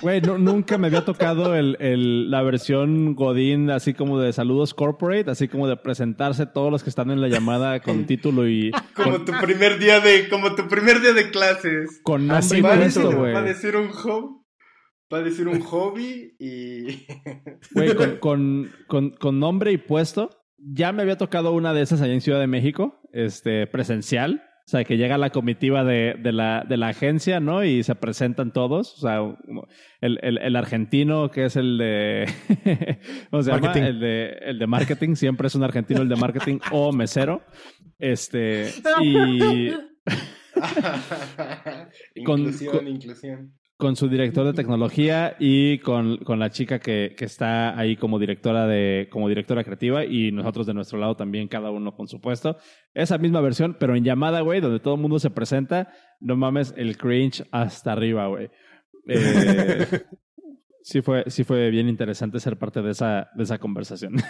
Güey, 0.00 0.22
no- 0.22 0.38
nunca 0.38 0.78
me 0.78 0.86
había 0.86 1.04
tocado 1.04 1.54
el, 1.54 1.76
el- 1.80 2.30
la 2.30 2.40
versión 2.42 3.14
Godín, 3.14 3.68
así 3.70 3.92
como 3.92 4.18
de 4.18 4.32
saludos 4.32 4.72
corporate, 4.72 5.30
así 5.30 5.48
como 5.48 5.66
de 5.68 5.76
presentarse 5.76 6.46
todos 6.46 6.70
los 6.72 6.82
que 6.82 6.88
están 6.88 7.10
en 7.10 7.20
la 7.20 7.28
llamada 7.28 7.80
con 7.80 8.06
título 8.06 8.48
y 8.48 8.70
Como 8.94 9.20
tu 9.24 9.32
primer 9.42 9.78
día 9.78 10.00
de, 10.00 10.28
como 10.30 10.54
tu 10.54 10.66
primer 10.68 11.00
día 11.02 11.12
de 11.12 11.30
clases. 11.30 12.00
con 12.04 12.30
Así 12.30 12.54
nombre 12.54 12.58
y 12.58 12.62
Va 12.62 12.72
a, 12.72 12.78
decir, 12.86 13.04
va 13.34 13.38
a 13.38 13.42
decir 13.42 13.76
un 13.76 13.88
hobby. 13.90 14.28
Va 15.12 15.18
a 15.18 15.22
decir 15.22 15.48
un 15.48 15.60
hobby 15.60 16.34
y. 16.38 17.06
Güey, 17.74 17.94
con, 17.94 18.16
con, 18.18 18.70
con, 18.86 19.10
con 19.10 19.38
nombre 19.40 19.72
y 19.72 19.78
puesto. 19.78 20.30
Ya 20.58 20.92
me 20.92 21.02
había 21.02 21.16
tocado 21.16 21.52
una 21.52 21.72
de 21.72 21.82
esas 21.82 22.00
allá 22.02 22.12
en 22.14 22.20
Ciudad 22.20 22.40
de 22.40 22.46
México, 22.48 23.00
este, 23.12 23.66
presencial. 23.66 24.42
O 24.66 24.70
sea, 24.70 24.84
que 24.84 24.98
llega 24.98 25.16
la 25.16 25.30
comitiva 25.30 25.82
de, 25.82 26.14
de, 26.22 26.30
la, 26.32 26.62
de 26.68 26.76
la 26.76 26.88
agencia, 26.88 27.40
¿no? 27.40 27.64
Y 27.64 27.82
se 27.84 27.94
presentan 27.94 28.52
todos. 28.52 28.98
O 28.98 29.00
sea, 29.00 29.20
el, 30.02 30.18
el, 30.20 30.36
el 30.36 30.56
argentino, 30.56 31.30
que 31.30 31.46
es 31.46 31.56
el 31.56 31.78
de. 31.78 32.26
¿Cómo 33.30 33.42
se 33.42 33.50
Marketing. 33.50 33.74
llama? 33.80 33.88
El 33.88 34.00
de, 34.00 34.28
el 34.42 34.58
de 34.58 34.66
marketing. 34.66 35.14
Siempre 35.14 35.46
es 35.46 35.54
un 35.54 35.62
argentino 35.64 36.02
el 36.02 36.08
de 36.10 36.16
marketing 36.16 36.58
o 36.70 36.92
mesero. 36.92 37.40
Este, 37.98 38.66
y 42.14 42.24
Con- 42.24 42.40
inclusión, 42.40 42.72
con- 42.76 42.88
inclusión. 42.88 43.57
Con 43.78 43.94
su 43.94 44.08
director 44.08 44.44
de 44.44 44.54
tecnología 44.54 45.36
y 45.38 45.78
con, 45.78 46.18
con 46.18 46.40
la 46.40 46.50
chica 46.50 46.80
que, 46.80 47.14
que 47.16 47.24
está 47.24 47.78
ahí 47.78 47.94
como 47.94 48.18
directora 48.18 48.66
de, 48.66 49.08
como 49.08 49.28
directora 49.28 49.62
creativa, 49.62 50.04
y 50.04 50.32
nosotros 50.32 50.66
de 50.66 50.74
nuestro 50.74 50.98
lado 50.98 51.14
también, 51.14 51.46
cada 51.46 51.70
uno 51.70 51.94
con 51.94 52.08
su 52.08 52.20
puesto. 52.20 52.58
Esa 52.92 53.18
misma 53.18 53.40
versión, 53.40 53.76
pero 53.78 53.94
en 53.94 54.02
llamada, 54.02 54.40
güey, 54.40 54.60
donde 54.60 54.80
todo 54.80 54.96
el 54.96 55.00
mundo 55.00 55.20
se 55.20 55.30
presenta, 55.30 55.92
no 56.18 56.36
mames, 56.36 56.74
el 56.76 56.98
cringe 56.98 57.44
hasta 57.52 57.92
arriba, 57.92 58.26
güey. 58.26 58.50
Eh, 59.06 59.86
sí 60.90 61.02
fue, 61.02 61.24
sí 61.26 61.44
fue 61.44 61.68
bien 61.70 61.88
interesante 61.88 62.40
ser 62.40 62.56
parte 62.56 62.80
de 62.80 62.92
esa, 62.92 63.28
de 63.34 63.42
esa 63.44 63.58
conversación. 63.58 64.14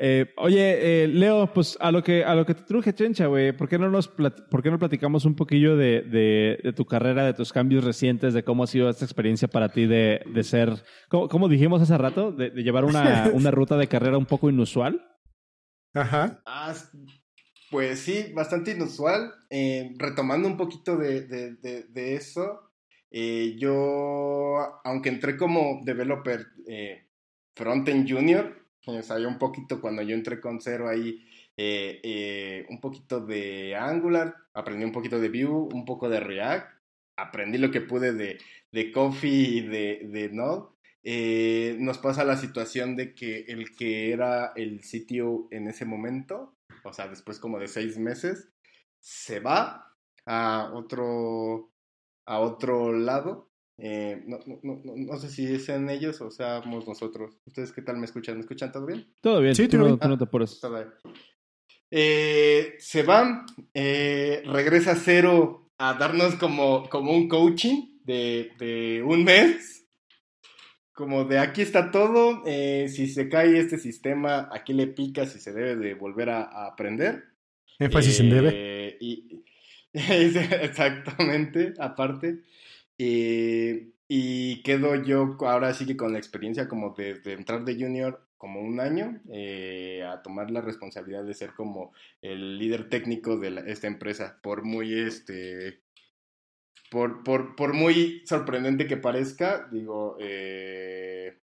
Eh, 0.00 0.32
oye, 0.36 1.04
eh, 1.04 1.08
Leo, 1.08 1.52
pues 1.52 1.76
a 1.80 1.92
lo 1.92 2.02
que 2.02 2.24
a 2.24 2.34
lo 2.34 2.44
que 2.44 2.54
te 2.54 2.62
truje, 2.62 2.92
Chencha, 2.94 3.26
güey, 3.26 3.52
¿por 3.52 3.68
qué 3.68 3.78
no 3.78 3.88
nos 3.88 4.08
por 4.08 4.62
qué 4.62 4.70
no 4.70 4.78
platicamos 4.78 5.24
un 5.24 5.34
poquillo 5.36 5.76
de, 5.76 6.02
de, 6.02 6.58
de 6.62 6.72
tu 6.72 6.84
carrera, 6.86 7.24
de 7.24 7.34
tus 7.34 7.52
cambios 7.52 7.84
recientes, 7.84 8.34
de 8.34 8.42
cómo 8.42 8.64
ha 8.64 8.66
sido 8.66 8.88
esta 8.88 9.04
experiencia 9.04 9.48
para 9.48 9.68
ti 9.70 9.86
de, 9.86 10.22
de 10.34 10.42
ser, 10.42 10.70
¿cómo, 11.08 11.28
cómo 11.28 11.48
dijimos 11.48 11.82
hace 11.82 11.96
rato? 11.98 12.32
De, 12.32 12.50
de 12.50 12.62
llevar 12.62 12.84
una, 12.84 13.30
una 13.34 13.50
ruta 13.50 13.76
de 13.76 13.86
carrera 13.88 14.18
un 14.18 14.26
poco 14.26 14.50
inusual. 14.50 15.00
Ajá. 15.94 16.42
Ah, 16.46 16.74
pues 17.70 18.00
sí, 18.00 18.32
bastante 18.34 18.72
inusual. 18.72 19.30
Eh, 19.50 19.92
retomando 19.98 20.48
un 20.48 20.56
poquito 20.56 20.96
de, 20.96 21.26
de- 21.26 21.54
de- 21.56 21.84
de 21.84 22.14
eso, 22.16 22.71
eh, 23.12 23.54
yo, 23.58 24.80
aunque 24.84 25.10
entré 25.10 25.36
como 25.36 25.80
developer 25.84 26.46
eh, 26.66 27.06
frontend 27.54 28.10
junior, 28.10 28.66
eh, 28.86 29.02
sabía 29.02 29.28
un 29.28 29.38
poquito 29.38 29.80
cuando 29.80 30.02
yo 30.02 30.14
entré 30.14 30.40
con 30.40 30.60
cero 30.60 30.88
ahí, 30.88 31.24
eh, 31.56 32.66
un 32.70 32.80
poquito 32.80 33.20
de 33.20 33.76
Angular, 33.76 34.34
aprendí 34.54 34.84
un 34.84 34.92
poquito 34.92 35.20
de 35.20 35.28
Vue, 35.28 35.68
un 35.72 35.84
poco 35.84 36.08
de 36.08 36.20
React, 36.20 36.66
aprendí 37.16 37.58
lo 37.58 37.70
que 37.70 37.82
pude 37.82 38.12
de, 38.12 38.38
de 38.72 38.90
Coffee 38.90 39.30
y 39.30 39.60
de, 39.60 40.08
de 40.10 40.30
Node. 40.30 40.72
Nos 41.78 41.98
pasa 41.98 42.24
la 42.24 42.36
situación 42.36 42.96
de 42.96 43.14
que 43.14 43.44
el 43.48 43.76
que 43.76 44.12
era 44.12 44.52
el 44.56 44.82
sitio 44.82 45.48
en 45.50 45.68
ese 45.68 45.84
momento, 45.84 46.56
o 46.84 46.92
sea, 46.92 47.08
después 47.08 47.38
como 47.38 47.58
de 47.58 47.68
seis 47.68 47.98
meses, 47.98 48.48
se 48.98 49.40
va 49.40 49.92
a 50.26 50.70
otro, 50.72 51.71
a 52.26 52.40
otro 52.40 52.92
lado. 52.92 53.50
Eh, 53.78 54.22
no, 54.26 54.38
no, 54.46 54.60
no, 54.62 54.80
no- 54.84 54.94
no 54.96 55.16
sé 55.18 55.28
si 55.28 55.58
sean 55.58 55.88
ellos 55.90 56.20
o 56.20 56.30
seamos 56.30 56.86
nosotros. 56.86 57.36
¿Ustedes 57.46 57.72
qué 57.72 57.82
tal 57.82 57.96
me 57.96 58.04
escuchan? 58.04 58.34
¿Me 58.36 58.40
escuchan 58.42 58.70
todo 58.70 58.86
bien? 58.86 59.06
Todo 59.20 59.40
bien, 59.40 59.54
Sí, 59.54 59.64
tú, 59.66 59.70
todo 59.76 59.80
no, 59.80 59.86
bien. 59.86 59.98
tú 59.98 60.08
no 60.08 60.18
te 60.18 60.24
apures. 60.24 60.60
Eh, 61.90 62.74
se 62.78 63.02
van, 63.02 63.44
eh, 63.74 64.42
regresa 64.46 64.94
Cero 64.96 65.70
a 65.78 65.94
darnos 65.94 66.36
como, 66.36 66.88
como 66.88 67.12
un 67.12 67.28
coaching 67.28 67.98
de, 68.04 68.50
de 68.58 69.02
un 69.02 69.24
mes. 69.24 69.86
Como 70.94 71.24
de 71.24 71.38
aquí 71.38 71.62
está 71.62 71.90
todo, 71.90 72.42
eh, 72.46 72.86
si 72.88 73.08
se 73.08 73.28
cae 73.28 73.58
este 73.58 73.78
sistema, 73.78 74.48
aquí 74.52 74.74
le 74.74 74.86
picas 74.88 75.34
y 75.34 75.40
se 75.40 75.52
debe 75.52 75.76
de 75.76 75.94
volver 75.94 76.28
a, 76.30 76.42
a 76.42 76.66
aprender. 76.68 77.24
Énfasis 77.78 78.20
en 78.20 78.30
debe. 78.30 78.50
Eh, 78.52 78.96
y, 79.00 79.42
exactamente, 80.62 81.74
aparte. 81.78 82.42
Eh, 82.98 83.90
y 84.08 84.62
quedo 84.62 84.96
yo 84.96 85.36
ahora 85.40 85.74
sí 85.74 85.86
que 85.86 85.96
con 85.96 86.12
la 86.12 86.18
experiencia 86.18 86.68
como 86.68 86.90
de, 86.94 87.20
entrar 87.26 87.64
de 87.64 87.74
junior 87.76 88.26
como 88.38 88.60
un 88.60 88.80
año 88.80 89.20
eh, 89.32 90.04
a 90.04 90.22
tomar 90.22 90.50
la 90.50 90.60
responsabilidad 90.60 91.24
de 91.24 91.34
ser 91.34 91.54
como 91.54 91.92
el 92.22 92.58
líder 92.58 92.88
técnico 92.90 93.38
de 93.38 93.50
la- 93.52 93.60
esta 93.62 93.86
empresa. 93.88 94.38
Por 94.42 94.64
muy 94.64 94.94
este 95.00 95.82
por, 96.90 97.22
por, 97.24 97.56
por 97.56 97.72
muy 97.74 98.22
sorprendente 98.26 98.86
que 98.86 98.96
parezca, 98.96 99.68
digo, 99.70 100.16
eh, 100.20 101.38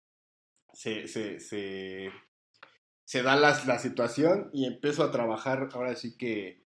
se, 0.72 1.08
se, 1.08 1.40
se, 1.40 2.10
se 3.04 3.22
da 3.22 3.36
la, 3.36 3.58
la 3.66 3.78
situación 3.80 4.50
y 4.54 4.66
empiezo 4.66 5.04
a 5.04 5.12
trabajar 5.12 5.70
ahora 5.74 5.96
sí 5.96 6.16
que 6.18 6.65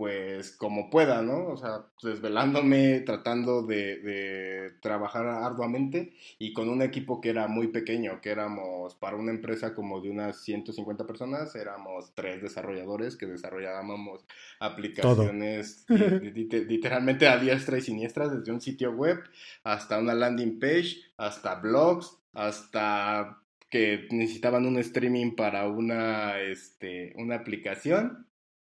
pues 0.00 0.52
como 0.56 0.88
pueda, 0.88 1.20
¿no? 1.20 1.48
O 1.48 1.56
sea, 1.58 1.84
desvelándome, 2.02 3.00
tratando 3.00 3.62
de, 3.62 3.98
de 4.00 4.70
trabajar 4.80 5.26
arduamente 5.26 6.14
y 6.38 6.54
con 6.54 6.70
un 6.70 6.80
equipo 6.80 7.20
que 7.20 7.28
era 7.28 7.48
muy 7.48 7.68
pequeño, 7.68 8.20
que 8.22 8.30
éramos 8.30 8.94
para 8.94 9.16
una 9.16 9.30
empresa 9.30 9.74
como 9.74 10.00
de 10.00 10.08
unas 10.10 10.40
150 10.42 11.06
personas, 11.06 11.54
éramos 11.54 12.14
tres 12.14 12.40
desarrolladores 12.40 13.16
que 13.16 13.26
desarrollábamos 13.26 14.24
aplicaciones 14.58 15.86
li- 16.18 16.30
li- 16.30 16.64
literalmente 16.64 17.28
a 17.28 17.36
diestra 17.38 17.76
y 17.78 17.82
siniestra, 17.82 18.28
desde 18.28 18.52
un 18.52 18.60
sitio 18.62 18.92
web 18.92 19.18
hasta 19.64 19.98
una 19.98 20.14
landing 20.14 20.58
page, 20.58 20.96
hasta 21.18 21.56
blogs, 21.56 22.16
hasta 22.32 23.36
que 23.68 24.08
necesitaban 24.10 24.66
un 24.66 24.78
streaming 24.78 25.36
para 25.36 25.68
una, 25.68 26.40
este, 26.40 27.12
una 27.16 27.36
aplicación. 27.36 28.26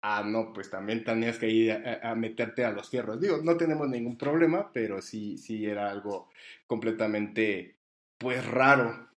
Ah, 0.07 0.23
no, 0.23 0.53
pues 0.53 0.69
también 0.69 1.03
tenías 1.03 1.39
que 1.39 1.49
ir 1.49 1.73
a, 1.73 2.15
meterte 2.15 2.63
a 2.63 2.73
los 2.73 2.91
fierros. 2.91 3.19
Digo, 3.19 3.39
no 3.43 3.57
tenemos 3.57 3.89
ningún 3.89 4.19
problema, 4.19 4.71
pero 4.71 5.01
sí, 5.01 5.39
sí 5.39 5.65
era 5.65 5.91
algo 5.91 6.29
completamente, 6.67 7.79
pues 8.19 8.45
raro. 8.47 9.09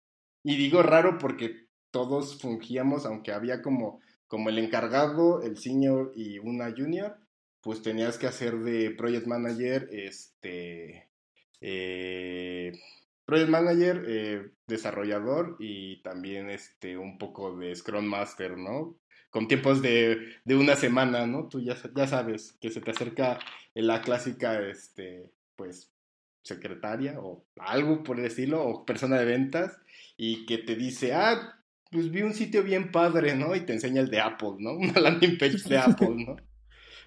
Y 0.44 0.56
digo 0.56 0.82
raro 0.84 1.18
porque 1.18 1.68
todos 1.92 2.40
fungíamos, 2.42 3.06
aunque 3.06 3.34
había 3.34 3.62
como, 3.62 4.00
como 4.28 4.48
el 4.48 4.60
encargado, 4.60 5.42
el 5.42 5.58
senior 5.58 6.14
y 6.16 6.40
una 6.40 6.72
junior, 6.72 7.18
pues 7.62 7.82
tenías 7.82 8.18
que 8.18 8.28
hacer 8.28 8.58
de 8.60 8.92
project 8.92 9.28
manager, 9.28 9.90
este, 9.92 11.10
eh, 11.60 12.72
project 13.26 13.50
manager, 13.50 14.06
eh, 14.08 14.52
desarrollador 14.68 15.58
y 15.60 16.02
también 16.02 16.50
este, 16.50 16.98
un 16.98 17.18
poco 17.18 17.58
de 17.58 17.76
Scrum 17.76 18.06
Master, 18.06 18.58
¿no? 18.58 18.96
Con 19.38 19.48
tiempos 19.48 19.84
de, 19.84 20.18
de 20.46 20.56
una 20.56 20.76
semana, 20.76 21.28
¿no? 21.28 21.48
Tú 21.48 21.60
ya, 21.60 21.76
ya 21.96 22.08
sabes 22.08 22.58
que 22.60 22.72
se 22.72 22.82
te 22.82 22.90
acerca 22.90 23.38
la 23.76 24.02
clásica, 24.02 24.60
este, 24.68 25.30
pues, 25.56 25.92
secretaria 26.42 27.20
o 27.20 27.46
algo 27.60 28.02
por 28.02 28.20
el 28.20 28.26
estilo, 28.26 28.64
o 28.66 28.84
persona 28.84 29.20
de 29.20 29.26
ventas, 29.26 29.78
y 30.18 30.48
que 30.48 30.58
te 30.58 30.76
dice, 30.76 31.14
ah, 31.14 31.54
pues 31.92 32.10
vi 32.10 32.24
un 32.24 32.34
sitio 32.34 32.64
bien 32.64 32.92
padre, 32.92 33.36
¿no? 33.36 33.56
Y 33.56 33.62
te 33.62 33.74
enseña 33.74 34.02
el 34.02 34.10
de 34.10 34.22
Apple, 34.22 34.56
¿no? 34.58 34.72
Una 34.78 35.00
landing 35.00 35.38
page 35.38 35.58
de 35.70 35.78
Apple, 35.90 36.16
¿no? 36.26 36.36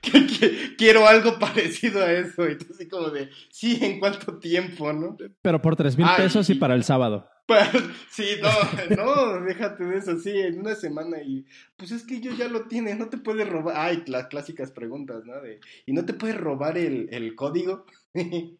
Que- 0.00 0.26
que- 0.26 0.76
Quiero 0.76 1.06
algo 1.08 1.36
parecido 1.38 2.02
a 2.02 2.12
eso, 2.12 2.48
y 2.48 2.56
tú 2.56 2.66
así 2.72 2.88
como 2.88 3.10
de, 3.10 3.28
sí, 3.50 3.76
¿en 3.82 3.98
cuánto 3.98 4.38
tiempo, 4.38 4.92
no? 4.92 5.16
Pero 5.42 5.60
por 5.60 5.74
tres 5.76 5.98
mil 5.98 6.06
pesos 6.16 6.48
y 6.48 6.52
y- 6.52 6.58
para 6.60 6.74
el 6.74 6.84
sábado. 6.84 7.28
Sí, 8.10 8.26
no, 8.42 8.50
no, 8.96 9.40
déjate 9.44 9.84
de 9.84 9.98
eso, 9.98 10.18
sí, 10.18 10.30
en 10.30 10.60
una 10.60 10.74
semana 10.74 11.22
y 11.22 11.46
pues 11.76 11.92
es 11.92 12.04
que 12.04 12.20
yo 12.20 12.32
ya 12.32 12.48
lo 12.48 12.66
tiene, 12.66 12.94
no 12.94 13.08
te 13.08 13.18
puedes 13.18 13.48
robar, 13.48 13.76
ay, 13.76 14.02
las 14.06 14.26
clásicas 14.26 14.70
preguntas, 14.72 15.24
¿no? 15.24 15.40
De, 15.40 15.60
y 15.86 15.92
no 15.92 16.04
te 16.04 16.14
puedes 16.14 16.36
robar 16.36 16.76
el, 16.76 17.08
el 17.12 17.34
código. 17.34 17.86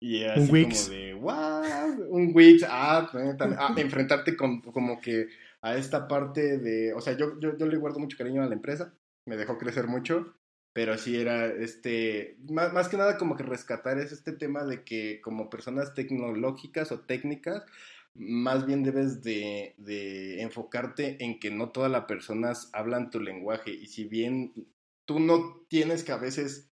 y 0.00 0.24
así 0.24 0.50
Wix. 0.50 0.84
como 0.84 0.96
de, 0.96 1.14
wow, 1.14 2.06
un 2.10 2.32
Wix, 2.34 2.64
ah, 2.68 3.08
también, 3.12 3.58
ah, 3.58 3.74
enfrentarte 3.76 4.36
con, 4.36 4.60
como 4.60 5.00
que 5.00 5.28
a 5.60 5.76
esta 5.76 6.08
parte 6.08 6.58
de, 6.58 6.92
o 6.92 7.00
sea, 7.00 7.16
yo, 7.16 7.38
yo, 7.40 7.56
yo 7.56 7.66
le 7.66 7.76
guardo 7.76 8.00
mucho 8.00 8.18
cariño 8.18 8.42
a 8.42 8.46
la 8.46 8.54
empresa, 8.54 8.92
me 9.26 9.36
dejó 9.36 9.56
crecer 9.58 9.86
mucho, 9.86 10.34
pero 10.72 10.96
sí 10.96 11.16
era 11.16 11.46
este, 11.46 12.36
más, 12.50 12.72
más 12.72 12.88
que 12.88 12.96
nada 12.96 13.18
como 13.18 13.36
que 13.36 13.42
rescatar 13.42 13.98
es 13.98 14.12
este 14.12 14.32
tema 14.32 14.64
de 14.64 14.84
que 14.84 15.20
como 15.20 15.50
personas 15.50 15.94
tecnológicas 15.94 16.92
o 16.92 17.00
técnicas, 17.00 17.64
más 18.14 18.66
bien 18.66 18.82
debes 18.82 19.22
de, 19.22 19.74
de 19.78 20.42
enfocarte 20.42 21.22
en 21.24 21.38
que 21.38 21.50
no 21.50 21.70
todas 21.70 21.90
las 21.90 22.04
personas 22.04 22.70
hablan 22.72 23.10
tu 23.10 23.20
lenguaje. 23.20 23.72
Y 23.72 23.86
si 23.86 24.04
bien 24.04 24.52
tú 25.06 25.18
no 25.20 25.64
tienes 25.68 26.04
que 26.04 26.12
a 26.12 26.18
veces 26.18 26.70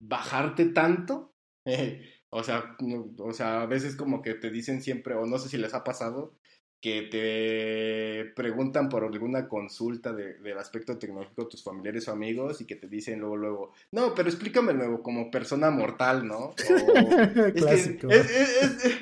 bajarte 0.00 0.66
tanto, 0.66 1.34
eh, 1.64 2.02
o 2.30 2.42
sea, 2.42 2.76
o 3.18 3.32
sea, 3.32 3.62
a 3.62 3.66
veces 3.66 3.96
como 3.96 4.22
que 4.22 4.34
te 4.34 4.50
dicen 4.50 4.82
siempre, 4.82 5.14
o 5.14 5.26
no 5.26 5.38
sé 5.38 5.48
si 5.48 5.56
les 5.56 5.74
ha 5.74 5.84
pasado, 5.84 6.38
que 6.80 7.02
te 7.02 8.32
preguntan 8.34 8.88
por 8.88 9.02
alguna 9.04 9.48
consulta 9.48 10.12
de- 10.12 10.34
del 10.38 10.58
aspecto 10.58 10.96
tecnológico 10.96 11.48
tus 11.48 11.62
familiares 11.64 12.06
o 12.08 12.12
amigos 12.12 12.60
y 12.60 12.66
que 12.66 12.76
te 12.76 12.86
dicen 12.86 13.18
luego, 13.18 13.36
luego, 13.36 13.72
no, 13.92 14.14
pero 14.14 14.28
explícame 14.28 14.72
luego 14.74 15.02
como 15.02 15.30
persona 15.30 15.70
mortal, 15.70 16.26
¿no? 16.26 16.36
O, 16.38 16.54
es 17.46 17.52
que- 17.54 17.60
Clásico. 17.60 18.08
es- 18.10 18.30
es- 18.30 18.84
es- 18.84 18.98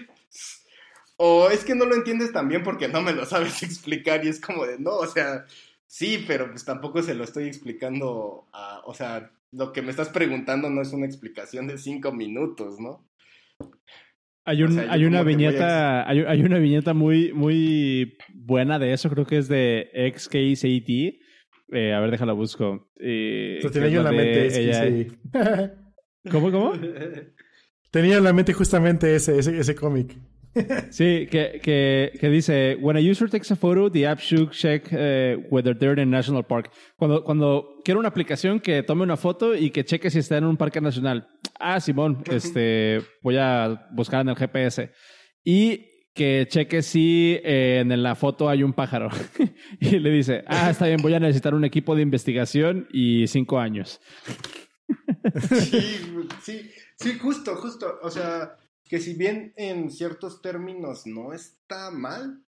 o 1.18 1.48
es 1.50 1.64
que 1.64 1.74
no 1.74 1.86
lo 1.86 1.94
entiendes 1.94 2.32
también 2.32 2.62
porque 2.62 2.88
no 2.88 3.00
me 3.02 3.12
lo 3.12 3.24
sabes 3.26 3.62
explicar 3.62 4.24
y 4.24 4.28
es 4.28 4.40
como 4.40 4.66
de, 4.66 4.78
no, 4.78 4.92
o 4.96 5.06
sea, 5.06 5.44
sí, 5.86 6.24
pero 6.26 6.50
pues 6.50 6.64
tampoco 6.64 7.02
se 7.02 7.14
lo 7.14 7.24
estoy 7.24 7.44
explicando, 7.46 8.46
a, 8.52 8.82
o 8.86 8.94
sea, 8.94 9.30
lo 9.52 9.72
que 9.72 9.82
me 9.82 9.90
estás 9.90 10.08
preguntando 10.10 10.68
no 10.70 10.82
es 10.82 10.92
una 10.92 11.06
explicación 11.06 11.66
de 11.66 11.78
cinco 11.78 12.12
minutos, 12.12 12.80
¿no? 12.80 13.02
Hay, 14.46 14.62
un, 14.62 14.70
O 14.70 14.72
sea, 14.74 14.84
yo 14.86 14.92
hay 14.92 15.04
una 15.04 15.18
a- 15.18 15.22
viñeta, 15.24 16.08
hay, 16.08 16.20
hay 16.20 16.40
una 16.42 16.58
viñeta 16.58 16.94
muy, 16.94 17.32
muy 17.32 18.16
buena 18.32 18.78
de 18.78 18.92
eso, 18.92 19.10
creo 19.10 19.26
que 19.26 19.38
es 19.38 19.48
de 19.48 19.88
XKCT. 20.16 21.20
Eh, 21.72 21.92
a 21.92 21.98
ver, 22.00 22.12
déjala 22.12 22.32
busco. 22.32 22.90
Eh, 23.00 23.58
tenía 23.72 23.88
yo 23.88 23.98
en 23.98 24.04
la 24.04 24.12
mente. 24.12 24.60
ella- 24.60 24.84
sí. 24.86 25.08
¿Cómo, 26.30 26.50
cómo? 26.52 26.72
tenía 27.90 28.16
en 28.18 28.24
la 28.24 28.32
mente 28.32 28.52
justamente 28.52 29.14
ese, 29.16 29.38
ese, 29.38 29.58
ese 29.58 29.74
cómic. 29.74 30.16
Sí, 30.90 31.26
que, 31.30 31.60
que, 31.62 32.12
que 32.18 32.28
dice, 32.30 32.76
when 32.80 32.96
a 32.96 33.00
user 33.00 33.28
takes 33.28 33.50
a 33.52 33.56
photo, 33.56 33.90
the 33.90 34.06
app 34.06 34.20
should 34.20 34.50
check 34.50 34.88
eh, 34.90 35.36
whether 35.50 35.76
they're 35.76 35.92
in 35.92 35.98
a 35.98 36.06
national 36.06 36.44
park. 36.44 36.70
Cuando, 36.96 37.22
cuando 37.24 37.80
quiero 37.84 38.00
una 38.00 38.08
aplicación 38.08 38.60
que 38.60 38.82
tome 38.82 39.02
una 39.02 39.16
foto 39.16 39.54
y 39.54 39.70
que 39.70 39.84
cheque 39.84 40.10
si 40.10 40.20
está 40.20 40.38
en 40.38 40.44
un 40.44 40.56
parque 40.56 40.80
nacional. 40.80 41.28
Ah, 41.58 41.80
Simón, 41.80 42.22
este, 42.30 43.02
voy 43.22 43.36
a 43.36 43.88
buscar 43.92 44.22
en 44.22 44.30
el 44.30 44.36
GPS. 44.36 44.90
Y 45.44 45.96
que 46.14 46.46
cheque 46.48 46.82
si 46.82 47.38
eh, 47.44 47.80
en 47.80 48.02
la 48.02 48.14
foto 48.14 48.48
hay 48.48 48.62
un 48.62 48.72
pájaro. 48.72 49.10
y 49.80 49.98
le 49.98 50.10
dice, 50.10 50.42
ah, 50.46 50.70
está 50.70 50.86
bien, 50.86 51.00
voy 51.02 51.14
a 51.14 51.20
necesitar 51.20 51.54
un 51.54 51.64
equipo 51.64 51.94
de 51.94 52.02
investigación 52.02 52.88
y 52.90 53.26
cinco 53.26 53.58
años. 53.58 54.00
Sí, 55.58 56.06
sí, 56.40 56.70
sí, 56.94 57.18
justo, 57.18 57.56
justo. 57.56 57.98
O 58.02 58.10
sea, 58.10 58.56
que 58.88 59.00
si 59.00 59.14
bien 59.14 59.52
en 59.56 59.90
ciertos 59.90 60.42
términos 60.42 61.06
no 61.06 61.32
está 61.32 61.90
mal 61.90 62.42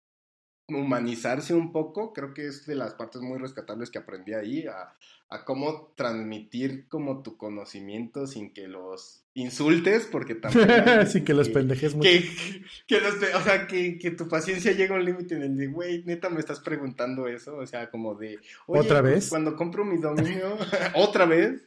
humanizarse 0.68 1.54
un 1.54 1.72
poco, 1.72 2.12
creo 2.12 2.34
que 2.34 2.46
es 2.46 2.66
de 2.66 2.74
las 2.74 2.94
partes 2.94 3.22
muy 3.22 3.38
rescatables 3.38 3.90
que 3.90 3.98
aprendí 3.98 4.34
ahí, 4.34 4.66
a, 4.66 4.96
a 5.28 5.44
cómo 5.44 5.92
transmitir 5.96 6.88
como 6.88 7.22
tu 7.22 7.36
conocimiento 7.36 8.26
sin 8.26 8.52
que 8.52 8.66
los 8.66 9.24
insultes, 9.34 10.08
porque 10.10 10.34
también... 10.34 10.66
Sin 11.06 11.24
que 11.24 11.34
los 11.34 11.48
pendejes 11.50 11.94
mucho. 11.94 12.08
que, 12.08 12.28
que 12.88 13.00
los 13.00 13.14
o 13.14 13.40
sea, 13.42 13.66
que, 13.66 13.98
que 13.98 14.10
tu 14.10 14.28
paciencia 14.28 14.72
llega 14.72 14.96
a 14.96 14.98
un 14.98 15.04
límite 15.04 15.36
en 15.36 15.42
el 15.42 15.56
de, 15.56 15.66
güey, 15.68 16.02
neta 16.04 16.30
me 16.30 16.40
estás 16.40 16.60
preguntando 16.60 17.28
eso, 17.28 17.56
o 17.56 17.66
sea, 17.66 17.90
como 17.90 18.14
de, 18.14 18.38
oye, 18.66 18.80
¿Otra 18.80 19.02
pues, 19.02 19.14
vez? 19.14 19.28
cuando 19.28 19.54
compro 19.54 19.84
mi 19.84 19.98
dominio, 19.98 20.56
¿otra 20.94 21.26
vez? 21.26 21.62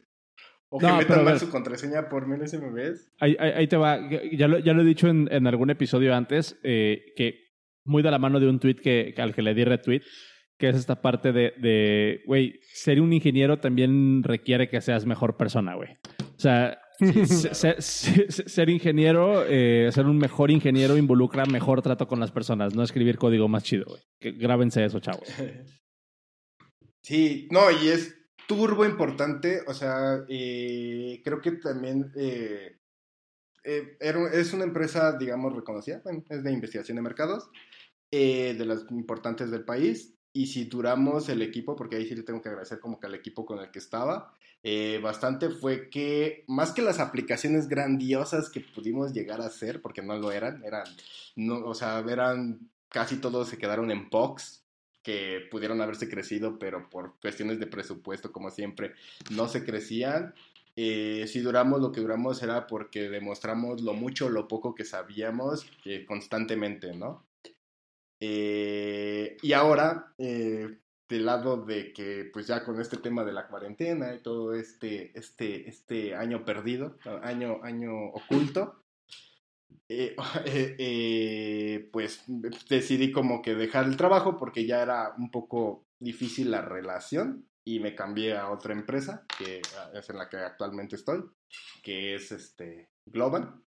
O 0.72 0.78
que 0.78 0.86
No, 0.86 0.96
metan 0.98 1.24
mal 1.24 1.38
su 1.38 1.50
contraseña 1.50 2.08
por 2.08 2.26
menos 2.28 2.52
MBs. 2.54 3.12
Ahí, 3.18 3.36
ahí, 3.40 3.50
ahí 3.56 3.66
te 3.66 3.76
va. 3.76 3.98
Ya 4.32 4.46
lo, 4.48 4.58
ya 4.60 4.72
lo 4.72 4.82
he 4.82 4.84
dicho 4.84 5.08
en, 5.08 5.28
en 5.32 5.46
algún 5.46 5.68
episodio 5.70 6.14
antes, 6.14 6.58
eh, 6.62 7.12
que 7.16 7.48
muy 7.84 8.02
de 8.02 8.10
la 8.12 8.18
mano 8.18 8.38
de 8.38 8.48
un 8.48 8.60
tweet 8.60 8.76
que, 8.76 9.12
al 9.18 9.34
que 9.34 9.42
le 9.42 9.54
di 9.54 9.64
retweet, 9.64 10.02
que 10.58 10.68
es 10.68 10.76
esta 10.76 11.02
parte 11.02 11.32
de, 11.32 11.54
de, 11.58 12.20
güey, 12.26 12.60
ser 12.62 13.00
un 13.00 13.12
ingeniero 13.12 13.58
también 13.58 14.22
requiere 14.22 14.68
que 14.68 14.80
seas 14.80 15.06
mejor 15.06 15.36
persona, 15.36 15.74
güey. 15.74 15.90
O 16.20 16.38
sea, 16.38 16.78
se- 17.00 17.52
se- 17.52 17.80
se- 17.80 18.48
ser 18.48 18.68
ingeniero, 18.70 19.44
eh, 19.48 19.88
ser 19.90 20.06
un 20.06 20.18
mejor 20.18 20.50
ingeniero 20.52 20.96
involucra 20.98 21.46
mejor 21.46 21.82
trato 21.82 22.06
con 22.06 22.20
las 22.20 22.30
personas, 22.30 22.74
no 22.76 22.82
escribir 22.84 23.16
código 23.18 23.48
más 23.48 23.64
chido, 23.64 23.86
güey. 23.86 24.36
Grábense 24.38 24.84
eso, 24.84 25.00
chavos. 25.00 25.26
Sí, 27.02 27.48
no, 27.50 27.70
y 27.70 27.88
es 27.88 28.14
turbo 28.50 28.84
importante, 28.84 29.62
o 29.68 29.72
sea, 29.72 30.24
eh, 30.28 31.20
creo 31.22 31.40
que 31.40 31.52
también 31.52 32.10
eh, 32.16 32.80
eh, 33.62 33.96
es 34.32 34.52
una 34.52 34.64
empresa, 34.64 35.16
digamos, 35.16 35.54
reconocida, 35.54 36.02
es 36.28 36.42
de 36.42 36.50
investigación 36.50 36.96
de 36.96 37.02
mercados, 37.02 37.48
de 38.10 38.64
las 38.66 38.90
importantes 38.90 39.52
del 39.52 39.64
país, 39.64 40.16
y 40.32 40.48
si 40.48 40.64
duramos 40.64 41.28
el 41.28 41.42
equipo, 41.42 41.76
porque 41.76 41.94
ahí 41.94 42.08
sí 42.08 42.16
le 42.16 42.24
tengo 42.24 42.42
que 42.42 42.48
agradecer 42.48 42.80
como 42.80 42.98
que 42.98 43.06
al 43.06 43.14
equipo 43.14 43.46
con 43.46 43.60
el 43.60 43.70
que 43.70 43.78
estaba, 43.78 44.34
bastante 45.00 45.50
fue 45.50 45.88
que, 45.88 46.42
más 46.48 46.72
que 46.72 46.82
las 46.82 46.98
aplicaciones 46.98 47.68
grandiosas 47.68 48.50
que 48.50 48.62
pudimos 48.74 49.12
llegar 49.12 49.40
a 49.42 49.46
hacer, 49.46 49.80
porque 49.80 50.02
no 50.02 50.18
lo 50.18 50.32
eran, 50.32 50.64
eran, 50.64 50.88
no, 51.36 51.64
o 51.64 51.74
sea, 51.74 52.00
eran, 52.00 52.68
casi 52.88 53.18
todos 53.18 53.48
se 53.48 53.58
quedaron 53.58 53.92
en 53.92 54.10
POX, 54.10 54.59
que 55.02 55.46
pudieron 55.50 55.80
haberse 55.80 56.08
crecido, 56.08 56.58
pero 56.58 56.88
por 56.90 57.18
cuestiones 57.20 57.58
de 57.58 57.66
presupuesto, 57.66 58.32
como 58.32 58.50
siempre, 58.50 58.94
no 59.30 59.48
se 59.48 59.64
crecían. 59.64 60.34
Eh, 60.76 61.26
si 61.26 61.40
duramos 61.40 61.80
lo 61.80 61.92
que 61.92 62.00
duramos 62.00 62.42
era 62.42 62.66
porque 62.66 63.08
demostramos 63.08 63.82
lo 63.82 63.92
mucho 63.94 64.26
o 64.26 64.30
lo 64.30 64.48
poco 64.48 64.74
que 64.74 64.84
sabíamos 64.84 65.66
eh, 65.84 66.04
constantemente, 66.06 66.94
¿no? 66.94 67.26
Eh, 68.20 69.38
y 69.42 69.52
ahora, 69.54 70.12
eh, 70.18 70.78
del 71.08 71.26
lado 71.26 71.64
de 71.64 71.92
que, 71.92 72.30
pues 72.32 72.46
ya 72.46 72.62
con 72.62 72.80
este 72.80 72.98
tema 72.98 73.24
de 73.24 73.32
la 73.32 73.48
cuarentena 73.48 74.14
y 74.14 74.18
todo 74.18 74.54
este, 74.54 75.18
este, 75.18 75.68
este 75.68 76.14
año 76.14 76.44
perdido, 76.44 76.96
año, 77.22 77.60
año 77.62 77.92
oculto, 78.10 78.84
eh, 79.88 80.14
eh, 80.46 80.76
eh, 80.78 81.88
pues 81.92 82.24
decidí 82.68 83.10
como 83.10 83.42
que 83.42 83.54
dejar 83.54 83.86
el 83.86 83.96
trabajo 83.96 84.36
porque 84.36 84.66
ya 84.66 84.82
era 84.82 85.14
un 85.18 85.30
poco 85.30 85.86
difícil 85.98 86.50
la 86.50 86.62
relación 86.62 87.48
y 87.64 87.80
me 87.80 87.94
cambié 87.94 88.36
a 88.36 88.50
otra 88.50 88.72
empresa 88.72 89.26
que 89.38 89.60
ah, 89.76 89.90
es 89.94 90.08
en 90.08 90.16
la 90.16 90.28
que 90.28 90.38
actualmente 90.38 90.96
estoy, 90.96 91.22
que 91.82 92.14
es 92.14 92.32
este 92.32 92.90
Global, 93.04 93.62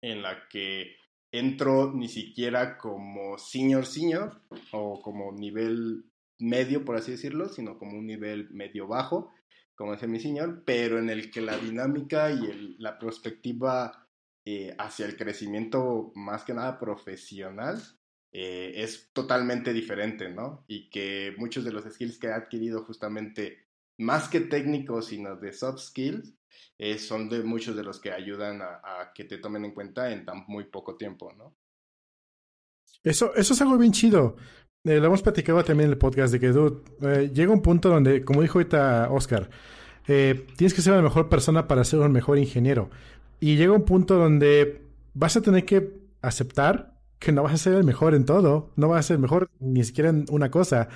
en 0.00 0.22
la 0.22 0.48
que 0.48 0.96
entro 1.30 1.92
ni 1.92 2.08
siquiera 2.08 2.78
como 2.78 3.36
senior 3.36 3.84
senior 3.84 4.42
o 4.72 5.02
como 5.02 5.32
nivel 5.32 6.04
medio, 6.38 6.84
por 6.84 6.96
así 6.96 7.12
decirlo, 7.12 7.48
sino 7.48 7.78
como 7.78 7.98
un 7.98 8.06
nivel 8.06 8.48
medio 8.50 8.86
bajo, 8.86 9.32
como 9.74 9.92
es 9.92 10.08
mi 10.08 10.18
senior, 10.18 10.62
pero 10.64 10.98
en 10.98 11.10
el 11.10 11.30
que 11.30 11.42
la 11.42 11.56
dinámica 11.58 12.30
y 12.30 12.76
la 12.78 12.98
perspectiva 12.98 14.05
eh, 14.48 14.76
hacia 14.78 15.06
el 15.06 15.16
crecimiento 15.16 16.12
más 16.14 16.44
que 16.44 16.54
nada 16.54 16.78
profesional 16.78 17.82
eh, 18.30 18.74
es 18.76 19.10
totalmente 19.12 19.72
diferente, 19.72 20.28
¿no? 20.28 20.64
Y 20.68 20.88
que 20.88 21.34
muchos 21.36 21.64
de 21.64 21.72
los 21.72 21.82
skills 21.84 22.16
que 22.16 22.28
he 22.28 22.32
adquirido 22.32 22.84
justamente, 22.84 23.66
más 23.98 24.28
que 24.28 24.38
técnicos, 24.38 25.06
sino 25.06 25.34
de 25.34 25.52
soft 25.52 25.80
skills, 25.80 26.32
eh, 26.78 26.96
son 26.96 27.28
de 27.28 27.42
muchos 27.42 27.74
de 27.74 27.82
los 27.82 27.98
que 27.98 28.12
ayudan 28.12 28.62
a, 28.62 29.10
que 29.16 29.24
te 29.24 29.38
tomen 29.38 29.64
en 29.64 29.74
cuenta 29.74 30.12
en 30.12 30.24
tan 30.24 30.44
muy 30.46 30.62
poco 30.62 30.96
tiempo, 30.96 31.32
¿no? 31.32 31.56
Eso, 33.02 33.34
eso 33.34 33.52
es 33.52 33.60
algo 33.60 33.76
bien 33.76 33.90
chido. 33.90 34.36
Lo 34.84 35.06
hemos 35.06 35.22
platicado 35.22 35.64
también 35.64 35.88
en 35.88 35.94
el 35.94 35.98
podcast 35.98 36.32
de 36.32 36.38
que, 36.38 36.50
dude, 36.50 37.32
llega 37.32 37.52
un 37.52 37.62
punto 37.62 37.88
donde, 37.88 38.24
como 38.24 38.42
dijo 38.42 38.60
ahorita 38.60 39.10
Oscar, 39.10 39.50
tienes 40.04 40.72
que 40.72 40.82
ser 40.82 40.92
la 40.92 41.02
mejor 41.02 41.28
persona 41.28 41.66
para 41.66 41.82
ser 41.82 41.98
un 41.98 42.12
mejor 42.12 42.38
ingeniero. 42.38 42.90
Y 43.40 43.56
llega 43.56 43.72
un 43.72 43.84
punto 43.84 44.16
donde 44.16 44.82
vas 45.14 45.36
a 45.36 45.42
tener 45.42 45.64
que 45.64 45.92
aceptar 46.22 46.96
que 47.18 47.32
no 47.32 47.42
vas 47.42 47.54
a 47.54 47.58
ser 47.58 47.74
el 47.74 47.84
mejor 47.84 48.14
en 48.14 48.24
todo, 48.24 48.70
no 48.76 48.88
vas 48.88 49.00
a 49.00 49.08
ser 49.08 49.18
mejor 49.18 49.50
ni 49.58 49.84
siquiera 49.84 50.10
en 50.10 50.26
una 50.30 50.50
cosa, 50.50 50.88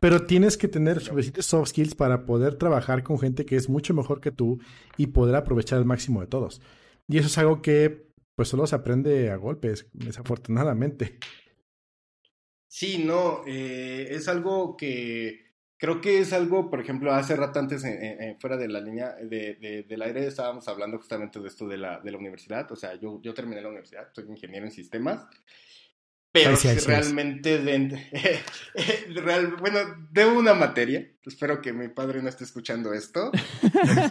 pero 0.00 0.26
tienes 0.26 0.56
que 0.56 0.68
tener 0.68 1.00
suficientes 1.00 1.46
soft 1.46 1.68
skills 1.68 1.94
para 1.94 2.26
poder 2.26 2.56
trabajar 2.56 3.02
con 3.02 3.18
gente 3.18 3.46
que 3.46 3.56
es 3.56 3.68
mucho 3.68 3.94
mejor 3.94 4.20
que 4.20 4.32
tú 4.32 4.58
y 4.96 5.08
poder 5.08 5.36
aprovechar 5.36 5.78
el 5.78 5.84
máximo 5.84 6.20
de 6.20 6.26
todos. 6.26 6.60
Y 7.08 7.18
eso 7.18 7.28
es 7.28 7.38
algo 7.38 7.62
que 7.62 8.10
pues 8.34 8.48
solo 8.48 8.66
se 8.66 8.74
aprende 8.74 9.30
a 9.30 9.36
golpes, 9.36 9.86
desafortunadamente. 9.92 11.18
Sí, 12.66 13.04
no, 13.04 13.42
eh, 13.46 14.08
es 14.10 14.28
algo 14.28 14.76
que 14.76 15.51
creo 15.82 16.00
que 16.00 16.20
es 16.20 16.32
algo, 16.32 16.70
por 16.70 16.80
ejemplo, 16.80 17.12
hace 17.12 17.34
rato 17.34 17.58
antes, 17.58 17.82
en- 17.82 18.00
en- 18.04 18.22
en- 18.22 18.38
fuera 18.40 18.56
de 18.56 18.68
la 18.68 18.80
línea 18.80 19.16
de, 19.20 19.54
de- 19.60 19.82
del 19.88 20.02
aire, 20.02 20.24
estábamos 20.28 20.68
hablando 20.68 20.96
justamente 20.96 21.40
de 21.40 21.48
esto 21.48 21.66
de 21.66 21.76
la, 21.76 21.98
de 21.98 22.12
la 22.12 22.18
universidad. 22.18 22.70
O 22.70 22.76
sea, 22.76 22.94
yo, 23.00 23.20
yo 23.20 23.34
terminé 23.34 23.60
la 23.60 23.66
universidad, 23.68 24.06
soy 24.14 24.26
ingeniero 24.28 24.64
en 24.64 24.70
sistemas. 24.70 25.26
Pero 26.30 26.54
sí, 26.56 26.68
sí, 26.68 26.86
realmente, 26.86 27.58
de- 27.58 28.00
real- 29.22 29.56
bueno, 29.58 29.80
debo 30.12 30.38
una 30.38 30.54
materia. 30.54 31.04
Espero 31.26 31.60
que 31.60 31.72
mi 31.72 31.88
padre 31.88 32.22
no 32.22 32.28
esté 32.28 32.44
escuchando 32.44 32.92
esto. 32.94 33.32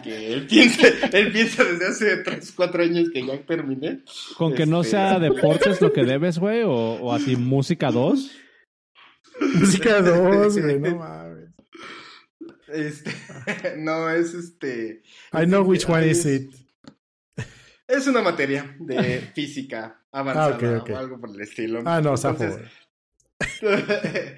Que 0.04 0.30
él 0.34 0.46
piensa, 0.46 0.86
él 1.10 1.32
piensa 1.32 1.64
desde 1.64 1.86
hace 1.88 2.16
3, 2.18 2.52
4 2.54 2.82
años 2.82 3.08
que 3.14 3.26
ya 3.26 3.38
terminé. 3.46 4.02
Con 4.36 4.54
que 4.54 4.66
no 4.66 4.82
Este- 4.82 4.90
sea 4.90 5.18
deportes 5.28 5.80
lo 5.80 5.90
que 5.90 6.04
debes, 6.04 6.38
güey, 6.38 6.64
o, 6.64 6.70
o 7.00 7.12
así 7.14 7.34
música 7.34 7.90
2. 7.90 8.30
Música 9.54 10.00
2, 10.02 10.58
güey, 10.60 10.78
no 10.78 10.96
mames. 10.98 11.31
Este, 12.72 13.12
no, 13.78 14.08
es 14.10 14.34
este. 14.34 15.02
I 15.32 15.44
know 15.46 15.62
which 15.62 15.88
one 15.88 16.08
es- 16.10 16.24
is 16.24 16.40
it. 16.42 16.54
Es 17.88 18.06
una 18.06 18.22
materia 18.22 18.74
de 18.78 19.20
física 19.34 20.00
avanzada 20.10 20.58
Ah, 20.76 20.78
ok. 20.82 20.90
o 20.90 20.96
algo 20.96 21.20
por 21.20 21.30
el 21.30 21.40
estilo. 21.40 21.82
Ah, 21.84 22.00
no. 22.00 22.14
Entonces, 22.14 22.56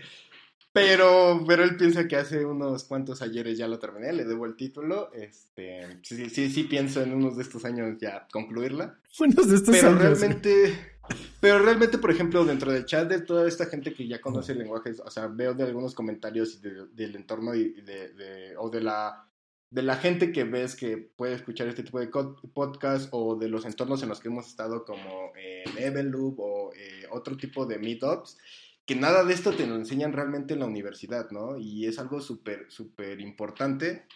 pero, 0.72 1.44
pero 1.46 1.62
él 1.62 1.76
piensa 1.76 2.08
que 2.08 2.16
hace 2.16 2.44
unos 2.44 2.84
cuantos 2.84 3.22
ayeres 3.22 3.56
ya 3.58 3.68
lo 3.68 3.78
terminé, 3.78 4.12
le 4.12 4.24
debo 4.24 4.46
el 4.46 4.56
título. 4.56 5.12
Este, 5.12 5.98
sí, 6.02 6.28
sí, 6.30 6.50
sí 6.50 6.64
pienso 6.64 7.02
en 7.02 7.12
unos 7.14 7.36
de 7.36 7.42
estos 7.44 7.64
años 7.64 7.96
ya 8.00 8.26
concluirla. 8.32 8.98
Buenos 9.18 9.48
de 9.48 9.56
estos 9.56 9.74
Pero 9.74 9.88
años. 9.90 10.02
realmente, 10.02 10.93
pero 11.40 11.58
realmente, 11.58 11.98
por 11.98 12.10
ejemplo, 12.10 12.44
dentro 12.44 12.72
del 12.72 12.86
chat 12.86 13.08
de 13.08 13.20
toda 13.20 13.46
esta 13.46 13.66
gente 13.66 13.92
que 13.92 14.06
ya 14.08 14.20
conoce 14.20 14.52
el 14.52 14.58
lenguaje, 14.58 14.92
o 15.04 15.10
sea, 15.10 15.26
veo 15.26 15.54
de 15.54 15.64
algunos 15.64 15.94
comentarios 15.94 16.60
de- 16.62 16.86
del 16.92 17.16
entorno 17.16 17.54
y 17.54 17.72
de, 17.82 18.12
de- 18.14 18.56
o 18.56 18.70
de 18.70 18.80
la 18.80 19.28
de 19.70 19.82
la 19.82 19.96
gente 19.96 20.30
que 20.30 20.44
ves 20.44 20.76
que 20.76 20.96
puede 20.98 21.34
escuchar 21.34 21.66
este 21.66 21.82
tipo 21.82 21.98
de 21.98 22.06
podcast 22.06 23.08
o 23.10 23.34
de 23.34 23.48
los 23.48 23.64
entornos 23.64 24.00
en 24.04 24.08
los 24.08 24.20
que 24.20 24.28
hemos 24.28 24.46
estado 24.46 24.84
como 24.84 25.32
en 25.34 25.76
Evenloop 25.76 26.38
o 26.38 26.72
eh, 26.74 27.06
otro 27.10 27.36
tipo 27.36 27.66
de 27.66 27.80
meetups, 27.80 28.38
que 28.86 28.94
nada 28.94 29.24
de 29.24 29.34
esto 29.34 29.50
te 29.52 29.66
lo 29.66 29.74
enseñan 29.74 30.12
realmente 30.12 30.54
en 30.54 30.60
la 30.60 30.66
universidad, 30.66 31.28
¿no? 31.32 31.58
Y 31.58 31.86
es 31.86 31.98
algo 31.98 32.20
súper, 32.20 32.66
súper 32.70 33.20
importante 33.20 34.06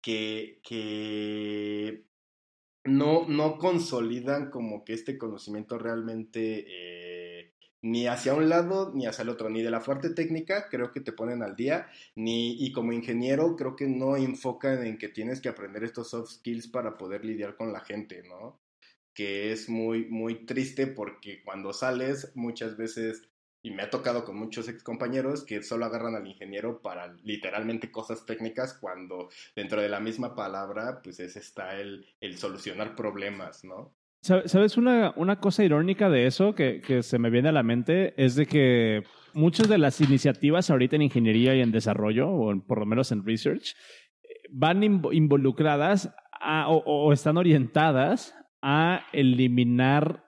que, 0.00 0.58
que 0.64 2.02
no, 2.84 3.26
no 3.28 3.58
consolidan 3.58 4.50
como 4.50 4.84
que 4.84 4.94
este 4.94 5.18
conocimiento 5.18 5.78
realmente 5.78 6.64
eh, 6.68 7.52
ni 7.82 8.06
hacia 8.06 8.34
un 8.34 8.48
lado 8.48 8.92
ni 8.94 9.06
hacia 9.06 9.22
el 9.22 9.28
otro, 9.28 9.50
ni 9.50 9.62
de 9.62 9.70
la 9.70 9.80
fuerte 9.80 10.10
técnica 10.10 10.68
creo 10.68 10.92
que 10.92 11.00
te 11.00 11.12
ponen 11.12 11.42
al 11.42 11.56
día, 11.56 11.88
ni 12.14 12.64
y 12.64 12.72
como 12.72 12.92
ingeniero 12.92 13.56
creo 13.56 13.76
que 13.76 13.86
no 13.86 14.16
enfocan 14.16 14.84
en 14.84 14.98
que 14.98 15.08
tienes 15.08 15.40
que 15.40 15.48
aprender 15.48 15.84
estos 15.84 16.10
soft 16.10 16.30
skills 16.30 16.68
para 16.68 16.96
poder 16.96 17.24
lidiar 17.24 17.56
con 17.56 17.72
la 17.72 17.80
gente, 17.80 18.22
¿no? 18.24 18.60
Que 19.14 19.52
es 19.52 19.68
muy, 19.68 20.06
muy 20.06 20.46
triste 20.46 20.86
porque 20.86 21.42
cuando 21.44 21.72
sales 21.72 22.32
muchas 22.34 22.76
veces 22.76 23.28
y 23.62 23.70
me 23.70 23.82
ha 23.82 23.90
tocado 23.90 24.24
con 24.24 24.36
muchos 24.36 24.68
ex 24.68 24.82
compañeros 24.82 25.44
que 25.44 25.62
solo 25.62 25.86
agarran 25.86 26.14
al 26.14 26.26
ingeniero 26.26 26.80
para 26.80 27.14
literalmente 27.24 27.90
cosas 27.90 28.24
técnicas 28.24 28.74
cuando 28.74 29.28
dentro 29.56 29.80
de 29.80 29.88
la 29.88 30.00
misma 30.00 30.34
palabra 30.34 31.00
pues 31.02 31.20
es 31.20 31.36
está 31.36 31.78
el, 31.78 32.06
el 32.20 32.38
solucionar 32.38 32.94
problemas, 32.94 33.64
¿no? 33.64 33.94
¿Sabes 34.20 34.76
una, 34.76 35.12
una 35.14 35.38
cosa 35.38 35.62
irónica 35.62 36.10
de 36.10 36.26
eso 36.26 36.54
que, 36.54 36.80
que, 36.80 37.04
se 37.04 37.20
me 37.20 37.30
viene 37.30 37.50
a 37.50 37.52
la 37.52 37.62
mente? 37.62 38.14
Es 38.22 38.34
de 38.34 38.46
que 38.46 39.04
muchas 39.32 39.68
de 39.68 39.78
las 39.78 40.00
iniciativas 40.00 40.70
ahorita 40.70 40.96
en 40.96 41.02
ingeniería 41.02 41.54
y 41.54 41.60
en 41.60 41.70
desarrollo, 41.70 42.28
o 42.28 42.60
por 42.66 42.80
lo 42.80 42.86
menos 42.86 43.12
en 43.12 43.24
research, 43.24 43.76
van 44.50 44.82
involucradas 44.82 46.12
o, 46.66 46.82
o, 46.84 47.12
están 47.12 47.36
orientadas 47.36 48.34
a 48.60 49.06
eliminar 49.12 50.27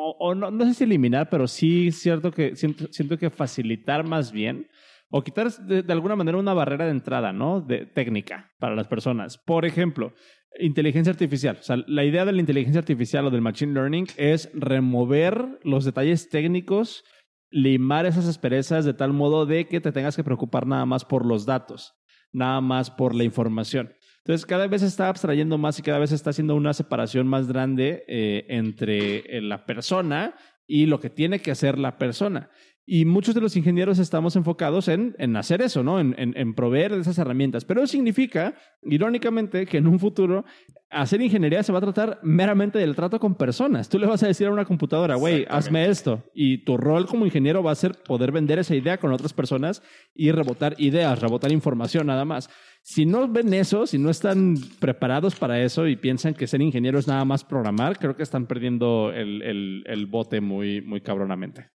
o, 0.00 0.34
no, 0.34 0.50
no, 0.50 0.64
sé 0.66 0.74
si 0.74 0.84
eliminar, 0.84 1.28
pero 1.30 1.46
sí 1.46 1.90
cierto 1.92 2.30
que 2.30 2.54
siento, 2.56 3.18
que 3.18 3.30
facilitar 3.30 4.04
más 4.04 4.32
bien 4.32 4.68
o 5.10 5.22
quitar 5.22 5.50
de, 5.50 5.92
alguna 5.92 6.16
manera 6.16 6.38
una 6.38 6.54
barrera 6.54 6.84
de 6.84 6.90
entrada, 6.90 7.32
¿no? 7.32 7.60
De 7.60 7.86
técnica 7.86 8.52
para 8.58 8.76
las 8.76 8.86
personas. 8.86 9.38
Por 9.38 9.64
ejemplo, 9.64 10.12
inteligencia 10.58 11.12
artificial. 11.12 11.56
O 11.60 11.62
sea, 11.62 11.76
la 11.86 12.04
idea 12.04 12.24
de 12.24 12.32
la 12.32 12.40
inteligencia 12.40 12.80
artificial 12.80 13.26
o 13.26 13.30
del 13.30 13.40
machine 13.40 13.72
learning 13.72 14.06
es 14.16 14.50
remover 14.54 15.58
los 15.62 15.84
detalles 15.84 16.28
técnicos, 16.28 17.04
limar 17.50 18.06
esas 18.06 18.26
asperezas 18.26 18.84
de 18.84 18.94
tal 18.94 19.12
modo 19.12 19.46
de 19.46 19.66
que 19.66 19.80
te 19.80 19.92
tengas 19.92 20.16
que 20.16 20.24
preocupar 20.24 20.66
nada 20.66 20.86
más 20.86 21.04
por 21.04 21.24
los 21.24 21.46
datos, 21.46 21.94
nada 22.32 22.60
más 22.60 22.90
por 22.90 23.14
la 23.14 23.24
información. 23.24 23.92
Entonces, 24.18 24.46
cada 24.46 24.66
vez 24.66 24.82
se 24.82 24.86
está 24.86 25.08
abstrayendo 25.08 25.56
más 25.58 25.78
y 25.78 25.82
cada 25.82 25.98
vez 25.98 26.10
se 26.10 26.16
está 26.16 26.30
haciendo 26.30 26.54
una 26.54 26.74
separación 26.74 27.26
más 27.26 27.48
grande 27.48 28.04
eh, 28.08 28.44
entre 28.48 29.36
eh, 29.36 29.40
la 29.40 29.64
persona 29.64 30.34
y 30.66 30.86
lo 30.86 31.00
que 31.00 31.10
tiene 31.10 31.40
que 31.40 31.50
hacer 31.50 31.78
la 31.78 31.96
persona. 31.96 32.50
Y 32.90 33.04
muchos 33.04 33.34
de 33.34 33.42
los 33.42 33.54
ingenieros 33.54 33.98
estamos 33.98 34.34
enfocados 34.34 34.88
en, 34.88 35.14
en 35.18 35.36
hacer 35.36 35.60
eso, 35.60 35.82
¿no? 35.82 36.00
En, 36.00 36.14
en, 36.16 36.34
en, 36.38 36.54
proveer 36.54 36.92
esas 36.92 37.18
herramientas. 37.18 37.66
Pero 37.66 37.82
eso 37.82 37.92
significa, 37.92 38.54
irónicamente, 38.82 39.66
que 39.66 39.76
en 39.76 39.86
un 39.86 39.98
futuro 39.98 40.46
hacer 40.88 41.20
ingeniería 41.20 41.62
se 41.62 41.70
va 41.70 41.80
a 41.80 41.82
tratar 41.82 42.18
meramente 42.22 42.78
del 42.78 42.96
trato 42.96 43.20
con 43.20 43.34
personas. 43.34 43.90
Tú 43.90 43.98
le 43.98 44.06
vas 44.06 44.22
a 44.22 44.26
decir 44.26 44.46
a 44.46 44.52
una 44.52 44.64
computadora, 44.64 45.16
güey, 45.16 45.44
hazme 45.50 45.86
esto. 45.86 46.24
Y 46.32 46.64
tu 46.64 46.78
rol 46.78 47.04
como 47.04 47.26
ingeniero 47.26 47.62
va 47.62 47.72
a 47.72 47.74
ser 47.74 47.92
poder 47.92 48.32
vender 48.32 48.58
esa 48.58 48.74
idea 48.74 48.96
con 48.96 49.12
otras 49.12 49.34
personas 49.34 49.82
y 50.14 50.32
rebotar 50.32 50.74
ideas, 50.78 51.20
rebotar 51.20 51.52
información 51.52 52.06
nada 52.06 52.24
más. 52.24 52.48
Si 52.80 53.04
no 53.04 53.28
ven 53.28 53.52
eso, 53.52 53.86
si 53.86 53.98
no 53.98 54.08
están 54.08 54.54
preparados 54.80 55.34
para 55.34 55.62
eso 55.62 55.86
y 55.86 55.96
piensan 55.96 56.32
que 56.32 56.46
ser 56.46 56.62
ingeniero 56.62 56.98
es 56.98 57.06
nada 57.06 57.26
más 57.26 57.44
programar, 57.44 57.98
creo 57.98 58.16
que 58.16 58.22
están 58.22 58.46
perdiendo 58.46 59.12
el, 59.12 59.42
el, 59.42 59.84
el 59.86 60.06
bote 60.06 60.40
muy, 60.40 60.80
muy 60.80 61.02
cabronamente 61.02 61.68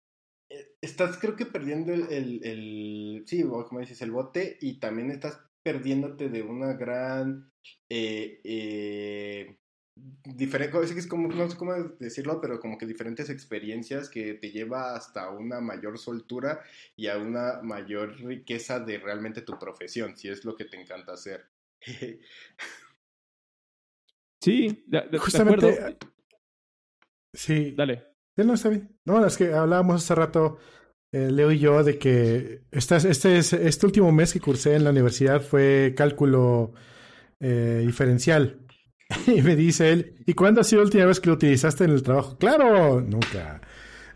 estás 0.82 1.18
creo 1.18 1.36
que 1.36 1.46
perdiendo 1.46 1.94
el, 1.94 2.12
el, 2.12 2.44
el, 2.44 3.24
sí, 3.26 3.44
como 3.44 3.80
dices, 3.80 4.02
el 4.02 4.12
bote 4.12 4.58
y 4.62 4.80
también 4.80 5.12
estás 5.12 5.40
perdiéndote 5.64 6.30
de 6.30 6.42
una 6.42 6.74
gran 6.74 7.52
eh, 7.90 8.42
eh, 8.44 9.58
diferente, 9.96 10.80
es 10.82 11.08
como, 11.08 11.28
no 11.28 11.50
sé 11.50 11.58
cómo 11.58 11.74
decirlo, 12.00 12.42
pero 12.42 12.60
como 12.60 12.78
que 12.78 12.86
diferentes 12.86 13.30
experiencias 13.30 14.10
que 14.10 14.34
te 14.34 14.52
lleva 14.52 14.96
hasta 14.96 15.30
una 15.30 15.62
mayor 15.62 15.98
soltura 15.98 16.62
y 16.96 17.08
a 17.08 17.18
una 17.18 17.62
mayor 17.62 18.20
riqueza 18.22 18.80
de 18.80 18.98
realmente 18.98 19.42
tu 19.42 19.58
profesión, 19.58 20.18
si 20.18 20.30
es 20.30 20.44
lo 20.44 20.56
que 20.56 20.66
te 20.66 20.80
encanta 20.82 21.14
hacer. 21.14 21.46
sí, 24.42 24.84
de, 24.88 25.18
Justamente, 25.18 25.98
Sí. 27.34 27.72
Dale. 27.72 28.13
No 28.38 28.54
está 28.54 28.70
bien. 28.70 28.98
No, 29.06 29.26
es 29.26 29.38
que 29.38 29.54
hablábamos 29.54 30.04
hace 30.04 30.16
rato, 30.16 30.58
eh, 31.12 31.30
Leo 31.32 31.52
y 31.52 31.60
yo, 31.60 31.84
de 31.84 31.98
que 31.98 32.64
este, 32.72 32.96
este, 32.98 33.38
este 33.38 33.86
último 33.86 34.12
mes 34.12 34.34
que 34.34 34.40
cursé 34.40 34.76
en 34.76 34.84
la 34.84 34.90
universidad 34.90 35.42
fue 35.42 35.94
cálculo 35.96 36.74
eh, 37.40 37.84
diferencial. 37.86 38.60
Y 39.28 39.44
me 39.44 39.56
dice 39.56 39.92
él, 39.92 40.16
¿y 40.26 40.34
cuándo 40.34 40.62
ha 40.62 40.64
sido 40.64 40.82
la 40.82 40.86
última 40.86 41.06
vez 41.06 41.20
que 41.20 41.30
lo 41.30 41.36
utilizaste 41.36 41.84
en 41.84 41.92
el 41.92 42.02
trabajo? 42.02 42.36
Claro, 42.38 43.00
nunca. 43.02 43.62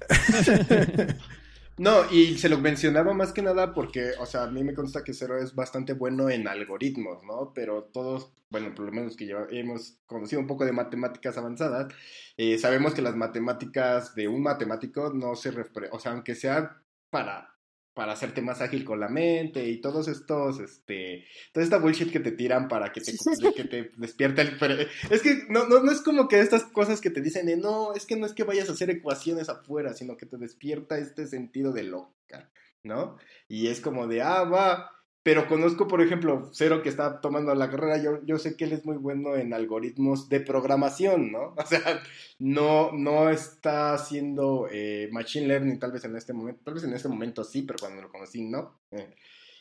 No, 1.77 2.11
y 2.11 2.37
se 2.39 2.49
lo 2.49 2.57
mencionaba 2.57 3.13
más 3.13 3.31
que 3.31 3.43
nada 3.43 3.73
porque, 3.73 4.13
o 4.19 4.25
sea, 4.25 4.43
a 4.43 4.51
mí 4.51 4.63
me 4.63 4.73
consta 4.73 5.03
que 5.03 5.13
Cero 5.13 5.37
es 5.37 5.53
bastante 5.53 5.93
bueno 5.93 6.27
en 6.29 6.47
algoritmos, 6.47 7.23
¿no? 7.23 7.53
Pero 7.53 7.83
todos, 7.93 8.33
bueno, 8.49 8.73
por 8.73 8.85
lo 8.87 8.91
menos 8.91 9.15
que 9.15 9.27
ya 9.27 9.45
hemos 9.51 9.99
conocido 10.07 10.41
un 10.41 10.47
poco 10.47 10.65
de 10.65 10.71
matemáticas 10.71 11.37
avanzadas, 11.37 11.93
eh, 12.35 12.57
sabemos 12.57 12.95
que 12.95 13.03
las 13.03 13.15
matemáticas 13.15 14.15
de 14.15 14.27
un 14.27 14.41
matemático 14.41 15.13
no 15.13 15.35
se... 15.35 15.51
O 15.91 15.99
sea, 15.99 16.13
aunque 16.13 16.33
sea 16.33 16.81
para 17.11 17.56
para 17.97 18.13
hacerte 18.13 18.43
más 18.43 18.61
ágil 18.61 18.85
con 18.85 18.99
la 18.99 19.09
mente 19.09 19.67
y 19.67 19.81
todos 19.81 20.07
estos, 20.07 20.59
este, 20.59 21.25
toda 21.51 21.63
esta 21.63 21.79
bullshit 21.79 22.11
que 22.11 22.19
te 22.19 22.31
tiran 22.31 22.67
para 22.67 22.91
que 22.91 23.01
te, 23.01 23.11
que 23.55 23.63
te 23.63 23.91
despierte 23.97 24.41
el... 24.43 24.87
Es 25.09 25.23
que 25.23 25.45
no, 25.49 25.67
no, 25.67 25.81
no 25.81 25.91
es 25.91 26.01
como 26.01 26.27
que 26.27 26.39
estas 26.39 26.65
cosas 26.65 27.01
que 27.01 27.09
te 27.09 27.21
dicen 27.21 27.47
de, 27.47 27.57
no, 27.57 27.95
es 27.95 28.05
que 28.05 28.15
no 28.15 28.27
es 28.27 28.33
que 28.33 28.43
vayas 28.43 28.69
a 28.69 28.73
hacer 28.73 28.91
ecuaciones 28.91 29.49
afuera, 29.49 29.95
sino 29.95 30.15
que 30.15 30.27
te 30.27 30.37
despierta 30.37 30.99
este 30.99 31.25
sentido 31.25 31.73
de 31.73 31.85
loca, 31.85 32.51
¿no? 32.83 33.17
Y 33.47 33.65
es 33.65 33.81
como 33.81 34.05
de, 34.05 34.21
ah, 34.21 34.43
va, 34.43 34.91
pero 35.27 35.45
conozco, 35.45 35.89
por 35.89 36.01
ejemplo, 36.01 36.49
Cero 36.53 36.81
que 36.81 36.87
está 36.87 37.19
tomando 37.19 37.53
la 37.53 37.69
carrera, 37.69 38.01
yo, 38.01 38.23
yo 38.23 38.37
sé 38.37 38.55
que 38.55 38.63
él 38.63 38.71
es 38.71 38.85
muy 38.85 38.95
bueno 38.95 39.35
en 39.35 39.53
algoritmos 39.53 40.29
de 40.29 40.39
programación, 40.39 41.33
¿no? 41.33 41.53
O 41.57 41.65
sea, 41.65 42.01
no, 42.39 42.93
no 42.93 43.29
está 43.29 43.93
haciendo 43.93 44.69
eh, 44.71 45.09
machine 45.11 45.47
learning 45.47 45.79
tal 45.79 45.91
vez 45.91 46.05
en 46.05 46.15
este 46.15 46.31
momento, 46.31 46.61
tal 46.63 46.75
vez 46.75 46.85
en 46.85 46.93
este 46.93 47.09
momento 47.09 47.43
sí, 47.43 47.63
pero 47.63 47.77
cuando 47.77 48.03
lo 48.03 48.09
conocí 48.09 48.41
no. 48.41 48.79
Eh. 48.91 49.15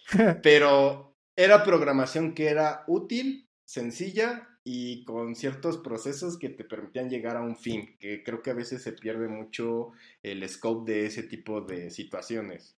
pero 0.40 1.16
era 1.34 1.64
programación 1.64 2.32
que 2.32 2.46
era 2.46 2.84
útil, 2.86 3.48
sencilla 3.64 4.48
y 4.62 5.04
con 5.04 5.34
ciertos 5.34 5.78
procesos 5.78 6.38
que 6.38 6.48
te 6.48 6.62
permitían 6.62 7.10
llegar 7.10 7.36
a 7.36 7.42
un 7.42 7.56
fin, 7.56 7.96
que 7.98 8.22
creo 8.22 8.40
que 8.40 8.50
a 8.50 8.54
veces 8.54 8.84
se 8.84 8.92
pierde 8.92 9.26
mucho 9.26 9.90
el 10.22 10.48
scope 10.48 10.92
de 10.92 11.06
ese 11.06 11.24
tipo 11.24 11.60
de 11.60 11.90
situaciones. 11.90 12.75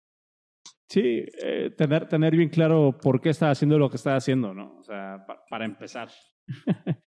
Sí, 0.89 1.25
eh, 1.43 1.71
tener, 1.77 2.09
tener 2.09 2.35
bien 2.35 2.49
claro 2.49 2.97
por 3.01 3.21
qué 3.21 3.29
está 3.31 3.51
haciendo 3.51 3.79
lo 3.79 3.91
que 3.91 3.97
está 3.97 4.17
haciendo, 4.17 4.55
¿no? 4.55 4.79
O 4.79 4.83
sea, 4.83 5.25
para 5.51 5.65
empezar. 5.65 6.09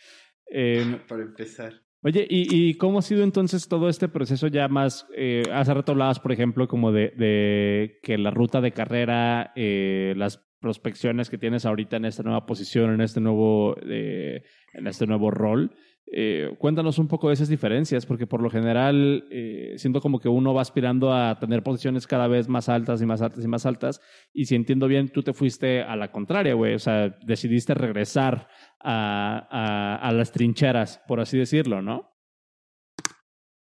Em, 0.52 1.00
para 1.08 1.24
empezar. 1.24 1.74
Oye, 2.04 2.26
¿y, 2.30 2.70
¿y, 2.70 2.74
cómo 2.76 3.00
ha 3.00 3.04
sido 3.04 3.24
entonces 3.24 3.68
todo 3.68 3.88
este 3.88 4.10
proceso 4.10 4.48
ya 4.48 4.68
más? 4.68 5.08
Eh, 5.16 5.44
hace 5.54 5.74
rato 5.74 5.92
hablabas, 5.92 6.20
por 6.20 6.32
ejemplo, 6.32 6.68
como 6.68 6.92
de, 6.92 7.14
de 7.16 8.00
que 8.02 8.18
la 8.18 8.32
ruta 8.32 8.60
de 8.60 8.72
carrera, 8.72 9.54
eh, 9.56 10.14
las 10.18 10.44
prospecciones 10.60 11.30
que 11.30 11.38
tienes 11.38 11.66
ahorita 11.66 11.98
en 11.98 12.06
esta 12.06 12.24
nueva 12.24 12.46
posición, 12.46 12.94
en 12.94 13.02
este 13.02 13.22
nuevo, 13.22 13.76
eh, 13.84 14.44
en 14.74 14.88
este 14.88 15.06
nuevo 15.06 15.30
rol. 15.30 15.76
Eh, 16.14 16.56
cuéntanos 16.60 17.00
un 17.00 17.08
poco 17.08 17.28
de 17.28 17.36
esas 17.36 17.48
diferencias, 17.48 18.06
porque 18.06 18.28
por 18.28 18.42
lo 18.42 18.50
general 18.50 19.28
eh, 19.32 19.76
siento 19.78 20.02
como 20.02 20.20
que 20.20 20.28
uno 20.28 20.54
va 20.54 20.62
aspirando 20.62 21.14
a 21.14 21.40
tener 21.40 21.64
posiciones 21.64 22.08
cada 22.08 22.28
vez 22.28 22.50
más 22.50 22.70
altas 22.70 23.02
y 23.02 23.06
más 23.06 23.22
altas 23.22 23.44
y 23.44 23.48
más 23.48 23.66
altas. 23.66 24.02
Y 24.34 24.46
si 24.46 24.56
entiendo 24.56 24.88
bien, 24.88 25.10
tú 25.10 25.24
te 25.24 25.34
fuiste 25.34 25.82
a 25.82 25.96
la 25.96 26.12
contraria, 26.12 26.54
güey. 26.54 26.74
O 26.74 26.80
sea, 26.80 27.10
decidiste 27.26 27.74
regresar 27.74 28.48
a, 28.80 30.12
las 30.14 30.32
trincheras, 30.32 31.02
por 31.08 31.20
así 31.20 31.38
decirlo, 31.38 31.82
¿no? 31.82 32.12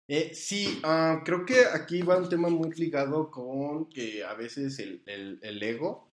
Eh, 0.09 0.33
sí, 0.33 0.79
uh, 0.85 1.21
creo 1.25 1.45
que 1.45 1.65
aquí 1.73 2.01
va 2.01 2.17
un 2.17 2.29
tema 2.29 2.47
muy 2.47 2.71
ligado 2.71 3.29
con 3.29 3.89
que 3.89 4.23
a 4.23 4.35
veces 4.35 4.79
el 4.79 5.63
ego 5.63 6.07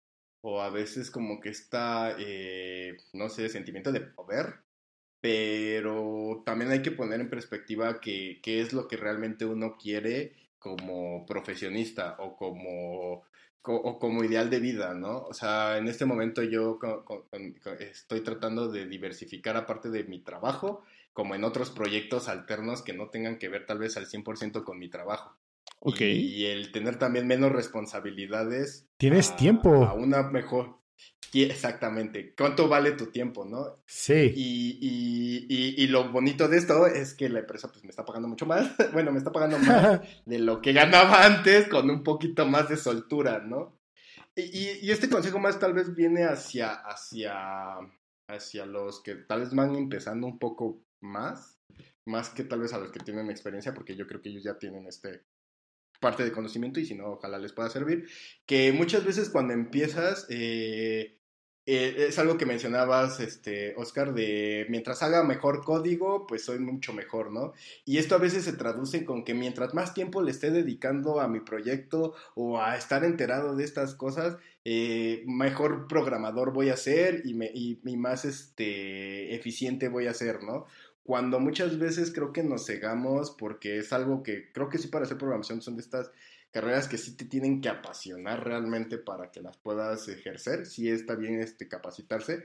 o 0.47 0.61
a 0.61 0.69
veces 0.69 1.11
como 1.11 1.41
que 1.41 1.49
está, 1.49 2.17
eh, 2.19 2.99
no 3.15 3.31
sé, 3.31 3.49
sentimiento 3.49 3.91
de 3.93 4.03
poder 4.03 4.63
pero 5.25 6.43
también 6.45 6.71
hay 6.71 6.83
que 6.83 6.91
poner 6.91 7.19
en 7.19 7.31
perspectiva 7.31 7.99
qué 7.99 8.41
es 8.45 8.75
lo 8.75 8.87
que 8.87 8.99
realmente 8.99 9.47
uno 9.47 9.79
quiere 9.79 10.35
como 10.59 11.25
profesionista 11.25 12.17
o 12.19 12.37
como 12.37 13.25
o 13.63 13.99
como 13.99 14.23
ideal 14.23 14.51
de 14.51 14.61
vida, 14.61 14.93
¿no? 14.93 15.23
O 15.23 15.33
sea, 15.33 15.79
en 15.79 15.89
este 15.89 16.05
momento 16.05 16.43
yo 16.43 16.79
estoy 17.81 18.21
tratando 18.21 18.69
de 18.69 18.87
diversificar 18.87 19.57
aparte 19.57 19.89
de 19.89 20.05
mi 20.05 20.19
trabajo, 20.19 20.83
como 21.15 21.35
en 21.35 21.45
otros 21.45 21.71
proyectos 21.71 22.29
alternos 22.29 22.83
que 22.83 22.93
no 22.93 23.09
tengan 23.09 23.39
que 23.39 23.49
ver 23.49 23.65
tal 23.65 23.79
vez 23.79 23.97
al 23.97 24.05
100% 24.05 24.63
con 24.63 24.79
mi 24.79 24.91
trabajo. 24.91 25.39
Ok. 25.81 26.03
Y, 26.03 26.45
el 26.45 26.71
tener 26.71 26.99
también 26.99 27.27
menos 27.27 27.51
responsabilidades. 27.51 28.87
Tienes 28.99 29.35
tiempo. 29.37 29.87
A 29.87 29.95
una 29.95 30.23
mejor. 30.25 30.84
Exactamente. 31.43 32.35
¿Cuánto 32.37 32.69
vale 32.69 32.93
tu 32.93 33.07
tiempo, 33.07 33.45
no? 33.45 33.83
Sí. 33.87 34.33
Y, 34.35 34.79
y, 34.81 35.83
y, 35.83 35.87
lo 35.89 36.11
bonito 36.11 36.49
de 36.49 36.59
esto 36.59 36.87
es 36.87 37.15
que 37.15 37.29
la 37.29 37.41
empresa 37.41 37.69
pues 37.69 37.83
me 37.83 37.91
está 37.91 38.05
pagando 38.05 38.29
mucho 38.29 38.47
más. 38.47 38.71
bueno, 38.93 39.11
me 39.11 39.19
está 39.19 39.33
pagando 39.33 39.59
más 39.59 40.01
de 40.25 40.39
lo 40.39 40.63
que 40.63 40.73
ganaba 40.73 41.25
antes 41.25 41.69
con 41.69 41.91
un 41.91 42.03
poquito 42.03 42.47
más 42.47 42.69
de 42.69 42.77
soltura, 42.77 43.41
¿no? 43.41 43.79
Y, 44.37 44.91
este 44.91 45.09
consejo 45.09 45.39
más 45.39 45.59
tal 45.59 45.75
vez 45.75 45.95
viene 45.95 46.25
hacia, 46.25 46.75
hacia, 46.75 47.79
hacia 48.29 48.67
los 48.67 49.01
que 49.03 49.15
tal 49.15 49.41
vez 49.41 49.55
van 49.55 49.75
empezando 49.77 50.27
un 50.27 50.39
poco 50.39 50.83
más, 51.01 51.61
más 52.05 52.31
que 52.31 52.43
tal 52.45 52.61
vez 52.61 52.73
a 52.73 52.79
los 52.79 52.91
que 52.91 52.99
tienen 53.01 53.31
experiencia, 53.31 53.75
porque 53.75 53.95
yo 53.95 54.07
creo 54.07 54.21
que 54.21 54.31
ellos 54.31 54.43
ya 54.43 54.59
tienen 54.59 54.87
este 54.87 55.23
parte 56.05 56.23
de 56.23 56.33
conocimiento 56.33 56.81
y 56.81 56.85
si 56.85 56.95
no, 56.95 57.13
ojalá 57.13 57.39
les 57.39 57.55
pueda 57.55 57.71
servir, 57.71 58.07
que 58.45 58.73
muchas 58.73 59.07
veces 59.07 59.31
cuando 59.31 59.55
empiezas, 59.55 60.27
eh, 60.29 61.17
eh, 61.65 62.09
es 62.09 62.19
algo 62.19 62.37
que 62.37 62.45
mencionabas, 62.45 63.21
este, 63.21 63.75
Oscar, 63.79 64.13
de 64.13 64.67
mientras 64.69 65.03
haga 65.03 65.25
mejor 65.25 65.65
código, 65.65 66.27
pues 66.27 66.45
soy 66.45 66.59
mucho 66.59 66.93
mejor, 66.93 67.33
¿no? 67.33 67.55
Y 67.87 67.97
esto 67.97 68.17
a 68.17 68.19
veces 68.19 68.45
se 68.45 68.53
traduce 68.53 69.07
con 69.07 69.25
que 69.25 69.33
mientras 69.33 69.73
más 69.73 69.95
tiempo 69.95 70.21
le 70.21 70.31
esté 70.31 70.51
dedicando 70.51 71.21
a 71.23 71.29
mi 71.29 71.41
proyecto 71.41 72.13
o 72.35 72.61
a 72.61 72.77
estar 72.77 73.03
enterado 73.03 73.57
de 73.57 73.65
estas 73.65 73.95
cosas, 73.95 74.37
eh, 74.67 75.25
mejor 75.27 75.89
programador 75.89 76.53
voy 76.53 76.69
a 76.69 76.77
ser 76.77 77.23
y, 77.25 77.33
me, 77.33 77.51
y, 77.55 77.79
más 77.97 78.27
este, 78.27 79.35
eficiente 79.35 79.89
voy 79.89 80.07
a 80.07 80.13
ser, 80.13 80.43
¿no? 80.43 80.67
Cuando 81.05 81.39
muchas 81.39 81.79
veces 81.79 82.13
creo 82.13 82.33
que 82.33 82.43
nos 82.43 82.67
cegamos 82.67 83.31
porque 83.31 83.79
es 83.79 83.93
algo 83.93 84.23
que 84.23 84.51
creo 84.53 84.69
que 84.69 84.79
sí 84.79 84.89
para 84.89 85.05
hacer 85.05 85.19
programación 85.19 85.61
son 85.61 85.77
de 85.77 85.83
estas 85.83 86.11
carreras 86.51 86.89
que 86.89 86.99
sí 86.99 87.17
te 87.17 87.27
tienen 87.27 87.61
que 87.61 87.69
apasionar 87.69 88.43
realmente 88.43 88.97
para 88.97 89.31
que 89.31 89.43
las 89.43 89.59
puedas 89.59 90.09
ejercer, 90.09 90.67
sí 90.67 90.89
está 90.89 91.15
bien 91.15 91.41
este, 91.41 91.69
capacitarse, 91.69 92.45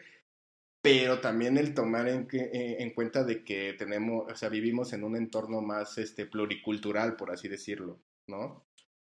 pero 0.82 1.20
también 1.22 1.57
el 1.57 1.74
tomar 1.74 2.07
en, 2.10 2.28
eh, 2.32 2.78
en, 2.80 2.93
cuenta 2.93 3.24
de 3.24 3.43
que 3.43 3.74
tenemos, 3.78 4.30
o 4.30 4.36
sea, 4.36 4.49
vivimos 4.49 4.93
en 4.93 5.03
un 5.03 5.16
entorno 5.16 5.62
más 5.62 5.97
este, 5.97 6.26
pluricultural, 6.26 7.16
por 7.16 7.32
así 7.32 7.47
decirlo, 7.47 7.99
¿no? 8.28 8.66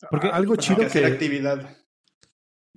Porque 0.09 0.27
algo 0.27 0.55
chido 0.55 0.87
que... 0.87 1.05
actividad. 1.05 1.77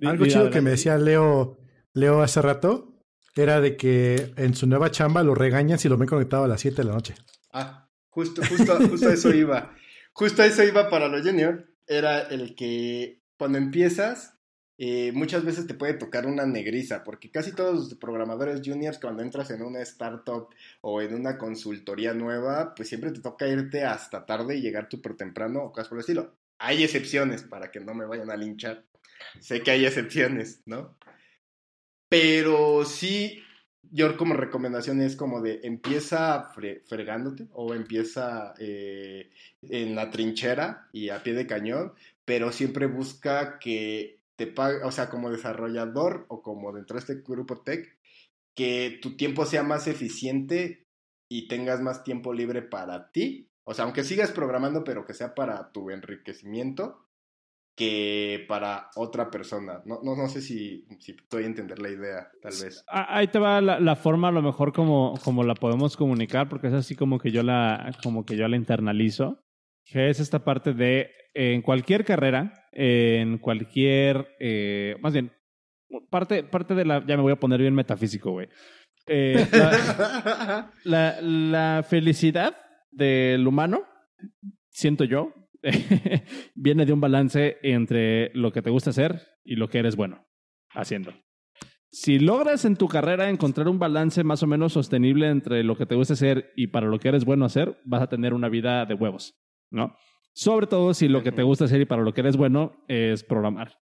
Algo 0.01 0.25
chido 0.25 0.49
que 0.49 0.61
me 0.61 0.71
decía 0.71 0.97
Leo, 0.97 1.59
Leo 1.93 2.21
hace 2.21 2.41
rato, 2.41 2.96
era 3.43 3.61
de 3.61 3.77
que 3.77 4.33
en 4.37 4.55
su 4.55 4.67
nueva 4.67 4.91
chamba 4.91 5.23
lo 5.23 5.35
regañan 5.35 5.79
si 5.79 5.89
lo 5.89 5.97
ven 5.97 6.07
conectado 6.07 6.43
a 6.43 6.47
las 6.47 6.61
7 6.61 6.77
de 6.77 6.83
la 6.83 6.93
noche. 6.93 7.15
Ah, 7.51 7.89
justo, 8.09 8.41
justo, 8.45 8.77
justo 8.89 9.09
eso 9.09 9.33
iba. 9.33 9.73
Justo 10.13 10.43
eso 10.43 10.63
iba 10.63 10.89
para 10.89 11.07
los 11.07 11.21
juniors. 11.21 11.63
Era 11.85 12.21
el 12.21 12.55
que 12.55 13.21
cuando 13.37 13.57
empiezas, 13.57 14.37
eh, 14.79 15.11
muchas 15.13 15.45
veces 15.45 15.67
te 15.67 15.73
puede 15.73 15.93
tocar 15.93 16.25
una 16.25 16.45
negriza, 16.45 17.03
porque 17.03 17.31
casi 17.31 17.51
todos 17.53 17.75
los 17.75 17.95
programadores 17.95 18.61
juniors, 18.63 18.99
cuando 18.99 19.23
entras 19.23 19.49
en 19.51 19.61
una 19.61 19.81
startup 19.81 20.49
o 20.81 21.01
en 21.01 21.15
una 21.15 21.37
consultoría 21.37 22.13
nueva, 22.13 22.73
pues 22.75 22.89
siempre 22.89 23.11
te 23.11 23.21
toca 23.21 23.47
irte 23.47 23.83
hasta 23.83 24.25
tarde 24.25 24.57
y 24.57 24.61
llegar 24.61 24.87
súper 24.89 25.15
temprano 25.15 25.63
o 25.63 25.71
cosas 25.71 25.87
por 25.87 25.97
el 25.97 26.01
estilo. 26.01 26.35
Hay 26.59 26.83
excepciones 26.83 27.43
para 27.43 27.71
que 27.71 27.79
no 27.79 27.93
me 27.93 28.05
vayan 28.05 28.31
a 28.31 28.35
linchar. 28.35 28.83
Sé 29.39 29.61
que 29.61 29.71
hay 29.71 29.85
excepciones, 29.85 30.61
¿no? 30.65 30.96
Pero 32.09 32.85
sí, 32.85 33.43
yo 33.91 34.15
como 34.17 34.33
recomendación 34.33 35.01
es 35.01 35.15
como 35.15 35.41
de 35.41 35.61
empieza 35.63 36.49
fregándote 36.53 37.47
o 37.53 37.73
empieza 37.73 38.53
eh, 38.59 39.29
en 39.61 39.95
la 39.95 40.09
trinchera 40.09 40.87
y 40.91 41.09
a 41.09 41.23
pie 41.23 41.33
de 41.33 41.47
cañón, 41.47 41.93
pero 42.25 42.51
siempre 42.51 42.87
busca 42.87 43.59
que 43.59 44.19
te 44.35 44.47
pague, 44.47 44.83
o 44.83 44.91
sea, 44.91 45.09
como 45.09 45.31
desarrollador 45.31 46.25
o 46.29 46.41
como 46.41 46.71
dentro 46.71 46.95
de 46.95 46.99
este 46.99 47.15
grupo 47.15 47.61
tech, 47.61 47.97
que 48.55 48.99
tu 49.01 49.17
tiempo 49.17 49.45
sea 49.45 49.63
más 49.63 49.87
eficiente 49.87 50.85
y 51.29 51.47
tengas 51.47 51.81
más 51.81 52.03
tiempo 52.03 52.33
libre 52.33 52.61
para 52.61 53.11
ti. 53.11 53.49
O 53.63 53.73
sea, 53.73 53.85
aunque 53.85 54.03
sigas 54.03 54.31
programando, 54.31 54.83
pero 54.83 55.05
que 55.05 55.13
sea 55.13 55.35
para 55.35 55.71
tu 55.71 55.89
enriquecimiento 55.89 57.06
que 57.77 58.43
para 58.47 58.89
otra 58.95 59.29
persona. 59.29 59.83
No, 59.85 59.99
no, 60.03 60.15
no 60.15 60.27
sé 60.27 60.41
si, 60.41 60.87
si 60.99 61.11
estoy 61.11 61.43
a 61.43 61.45
entender 61.45 61.77
la 61.77 61.89
idea, 61.89 62.27
tal 62.41 62.53
vez. 62.61 62.83
Ahí 62.87 63.27
te 63.27 63.37
va 63.37 63.61
la, 63.61 63.95
forma, 63.95 64.29
a 64.29 64.31
lo 64.31 64.41
mejor, 64.41 64.73
como, 64.73 65.13
como 65.23 65.43
la 65.43 65.53
podemos 65.53 65.95
comunicar, 65.95 66.49
porque 66.49 66.67
es 66.67 66.73
así 66.73 66.95
como 66.95 67.19
que 67.19 67.29
yo 67.29 67.43
la, 67.43 67.95
como 68.01 68.25
que 68.25 68.35
yo 68.35 68.47
la 68.47 68.57
internalizo. 68.57 69.43
Que 69.85 70.09
es 70.09 70.19
esta 70.19 70.43
parte 70.43 70.73
de 70.73 71.11
en 71.35 71.61
cualquier 71.61 72.03
carrera, 72.03 72.67
en 72.71 73.37
cualquier. 73.37 74.27
Eh, 74.39 74.97
más 74.99 75.13
bien, 75.13 75.31
parte, 76.09 76.43
parte 76.43 76.73
de 76.73 76.83
la. 76.83 77.05
Ya 77.05 77.15
me 77.15 77.21
voy 77.21 77.31
a 77.31 77.39
poner 77.39 77.61
bien 77.61 77.75
metafísico, 77.75 78.31
güey. 78.31 78.49
Eh, 79.05 79.47
la, 80.83 81.21
la 81.21 81.85
felicidad 81.87 82.57
del 82.91 83.47
humano, 83.47 83.83
siento 84.71 85.03
yo, 85.03 85.31
viene 86.55 86.85
de 86.85 86.93
un 86.93 87.01
balance 87.01 87.57
entre 87.63 88.31
lo 88.33 88.51
que 88.51 88.61
te 88.61 88.69
gusta 88.69 88.91
hacer 88.91 89.21
y 89.43 89.55
lo 89.55 89.69
que 89.69 89.79
eres 89.79 89.95
bueno 89.95 90.25
haciendo. 90.71 91.13
Si 91.89 92.19
logras 92.19 92.65
en 92.65 92.75
tu 92.75 92.87
carrera 92.87 93.29
encontrar 93.29 93.67
un 93.67 93.79
balance 93.79 94.23
más 94.23 94.43
o 94.43 94.47
menos 94.47 94.73
sostenible 94.73 95.29
entre 95.29 95.63
lo 95.63 95.77
que 95.77 95.85
te 95.85 95.95
gusta 95.95 96.13
hacer 96.13 96.51
y 96.55 96.67
para 96.67 96.87
lo 96.87 96.99
que 96.99 97.07
eres 97.07 97.25
bueno 97.25 97.45
hacer, 97.45 97.79
vas 97.85 98.01
a 98.01 98.07
tener 98.07 98.33
una 98.33 98.49
vida 98.49 98.85
de 98.85 98.93
huevos, 98.93 99.35
¿no? 99.71 99.95
Sobre 100.33 100.67
todo 100.67 100.93
si 100.93 101.07
lo 101.07 101.23
que 101.23 101.31
te 101.31 101.43
gusta 101.43 101.65
hacer 101.65 101.81
y 101.81 101.85
para 101.85 102.03
lo 102.03 102.13
que 102.13 102.21
eres 102.21 102.37
bueno 102.37 102.83
es 102.87 103.23
programar. 103.23 103.79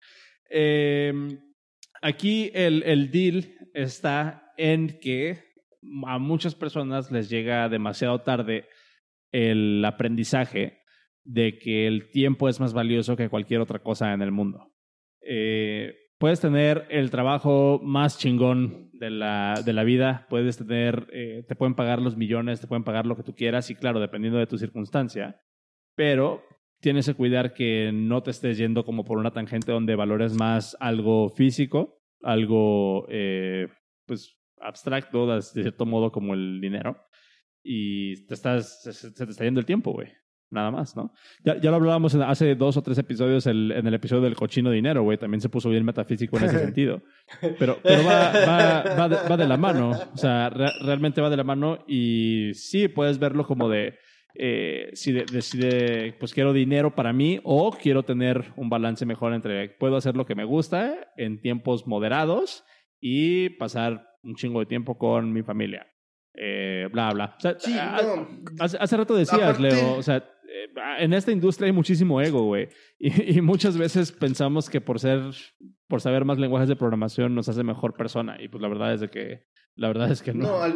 Em, 0.51 1.39
aquí 2.03 2.51
el, 2.53 2.83
el 2.83 3.11
deal 3.11 3.55
está 3.73 4.53
en 4.59 4.99
que 5.01 5.39
a 6.07 6.18
muchas 6.18 6.55
personas 6.55 7.11
les 7.11 7.31
llega 7.31 7.68
demasiado 7.68 8.20
tarde 8.20 8.68
el 9.31 9.83
aprendizaje 9.85 10.82
de 11.25 11.59
que 11.59 11.87
el 11.87 12.11
tiempo 12.11 12.49
es 12.49 12.61
más 12.61 12.73
valioso 12.73 13.16
que 13.16 13.29
cualquier 13.29 13.61
otra 13.61 13.81
cosa 13.81 14.12
en 14.12 14.23
el 14.23 14.33
mundo. 14.33 14.73
Eh, 15.20 15.95
puedes 16.18 16.41
tener 16.41 16.87
el 16.91 17.11
trabajo 17.11 17.81
más 17.83 18.18
chingón 18.18 18.91
de 18.93 19.11
la, 19.11 19.62
de 19.64 19.73
la 19.73 19.85
vida, 19.85 20.27
puedes 20.29 20.59
tener, 20.59 21.09
eh, 21.12 21.45
te 21.49 21.57
pueden 21.57 21.75
pagar 21.75 22.01
los 22.01 22.16
millones, 22.16 22.61
te 22.61 22.66
pueden 22.66 22.85
pagar 22.85 23.07
lo 23.07 23.16
que 23.16 23.23
tú 23.23 23.35
quieras 23.35 23.70
y 23.70 23.75
claro, 23.75 24.01
dependiendo 24.01 24.39
de 24.39 24.47
tu 24.47 24.59
circunstancia, 24.59 25.41
pero 25.97 26.43
tienes 26.81 27.07
que 27.07 27.14
cuidar 27.14 27.55
que 27.55 27.91
no 27.93 28.23
te 28.23 28.31
estés 28.31 28.59
yendo 28.59 28.85
como 28.85 29.05
por 29.05 29.18
una 29.18 29.33
tangente 29.33 29.73
donde 29.73 29.97
valores 29.97 30.35
más 30.35 30.77
algo 30.81 31.29
físico, 31.31 32.01
algo 32.23 33.07
eh, 33.09 33.68
pues 34.07 34.37
abstracto 34.61 35.27
de 35.27 35.43
cierto 35.43 35.87
modo 35.87 36.12
como 36.12 36.35
el 36.35 36.61
dinero 36.61 36.99
y 37.64 38.27
te 38.27 38.35
estás, 38.35 38.83
se 38.83 39.12
te 39.12 39.25
está 39.25 39.45
yendo 39.45 39.61
el 39.61 39.66
tiempo, 39.66 39.93
güey 39.93 40.22
nada 40.53 40.71
más, 40.71 40.97
¿no? 40.97 41.13
Ya, 41.45 41.61
ya 41.61 41.71
lo 41.71 41.77
hablábamos 41.77 42.15
hace 42.15 42.55
dos 42.55 42.77
o 42.77 42.83
tres 42.83 42.99
episodios 42.99 43.47
en 43.47 43.87
el 43.87 43.95
episodio 43.95 44.23
del 44.23 44.37
cochino 44.37 44.71
dinero, 44.71 45.03
güey. 45.03 45.19
También 45.19 45.41
se 45.41 45.49
puso 45.49 45.71
bien 45.71 45.85
metafísico 45.85 46.37
en 46.39 46.45
ese 46.45 46.59
sentido. 46.65 47.03
Pero, 47.59 47.79
pero 47.83 48.05
va, 48.05 48.33
va, 48.33 48.83
va, 48.97 49.09
de, 49.09 49.17
va, 49.29 49.37
de, 49.37 49.49
la 49.49 49.57
mano. 49.57 49.91
O 49.91 50.17
sea, 50.17 50.51
realmente 50.51 51.21
va 51.21 51.31
de 51.31 51.37
la 51.37 51.45
mano 51.45 51.85
y 51.89 52.53
sí, 52.55 52.89
puedes 52.89 53.19
verlo 53.19 53.47
como 53.47 53.69
de... 53.69 53.99
Eh, 54.35 54.89
si 54.95 55.13
decide, 55.13 56.15
pues 56.19 56.33
quiero 56.33 56.55
dinero 56.55 56.95
para 56.95 57.13
mí 57.13 57.39
o 57.45 57.71
quiero 57.71 58.03
tener 58.03 58.55
un 58.57 58.71
balance 58.71 59.05
mejor 59.05 59.35
entre 59.35 59.69
puedo 59.69 59.97
hacer 59.97 60.17
lo 60.17 60.25
que 60.25 60.35
me 60.35 60.45
gusta 60.45 61.13
en 61.19 61.43
tiempos 61.43 61.87
moderados 61.87 62.65
y 62.99 63.51
pasar 63.51 64.09
un 64.23 64.35
chingo 64.37 64.61
de 64.61 64.67
tiempo 64.67 64.97
con 64.97 65.35
mi 65.35 65.43
familia. 65.43 65.87
Eh, 66.35 66.89
bla, 66.91 67.11
bla. 67.11 67.35
O 67.37 67.41
sea, 67.41 67.59
sí, 67.59 67.77
hace, 68.59 68.79
hace, 68.79 68.97
rato 68.97 69.15
decías, 69.15 69.61
Leo, 69.61 69.97
o 69.97 70.03
sea, 70.03 70.25
en 70.99 71.13
esta 71.13 71.33
industria 71.33 71.67
hay 71.67 71.73
muchísimo 71.73 72.21
ego, 72.21 72.45
güey. 72.45 72.69
Y, 72.99 73.41
muchas 73.41 73.77
veces 73.77 74.13
pensamos 74.13 74.71
que 74.71 74.81
por 74.81 75.01
ser, 75.01 75.23
por 75.89 76.01
saber 76.01 76.25
más 76.25 76.39
lenguajes 76.39 76.69
de 76.69 76.77
programación 76.77 77.35
nos 77.35 77.49
hace 77.49 77.63
mejor 77.63 77.95
persona. 77.95 78.37
Y 78.41 78.49
pues 78.49 78.63
la 78.63 78.69
verdad 78.69 78.95
es 78.95 79.11
que, 79.11 79.47
la 79.75 79.89
verdad 79.89 80.11
es 80.11 80.23
que 80.23 80.33
no. 80.33 80.45
No, 80.45 80.75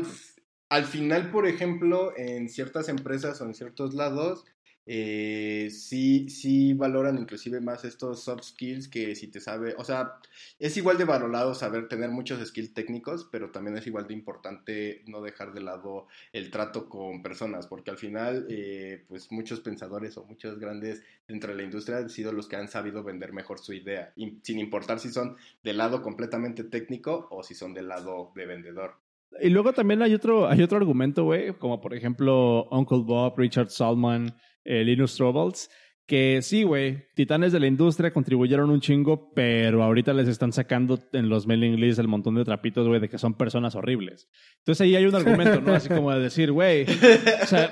al 0.68 0.84
final, 0.84 1.30
por 1.30 1.46
ejemplo, 1.46 2.12
en 2.16 2.48
ciertas 2.48 2.88
empresas 2.88 3.40
o 3.40 3.44
en 3.44 3.54
ciertos 3.54 3.94
lados, 3.94 4.44
eh, 4.88 5.68
sí, 5.72 6.28
sí 6.30 6.72
valoran 6.72 7.18
inclusive 7.18 7.60
más 7.60 7.84
estos 7.84 8.22
soft 8.22 8.44
skills 8.44 8.86
que 8.86 9.16
si 9.16 9.26
te 9.26 9.40
sabe, 9.40 9.74
o 9.78 9.84
sea, 9.84 10.20
es 10.60 10.76
igual 10.76 10.96
de 10.96 11.04
valorado 11.04 11.54
saber 11.54 11.88
tener 11.88 12.10
muchos 12.10 12.46
skills 12.46 12.72
técnicos, 12.72 13.28
pero 13.30 13.50
también 13.50 13.76
es 13.76 13.86
igual 13.88 14.06
de 14.06 14.14
importante 14.14 15.02
no 15.08 15.22
dejar 15.22 15.52
de 15.52 15.62
lado 15.62 16.06
el 16.32 16.52
trato 16.52 16.88
con 16.88 17.20
personas, 17.20 17.66
porque 17.66 17.90
al 17.90 17.98
final, 17.98 18.46
eh, 18.48 19.04
pues 19.08 19.32
muchos 19.32 19.58
pensadores 19.58 20.16
o 20.18 20.24
muchos 20.24 20.58
grandes 20.60 21.02
dentro 21.26 21.50
de 21.50 21.56
la 21.56 21.64
industria 21.64 21.98
han 21.98 22.08
sido 22.08 22.32
los 22.32 22.46
que 22.46 22.54
han 22.54 22.68
sabido 22.68 23.02
vender 23.02 23.32
mejor 23.32 23.58
su 23.58 23.72
idea, 23.72 24.12
sin 24.42 24.60
importar 24.60 25.00
si 25.00 25.10
son 25.10 25.36
del 25.64 25.78
lado 25.78 26.00
completamente 26.00 26.62
técnico 26.62 27.26
o 27.30 27.42
si 27.42 27.54
son 27.54 27.74
del 27.74 27.88
lado 27.88 28.30
de 28.36 28.46
vendedor. 28.46 28.94
Y 29.40 29.50
luego 29.50 29.72
también 29.72 30.00
hay 30.02 30.14
otro, 30.14 30.48
hay 30.48 30.62
otro 30.62 30.78
argumento, 30.78 31.24
güey, 31.24 31.52
como 31.54 31.80
por 31.80 31.92
ejemplo 31.94 32.68
Uncle 32.70 33.02
Bob, 33.04 33.36
Richard 33.36 33.70
Salman, 33.70 34.34
eh, 34.66 34.84
Linus 34.84 35.16
Torvalds, 35.16 35.70
que 36.06 36.40
sí, 36.40 36.62
güey, 36.62 37.08
titanes 37.14 37.52
de 37.52 37.58
la 37.58 37.66
industria 37.66 38.12
contribuyeron 38.12 38.70
un 38.70 38.80
chingo, 38.80 39.32
pero 39.34 39.82
ahorita 39.82 40.12
les 40.12 40.28
están 40.28 40.52
sacando 40.52 41.00
en 41.12 41.28
los 41.28 41.46
mailing 41.48 41.80
lists 41.80 41.98
el 41.98 42.06
montón 42.06 42.36
de 42.36 42.44
trapitos, 42.44 42.86
güey, 42.86 43.00
de 43.00 43.08
que 43.08 43.18
son 43.18 43.34
personas 43.34 43.74
horribles. 43.74 44.28
Entonces 44.58 44.82
ahí 44.82 44.94
hay 44.94 45.06
un 45.06 45.14
argumento, 45.16 45.60
¿no? 45.60 45.74
Así 45.74 45.88
como 45.88 46.12
de 46.12 46.20
decir, 46.20 46.52
güey, 46.52 46.84
o 46.84 47.46
sea, 47.46 47.70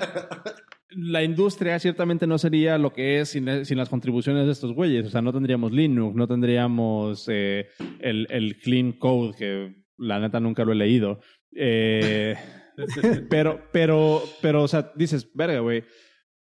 la 0.89 1.23
industria 1.23 1.79
ciertamente 1.79 2.27
no 2.27 2.37
sería 2.37 2.77
lo 2.77 2.91
que 2.91 3.21
es 3.21 3.29
sin, 3.29 3.65
sin 3.65 3.77
las 3.77 3.89
contribuciones 3.89 4.45
de 4.45 4.51
estos 4.51 4.73
güeyes. 4.73 5.07
O 5.07 5.09
sea, 5.09 5.21
no 5.21 5.31
tendríamos 5.31 5.71
Linux, 5.71 6.15
no 6.15 6.27
tendríamos 6.27 7.27
eh, 7.29 7.67
el, 7.99 8.27
el 8.29 8.57
Clean 8.57 8.93
Code, 8.93 9.35
que 9.37 9.75
la 9.97 10.19
neta 10.19 10.41
nunca 10.41 10.65
lo 10.65 10.73
he 10.73 10.75
leído. 10.75 11.19
Eh, 11.55 12.35
pero, 13.29 13.61
pero, 13.71 14.21
pero, 14.41 14.63
o 14.63 14.67
sea, 14.67 14.91
dices, 14.95 15.29
verga, 15.33 15.59
güey, 15.59 15.83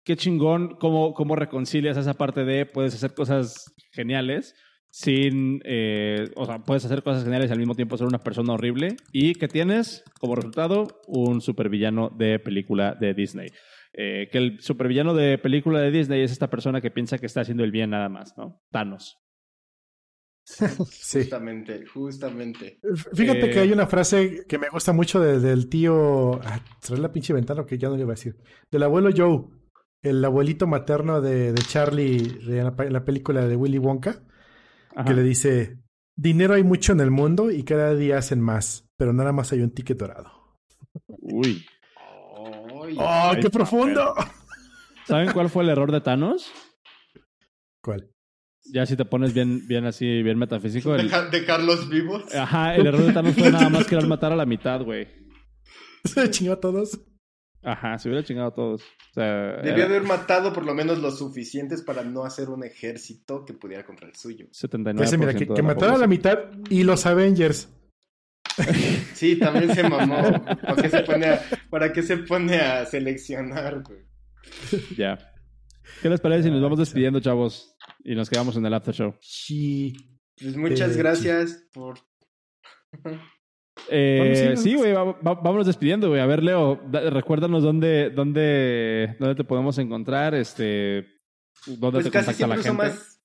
qué 0.09 0.17
chingón 0.17 0.77
cómo, 0.81 1.13
cómo 1.13 1.37
reconcilias 1.37 1.99
esa 1.99 2.15
parte 2.15 2.45
de 2.47 2.65
puedes 2.65 2.95
hacer 2.95 3.13
cosas 3.13 3.73
geniales 3.93 4.55
sin, 4.91 5.61
eh, 5.67 6.31
o 6.35 6.47
sea, 6.47 6.61
puedes 6.61 6.83
hacer 6.87 7.03
cosas 7.03 7.23
geniales 7.25 7.51
y 7.51 7.53
al 7.53 7.59
mismo 7.59 7.75
tiempo 7.75 7.99
ser 7.99 8.07
una 8.07 8.19
persona 8.21 8.55
horrible 8.55 8.97
y 9.13 9.35
que 9.35 9.47
tienes 9.49 10.03
como 10.19 10.35
resultado 10.35 10.89
un 11.07 11.43
supervillano 11.43 12.09
de 12.09 12.39
película 12.39 12.97
de 12.99 13.13
Disney. 13.13 13.49
Eh, 13.93 14.29
que 14.33 14.39
el 14.39 14.61
supervillano 14.61 15.13
de 15.13 15.37
película 15.37 15.81
de 15.81 15.91
Disney 15.91 16.23
es 16.23 16.33
esta 16.33 16.49
persona 16.49 16.81
que 16.81 16.91
piensa 16.91 17.19
que 17.19 17.27
está 17.27 17.43
haciendo 17.43 17.65
el 17.65 17.71
bien 17.71 17.91
nada 17.91 18.09
más, 18.09 18.33
¿no? 18.39 18.63
Thanos. 18.73 19.19
sí. 20.47 21.19
Justamente, 21.19 21.85
justamente. 21.87 22.81
Fíjate 23.13 23.47
Eh, 23.47 23.51
que 23.51 23.59
hay 23.61 23.73
una 23.73 23.87
frase 23.87 24.45
que 24.49 24.57
me 24.59 24.71
gusta 24.71 24.93
mucho 24.95 25.21
de- 25.21 25.39
del 25.41 25.69
tío. 25.69 26.41
Ah, 26.43 26.61
trae 26.81 26.99
la 26.99 27.13
pinche 27.13 27.35
ventana 27.35 27.67
que 27.67 27.77
ya 27.77 27.89
no 27.91 27.97
le 27.97 28.03
iba 28.03 28.13
a 28.13 28.15
decir. 28.17 28.37
Del 28.71 28.83
abuelo 28.85 29.11
Joe, 29.15 29.45
el 30.03 30.25
abuelito 30.25 30.67
materno 30.67 31.21
de, 31.21 31.53
de 31.53 31.63
Charlie 31.63 32.19
de 32.47 32.63
la, 32.63 32.77
pa- 32.77 32.87
en 32.87 32.93
la 32.93 33.05
película 33.05 33.47
de 33.47 33.57
Willy 33.57 33.79
Wonka, 33.79 34.23
Ajá. 34.95 35.05
que 35.05 35.15
le 35.15 35.23
dice: 35.23 35.79
Dinero 36.17 36.55
hay 36.55 36.63
mucho 36.65 36.93
en 36.93 37.01
el 37.01 37.11
mundo 37.11 37.51
y 37.51 37.63
cada 37.65 37.95
día 37.95 38.19
hacen 38.19 38.41
más, 38.41 38.87
pero 38.97 39.13
nada 39.13 39.33
más 39.33 39.53
hay 39.53 39.61
un 39.61 39.71
ticket 39.71 39.99
dorado. 39.99 40.31
Uy. 41.09 41.65
Ay, 42.81 42.97
¡Oh, 42.99 43.33
qué 43.41 43.51
profundo! 43.51 44.15
¿Saben 45.07 45.33
cuál 45.33 45.49
fue 45.51 45.63
el 45.65 45.71
error 45.71 45.91
de 45.93 46.01
Thanos? 46.01 46.51
¿Cuál? 47.83 48.11
Ya 48.73 48.85
si 48.87 48.97
te 48.97 49.05
pones 49.05 49.33
bien, 49.33 49.67
bien 49.67 49.87
así, 49.87 50.23
bien 50.23 50.39
metafísico. 50.39 50.95
El, 50.95 51.11
de 51.31 51.45
Carlos 51.47 51.89
Vivos. 51.89 52.35
ajá, 52.35 52.75
el 52.77 52.87
error 52.87 53.03
de 53.03 53.13
Thanos 53.13 53.35
fue 53.35 53.51
nada 53.51 53.69
más 53.71 53.87
querer 53.87 54.07
matar 54.07 54.33
a 54.33 54.37
la 54.37 54.45
mitad, 54.47 54.83
güey. 54.83 55.09
Se 56.05 56.31
chingó 56.31 56.53
a 56.53 56.61
todos. 56.61 57.01
Ajá, 57.63 57.99
se 57.99 58.09
hubiera 58.09 58.25
chingado 58.25 58.49
a 58.49 58.55
todos. 58.55 58.83
O 58.83 59.15
sea, 59.15 59.57
Debió 59.63 59.85
era 59.85 59.87
haber 59.87 60.03
matado 60.05 60.53
por 60.53 60.65
lo 60.65 60.75
menos 60.75 60.99
lo 60.99 61.11
suficientes 61.11 61.83
para 61.83 62.03
no 62.05 62.25
hacer 62.25 62.49
un 62.51 62.65
ejército 62.65 63.45
que 63.45 63.53
pudiera 63.55 63.85
contra 63.85 64.09
el 64.09 64.15
suyo. 64.15 64.47
79% 64.47 65.03
Ese, 65.03 65.19
mira, 65.19 65.35
que, 65.35 65.47
que 65.47 65.55
la 65.55 65.63
matara 65.63 65.95
a 65.95 65.99
la 65.99 66.07
mitad 66.07 66.39
y 66.71 66.85
los 66.85 67.05
Avengers. 67.07 67.69
Sí, 69.15 69.37
también 69.39 69.75
se 69.75 69.83
mamó. 69.89 70.23
¿Para 70.45 70.77
qué 70.83 70.89
se 70.89 71.01
pone 71.03 71.27
a, 71.27 71.43
para 71.71 71.93
qué 71.93 72.03
se 72.03 72.17
pone 72.19 72.57
a 72.57 72.87
seleccionar, 72.87 73.83
güey? 73.83 74.01
Ya. 74.97 75.19
¿Qué 76.03 76.09
les 76.09 76.21
parece 76.21 76.45
si 76.45 76.51
nos 76.51 76.61
Ah, 76.61 76.63
vamos 76.65 76.79
despidiendo, 76.79 77.21
chavos? 77.21 77.77
Y 78.05 78.15
nos 78.15 78.31
quedamos 78.31 78.57
en 78.57 78.67
el 78.67 78.75
after 78.75 78.95
show. 78.95 79.15
Sí. 79.21 79.95
Pues 80.41 80.57
muchas 80.57 80.95
Eh, 80.95 80.99
gracias 80.99 81.67
por... 81.73 81.99
Eh, 83.91 84.55
sí, 84.57 84.63
sí, 84.63 84.75
vamos. 84.77 84.81
güey, 84.81 84.93
va- 84.93 85.05
va- 85.35 85.41
vámonos 85.43 85.67
despidiendo, 85.67 86.09
güey. 86.09 86.21
A 86.21 86.27
ver, 86.27 86.43
Leo, 86.43 86.81
da- 86.91 87.11
recuérdanos 87.11 87.63
dónde, 87.63 88.11
dónde, 88.11 89.17
dónde 89.19 89.35
te 89.35 89.45
podemos 89.45 89.79
encontrar, 89.79 90.35
este, 90.35 91.07
dónde 91.67 92.01
Pues 92.01 92.05
te 92.07 92.11
casi 92.11 92.27
contacta 92.43 92.47
la 92.47 92.57
gente. 92.57 92.73
más, 92.73 93.21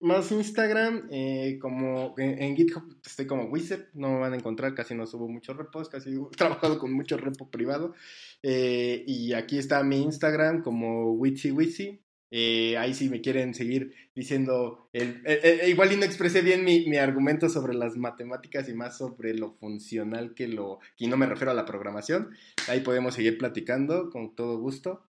más 0.00 0.30
Instagram, 0.32 1.08
eh, 1.10 1.58
como 1.60 2.14
en, 2.18 2.42
en 2.42 2.56
GitHub 2.56 2.82
estoy 3.04 3.26
como 3.26 3.44
Wizard, 3.44 3.86
no 3.94 4.10
me 4.10 4.18
van 4.20 4.32
a 4.34 4.36
encontrar, 4.36 4.74
casi 4.74 4.94
no 4.94 5.06
subo 5.06 5.28
muchos 5.28 5.56
repos, 5.56 5.88
casi 5.88 6.10
he 6.32 6.36
trabajado 6.36 6.78
con 6.78 6.92
mucho 6.92 7.16
repo 7.16 7.50
privado. 7.50 7.94
Eh, 8.42 9.02
y 9.06 9.32
aquí 9.32 9.56
está 9.58 9.82
mi 9.82 10.02
Instagram 10.02 10.62
como 10.62 11.12
WitsyWitsy. 11.14 12.03
Eh, 12.30 12.76
ahí 12.78 12.94
si 12.94 13.08
me 13.08 13.20
quieren 13.20 13.54
seguir 13.54 13.94
diciendo, 14.14 14.88
el, 14.92 15.22
eh, 15.24 15.60
eh, 15.62 15.68
igual 15.68 15.92
y 15.92 15.96
no 15.96 16.04
expresé 16.04 16.42
bien 16.42 16.64
mi, 16.64 16.86
mi 16.86 16.96
argumento 16.96 17.48
sobre 17.48 17.74
las 17.74 17.96
matemáticas 17.96 18.68
y 18.68 18.74
más 18.74 18.98
sobre 18.98 19.34
lo 19.34 19.52
funcional 19.52 20.34
que 20.34 20.48
lo, 20.48 20.80
y 20.96 21.06
no 21.06 21.16
me 21.16 21.26
refiero 21.26 21.52
a 21.52 21.54
la 21.54 21.64
programación, 21.64 22.30
ahí 22.68 22.80
podemos 22.80 23.14
seguir 23.14 23.38
platicando 23.38 24.10
con 24.10 24.34
todo 24.34 24.58
gusto. 24.58 25.06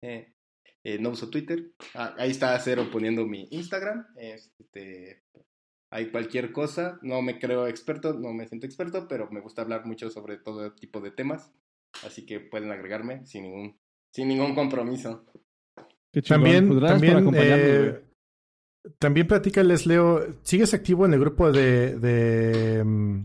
No 1.01 1.09
uso 1.09 1.29
Twitter. 1.29 1.71
Ah, 1.93 2.15
ahí 2.17 2.31
está 2.31 2.57
Cero 2.59 2.89
poniendo 2.91 3.25
mi 3.25 3.47
Instagram. 3.51 4.07
Este, 4.15 5.21
hay 5.91 6.09
cualquier 6.09 6.51
cosa. 6.51 6.99
No 7.01 7.21
me 7.21 7.37
creo 7.37 7.67
experto, 7.67 8.13
no 8.13 8.33
me 8.33 8.47
siento 8.47 8.65
experto, 8.65 9.07
pero 9.07 9.29
me 9.29 9.41
gusta 9.41 9.61
hablar 9.61 9.85
mucho 9.85 10.09
sobre 10.09 10.37
todo 10.37 10.73
tipo 10.73 11.01
de 11.01 11.11
temas. 11.11 11.51
Así 12.03 12.25
que 12.25 12.39
pueden 12.39 12.71
agregarme 12.71 13.25
sin 13.25 13.43
ningún, 13.43 13.77
sin 14.11 14.29
ningún 14.29 14.55
compromiso. 14.55 15.25
Qué 16.11 16.21
chingón. 16.21 16.43
También, 16.43 16.67
Pues 16.67 16.79
gracias 16.79 17.13
también, 17.13 17.35
eh, 17.35 18.01
también 18.97 19.27
platícales, 19.27 19.85
Leo. 19.85 20.25
¿Sigues 20.43 20.73
activo 20.73 21.05
en 21.05 21.13
el 21.13 21.19
grupo 21.19 21.51
de, 21.51 21.97
de 21.99 22.83
mm, 22.83 23.23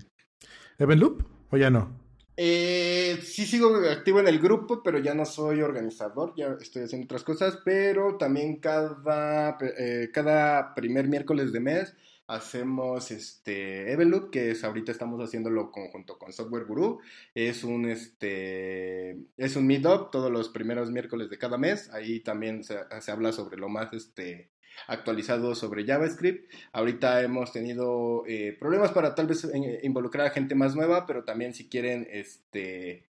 Evenloop 0.78 1.22
o 1.50 1.56
ya 1.56 1.70
no? 1.70 2.04
Eh, 2.36 3.20
sí 3.22 3.46
sigo 3.46 3.76
activo 3.88 4.18
en 4.18 4.26
el 4.26 4.40
grupo, 4.40 4.82
pero 4.82 4.98
ya 4.98 5.14
no 5.14 5.24
soy 5.24 5.62
organizador, 5.62 6.34
ya 6.36 6.56
estoy 6.60 6.82
haciendo 6.82 7.04
otras 7.04 7.22
cosas, 7.22 7.60
pero 7.64 8.16
también 8.16 8.58
cada, 8.58 9.56
eh, 9.78 10.10
cada 10.12 10.74
primer 10.74 11.06
miércoles 11.06 11.52
de 11.52 11.60
mes 11.60 11.94
hacemos 12.26 13.10
este 13.10 13.92
Evenloop, 13.92 14.30
que 14.30 14.50
es 14.50 14.64
ahorita 14.64 14.92
estamos 14.92 15.20
haciéndolo 15.20 15.70
conjunto 15.70 16.18
con 16.18 16.32
Software 16.32 16.64
Guru. 16.64 17.00
Es 17.34 17.64
un 17.64 17.86
este 17.86 19.18
es 19.36 19.56
un 19.56 19.66
meetup 19.66 20.10
todos 20.10 20.30
los 20.30 20.48
primeros 20.48 20.90
miércoles 20.90 21.30
de 21.30 21.38
cada 21.38 21.58
mes. 21.58 21.90
Ahí 21.92 22.20
también 22.20 22.64
se, 22.64 22.78
se 23.00 23.10
habla 23.10 23.32
sobre 23.32 23.56
lo 23.56 23.68
más 23.68 23.92
este 23.92 24.50
actualizado 24.86 25.54
sobre 25.54 25.84
JavaScript. 25.84 26.52
Ahorita 26.72 27.22
hemos 27.22 27.52
tenido 27.52 28.24
eh, 28.26 28.56
problemas 28.58 28.92
para 28.92 29.14
tal 29.14 29.26
vez 29.26 29.44
eh, 29.44 29.80
involucrar 29.82 30.26
a 30.26 30.30
gente 30.30 30.54
más 30.54 30.74
nueva, 30.74 31.06
pero 31.06 31.24
también 31.24 31.54
si 31.54 31.68
quieren 31.68 32.06
este 32.10 33.06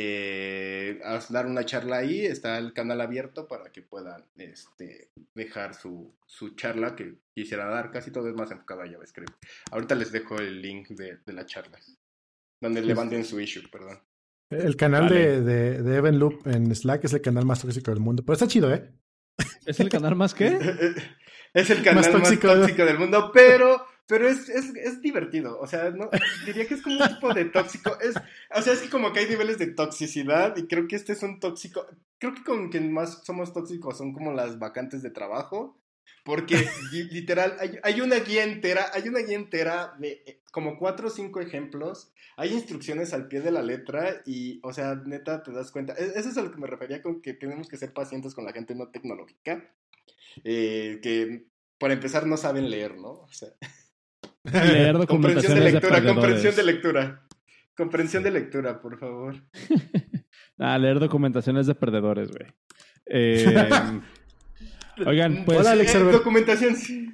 eh, 0.00 1.00
haz- 1.04 1.28
dar 1.30 1.46
una 1.46 1.64
charla 1.64 1.96
ahí, 1.98 2.24
está 2.24 2.56
el 2.58 2.72
canal 2.72 3.00
abierto 3.00 3.48
para 3.48 3.72
que 3.72 3.82
puedan 3.82 4.24
este, 4.36 5.10
dejar 5.34 5.74
su, 5.74 6.14
su 6.24 6.54
charla 6.54 6.94
que 6.94 7.16
quisiera 7.34 7.66
dar. 7.66 7.90
Casi 7.90 8.12
todo 8.12 8.28
es 8.28 8.34
más 8.36 8.50
enfocado 8.52 8.82
a 8.82 8.86
JavaScript. 8.88 9.32
Ahorita 9.72 9.96
les 9.96 10.12
dejo 10.12 10.36
el 10.38 10.62
link 10.62 10.88
de, 10.90 11.18
de 11.26 11.32
la 11.32 11.44
charla, 11.46 11.78
donde 12.60 12.80
levanten 12.82 13.24
su 13.24 13.40
issue, 13.40 13.68
perdón. 13.70 13.98
El 14.50 14.76
canal 14.76 15.02
Vale. 15.08 15.16
de, 15.16 15.42
de, 15.42 15.82
de 15.82 15.96
Evenloop 15.96 16.46
en 16.46 16.74
Slack 16.74 17.04
es 17.04 17.12
el 17.14 17.20
canal 17.20 17.44
más 17.44 17.60
tóxico 17.60 17.90
del 17.90 18.00
mundo. 18.00 18.22
Pero 18.24 18.34
está 18.34 18.46
chido, 18.46 18.72
¿eh? 18.72 18.92
¿Es 19.66 19.80
el 19.80 19.88
canal 19.88 20.14
más 20.14 20.32
qué? 20.34 20.56
Es 21.54 21.70
el 21.70 21.82
canal 21.82 22.04
más 22.04 22.12
tóxico. 22.12 22.46
tóxico, 22.54 22.84
del 22.84 22.98
mundo, 22.98 23.30
pero, 23.32 23.84
pero 24.08 24.28
es, 24.28 24.48
es, 24.48 24.74
es 24.74 25.00
divertido. 25.02 25.58
O 25.60 25.66
sea, 25.66 25.90
no, 25.90 26.08
diría 26.46 26.66
que 26.66 26.74
es 26.74 26.82
como 26.82 26.96
un 27.00 27.08
tipo 27.08 27.32
de 27.34 27.44
tóxico. 27.46 27.98
Es, 28.00 28.16
o 28.54 28.62
sea, 28.62 28.72
es 28.72 28.80
que 28.80 28.90
como 28.90 29.12
que 29.12 29.20
hay 29.20 29.28
niveles 29.28 29.58
de 29.58 29.68
toxicidad 29.68 30.56
y 30.56 30.66
creo 30.66 30.88
que 30.88 30.96
este 30.96 31.12
es 31.12 31.22
un 31.22 31.40
tóxico. 31.40 31.86
Creo 32.18 32.34
que 32.34 32.42
con 32.42 32.70
quien 32.70 32.92
más 32.92 33.22
somos 33.24 33.52
tóxicos 33.52 33.98
son 33.98 34.12
como 34.12 34.32
las 34.32 34.58
vacantes 34.58 35.02
de 35.02 35.10
trabajo. 35.10 35.78
Porque 36.24 36.56
li- 36.92 37.04
literal, 37.10 37.56
hay, 37.60 37.78
hay 37.82 38.00
una 38.00 38.16
guía 38.16 38.44
entera, 38.44 38.90
hay 38.92 39.08
una 39.08 39.20
guía 39.20 39.36
entera 39.36 39.94
de 39.98 40.22
eh, 40.26 40.40
como 40.52 40.78
cuatro 40.78 41.08
o 41.08 41.10
cinco 41.10 41.40
ejemplos. 41.40 42.12
Hay 42.36 42.52
instrucciones 42.52 43.12
al 43.12 43.28
pie 43.28 43.40
de 43.40 43.50
la 43.50 43.62
letra 43.62 44.22
y, 44.24 44.60
o 44.62 44.72
sea, 44.72 44.94
neta, 44.94 45.42
te 45.42 45.52
das 45.52 45.70
cuenta. 45.70 45.94
E- 45.94 46.12
Eso 46.16 46.28
es 46.30 46.36
a 46.38 46.42
lo 46.42 46.50
que 46.52 46.58
me 46.58 46.66
refería 46.66 47.02
con 47.02 47.20
que 47.20 47.34
tenemos 47.34 47.68
que 47.68 47.76
ser 47.76 47.92
pacientes 47.92 48.34
con 48.34 48.44
la 48.44 48.52
gente 48.52 48.74
no 48.74 48.88
tecnológica. 48.88 49.70
eh, 50.44 51.00
que, 51.02 51.46
para 51.78 51.94
empezar, 51.94 52.26
no 52.26 52.36
saben 52.36 52.70
leer, 52.70 52.96
¿no? 52.96 53.10
O 53.10 53.32
sea, 53.32 53.50
Leer 54.44 54.96
comprensión 55.06 55.54
de 55.54 55.60
lectura, 55.72 56.02
comprensión 56.04 56.54
de 56.56 56.62
lectura. 56.62 57.22
Comprensión 57.76 58.22
de 58.22 58.30
lectura, 58.30 58.80
por 58.80 58.98
favor. 58.98 59.34
Ah, 60.60 60.76
leer 60.76 60.98
documentaciones 60.98 61.68
de 61.68 61.74
perdedores, 61.76 62.30
güey. 62.32 62.50
Eh, 63.10 64.00
Oigan, 65.06 65.44
pues. 65.44 65.60
Hola, 65.60 65.70
Alex 65.70 65.94
Eh, 65.94 65.98
Herbert. 65.98 66.16
documentación, 66.18 66.74
sí. 66.76 67.08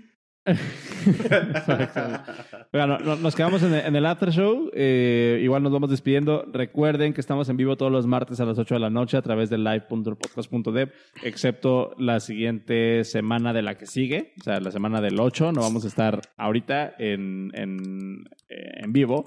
Nos 3.21 3.35
quedamos 3.35 3.63
en 3.63 3.75
el, 3.75 3.87
en 3.87 3.97
el 3.97 4.05
after 4.05 4.31
show. 4.31 4.71
Eh, 4.75 5.41
igual 5.43 5.63
nos 5.63 5.73
vamos 5.73 5.91
despidiendo. 5.91 6.45
Recuerden 6.53 7.15
que 7.15 7.21
estamos 7.21 7.49
en 7.49 7.57
vivo 7.57 7.77
todos 7.77 7.91
los 7.91 8.07
martes 8.07 8.41
a 8.41 8.45
las 8.45 8.59
8 8.59 8.75
de 8.75 8.81
la 8.81 8.91
noche 8.91 9.17
a 9.17 9.23
través 9.23 9.49
de 9.49 9.59
live.podcast.dev, 9.59 10.93
excepto 11.23 11.95
la 11.99 12.21
siguiente 12.21 13.05
semana 13.05 13.53
de 13.53 13.63
la 13.63 13.77
que 13.77 13.87
sigue, 13.87 14.35
o 14.41 14.43
sea, 14.43 14.61
la 14.61 14.71
semana 14.71 15.01
del 15.01 15.19
8. 15.19 15.53
No 15.53 15.63
vamos 15.63 15.85
a 15.85 15.89
estar 15.89 16.21
ahorita 16.37 16.95
en, 16.99 17.51
en, 17.55 18.25
eh, 18.49 18.83
en 18.83 18.93
vivo, 18.93 19.25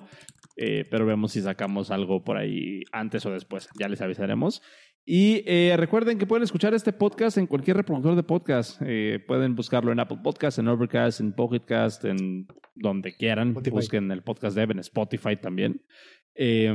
eh, 0.55 0.85
pero 0.89 1.05
vemos 1.05 1.31
si 1.31 1.41
sacamos 1.41 1.91
algo 1.91 2.23
por 2.23 2.37
ahí 2.37 2.83
antes 2.91 3.25
o 3.25 3.31
después. 3.31 3.69
Ya 3.79 3.87
les 3.87 4.01
avisaremos. 4.01 4.61
Y 5.09 5.41
eh, 5.45 5.73
recuerden 5.77 6.17
que 6.17 6.27
pueden 6.27 6.43
escuchar 6.43 6.73
este 6.73 6.91
podcast 6.91 7.37
en 7.37 7.47
cualquier 7.47 7.77
reproductor 7.77 8.17
de 8.17 8.23
podcast. 8.23 8.81
Eh, 8.85 9.23
pueden 9.25 9.55
buscarlo 9.55 9.93
en 9.93 10.01
Apple 10.01 10.19
Podcast, 10.21 10.59
en 10.59 10.67
Overcast, 10.67 11.21
en 11.21 11.31
Pocketcast, 11.31 12.03
en 12.03 12.45
donde 12.75 13.15
quieran. 13.15 13.51
Spotify. 13.51 13.71
Busquen 13.71 14.11
el 14.11 14.21
podcast 14.21 14.57
Dev 14.57 14.71
en 14.71 14.79
Spotify 14.79 15.37
también. 15.37 15.81
Eh, 16.35 16.73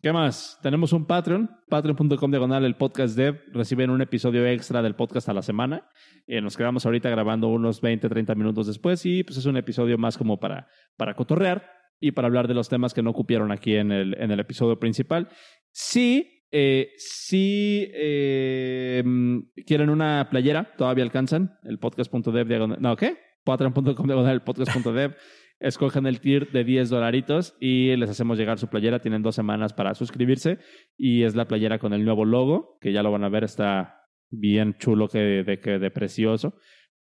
¿Qué 0.00 0.12
más? 0.12 0.60
Tenemos 0.62 0.92
un 0.92 1.06
Patreon, 1.06 1.50
patreon.com 1.68 2.30
diagonal 2.30 2.64
el 2.64 2.76
podcast 2.76 3.16
dev. 3.16 3.42
Reciben 3.52 3.90
un 3.90 4.00
episodio 4.00 4.46
extra 4.46 4.80
del 4.80 4.94
podcast 4.94 5.28
a 5.28 5.34
la 5.34 5.42
semana. 5.42 5.88
Eh, 6.28 6.40
nos 6.40 6.56
quedamos 6.56 6.86
ahorita 6.86 7.10
grabando 7.10 7.48
unos 7.48 7.80
20, 7.80 8.08
30 8.08 8.34
minutos 8.36 8.68
después 8.68 9.04
y 9.04 9.24
pues 9.24 9.36
es 9.38 9.44
un 9.44 9.56
episodio 9.56 9.98
más 9.98 10.16
como 10.16 10.38
para, 10.38 10.68
para 10.96 11.14
cotorrear 11.14 11.68
y 11.98 12.12
para 12.12 12.28
hablar 12.28 12.46
de 12.46 12.54
los 12.54 12.68
temas 12.68 12.94
que 12.94 13.02
no 13.02 13.12
cupieron 13.12 13.50
aquí 13.50 13.74
en 13.74 13.90
el, 13.90 14.16
en 14.18 14.30
el 14.30 14.38
episodio 14.38 14.78
principal. 14.78 15.28
Sí, 15.72 16.39
eh, 16.52 16.92
si 16.96 17.90
eh, 17.94 19.02
mm, 19.04 19.38
quieren 19.66 19.90
una 19.90 20.28
playera, 20.30 20.74
todavía 20.76 21.04
alcanzan. 21.04 21.58
El 21.64 21.78
podcast.dev 21.78 22.46
diagonal. 22.46 22.78
No, 22.80 22.96
¿qué? 22.96 23.18
Patreon.com 23.44 24.06
diagonal 24.06 24.32
el 24.32 24.42
podcast.dev. 24.42 25.14
Escogen 25.60 26.06
el 26.06 26.20
tier 26.20 26.50
de 26.52 26.64
10 26.64 26.88
dolaritos 26.88 27.54
y 27.60 27.94
les 27.96 28.08
hacemos 28.08 28.38
llegar 28.38 28.58
su 28.58 28.68
playera. 28.68 29.00
Tienen 29.00 29.22
dos 29.22 29.34
semanas 29.34 29.74
para 29.74 29.94
suscribirse 29.94 30.58
y 30.96 31.22
es 31.22 31.36
la 31.36 31.46
playera 31.46 31.78
con 31.78 31.92
el 31.92 32.04
nuevo 32.04 32.24
logo, 32.24 32.78
que 32.80 32.92
ya 32.92 33.02
lo 33.02 33.12
van 33.12 33.24
a 33.24 33.28
ver, 33.28 33.44
está 33.44 34.06
bien 34.30 34.76
chulo 34.78 35.08
que 35.08 35.18
de, 35.18 35.60
que 35.60 35.78
de 35.78 35.90
precioso. 35.90 36.54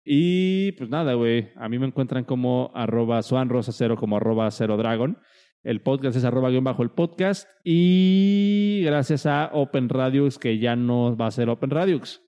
Y 0.05 0.73
pues 0.73 0.89
nada, 0.89 1.15
güey, 1.15 1.49
a 1.55 1.67
mí 1.67 1.79
me 1.79 1.87
encuentran 1.87 2.25
como 2.25 2.71
arroba 2.75 3.21
cero 3.23 3.95
como 3.97 4.17
arroba 4.17 4.51
cero 4.51 4.77
dragon. 4.77 5.17
El 5.64 5.82
podcast 5.82 6.18
es 6.18 6.26
arroba 6.26 6.49
guion 6.49 6.64
bajo 6.64 6.84
el 6.84 6.91
podcast. 6.91 7.47
Y 7.64 8.82
gracias 8.84 9.26
a 9.26 9.49
Open 9.53 9.88
Radiux, 9.89 10.38
que 10.38 10.59
ya 10.59 10.76
no 10.76 11.16
va 11.16 11.28
a 11.28 11.32
ser 11.32 11.49
Open 11.49 11.70
Radiux. 11.70 12.22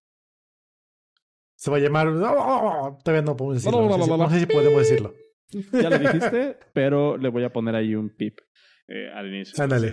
Se 1.58 1.70
va 1.72 1.78
a 1.78 1.80
llamar. 1.80 2.08
¡Oh! 2.08 2.98
Todavía 3.04 3.22
no 3.24 3.36
podemos 3.36 3.56
decirlo. 3.64 3.82
No, 3.82 3.98
no, 3.98 3.98
No, 3.98 3.98
sé 3.98 4.04
si- 4.06 4.10
no, 4.10 4.18
no, 4.18 4.24
no 4.24 4.30
sé 4.30 4.40
si 4.40 4.46
podemos 4.46 4.80
decirlo. 4.80 5.14
Ya 5.72 5.90
lo 5.90 6.00
dijiste, 6.00 6.58
pero 6.74 7.18
le 7.18 7.30
voy 7.30 7.44
a 7.44 7.54
poner 7.54 7.76
ahí 7.76 7.94
un 7.94 8.10
pip 8.10 8.40
eh, 8.88 9.10
al 9.14 9.28
inicio. 9.28 9.64
Ándale. 9.64 9.92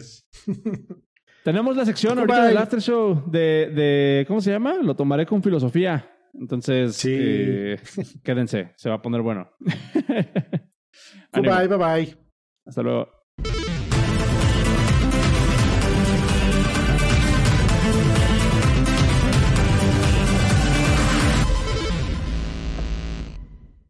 Tenemos 1.44 1.76
la 1.76 1.84
sección 1.84 2.18
ahorita 2.18 2.46
del 2.46 2.56
After 2.56 2.80
Show 2.80 3.30
de, 3.30 3.70
de. 3.74 4.24
¿Cómo 4.26 4.40
se 4.40 4.50
llama? 4.50 4.76
Lo 4.82 4.96
tomaré 4.96 5.26
con 5.26 5.42
filosofía. 5.42 6.08
Entonces, 6.34 6.96
Sí. 6.96 7.14
eh, 7.14 7.76
quédense, 8.24 8.72
se 8.76 8.88
va 8.88 8.96
a 8.96 9.02
poner 9.02 9.20
bueno. 9.20 9.50
Ánimo. 11.32 11.54
Bye, 11.56 11.68
bye, 11.68 11.76
bye. 11.76 12.16
Hasta 12.66 12.82
luego. 12.82 13.08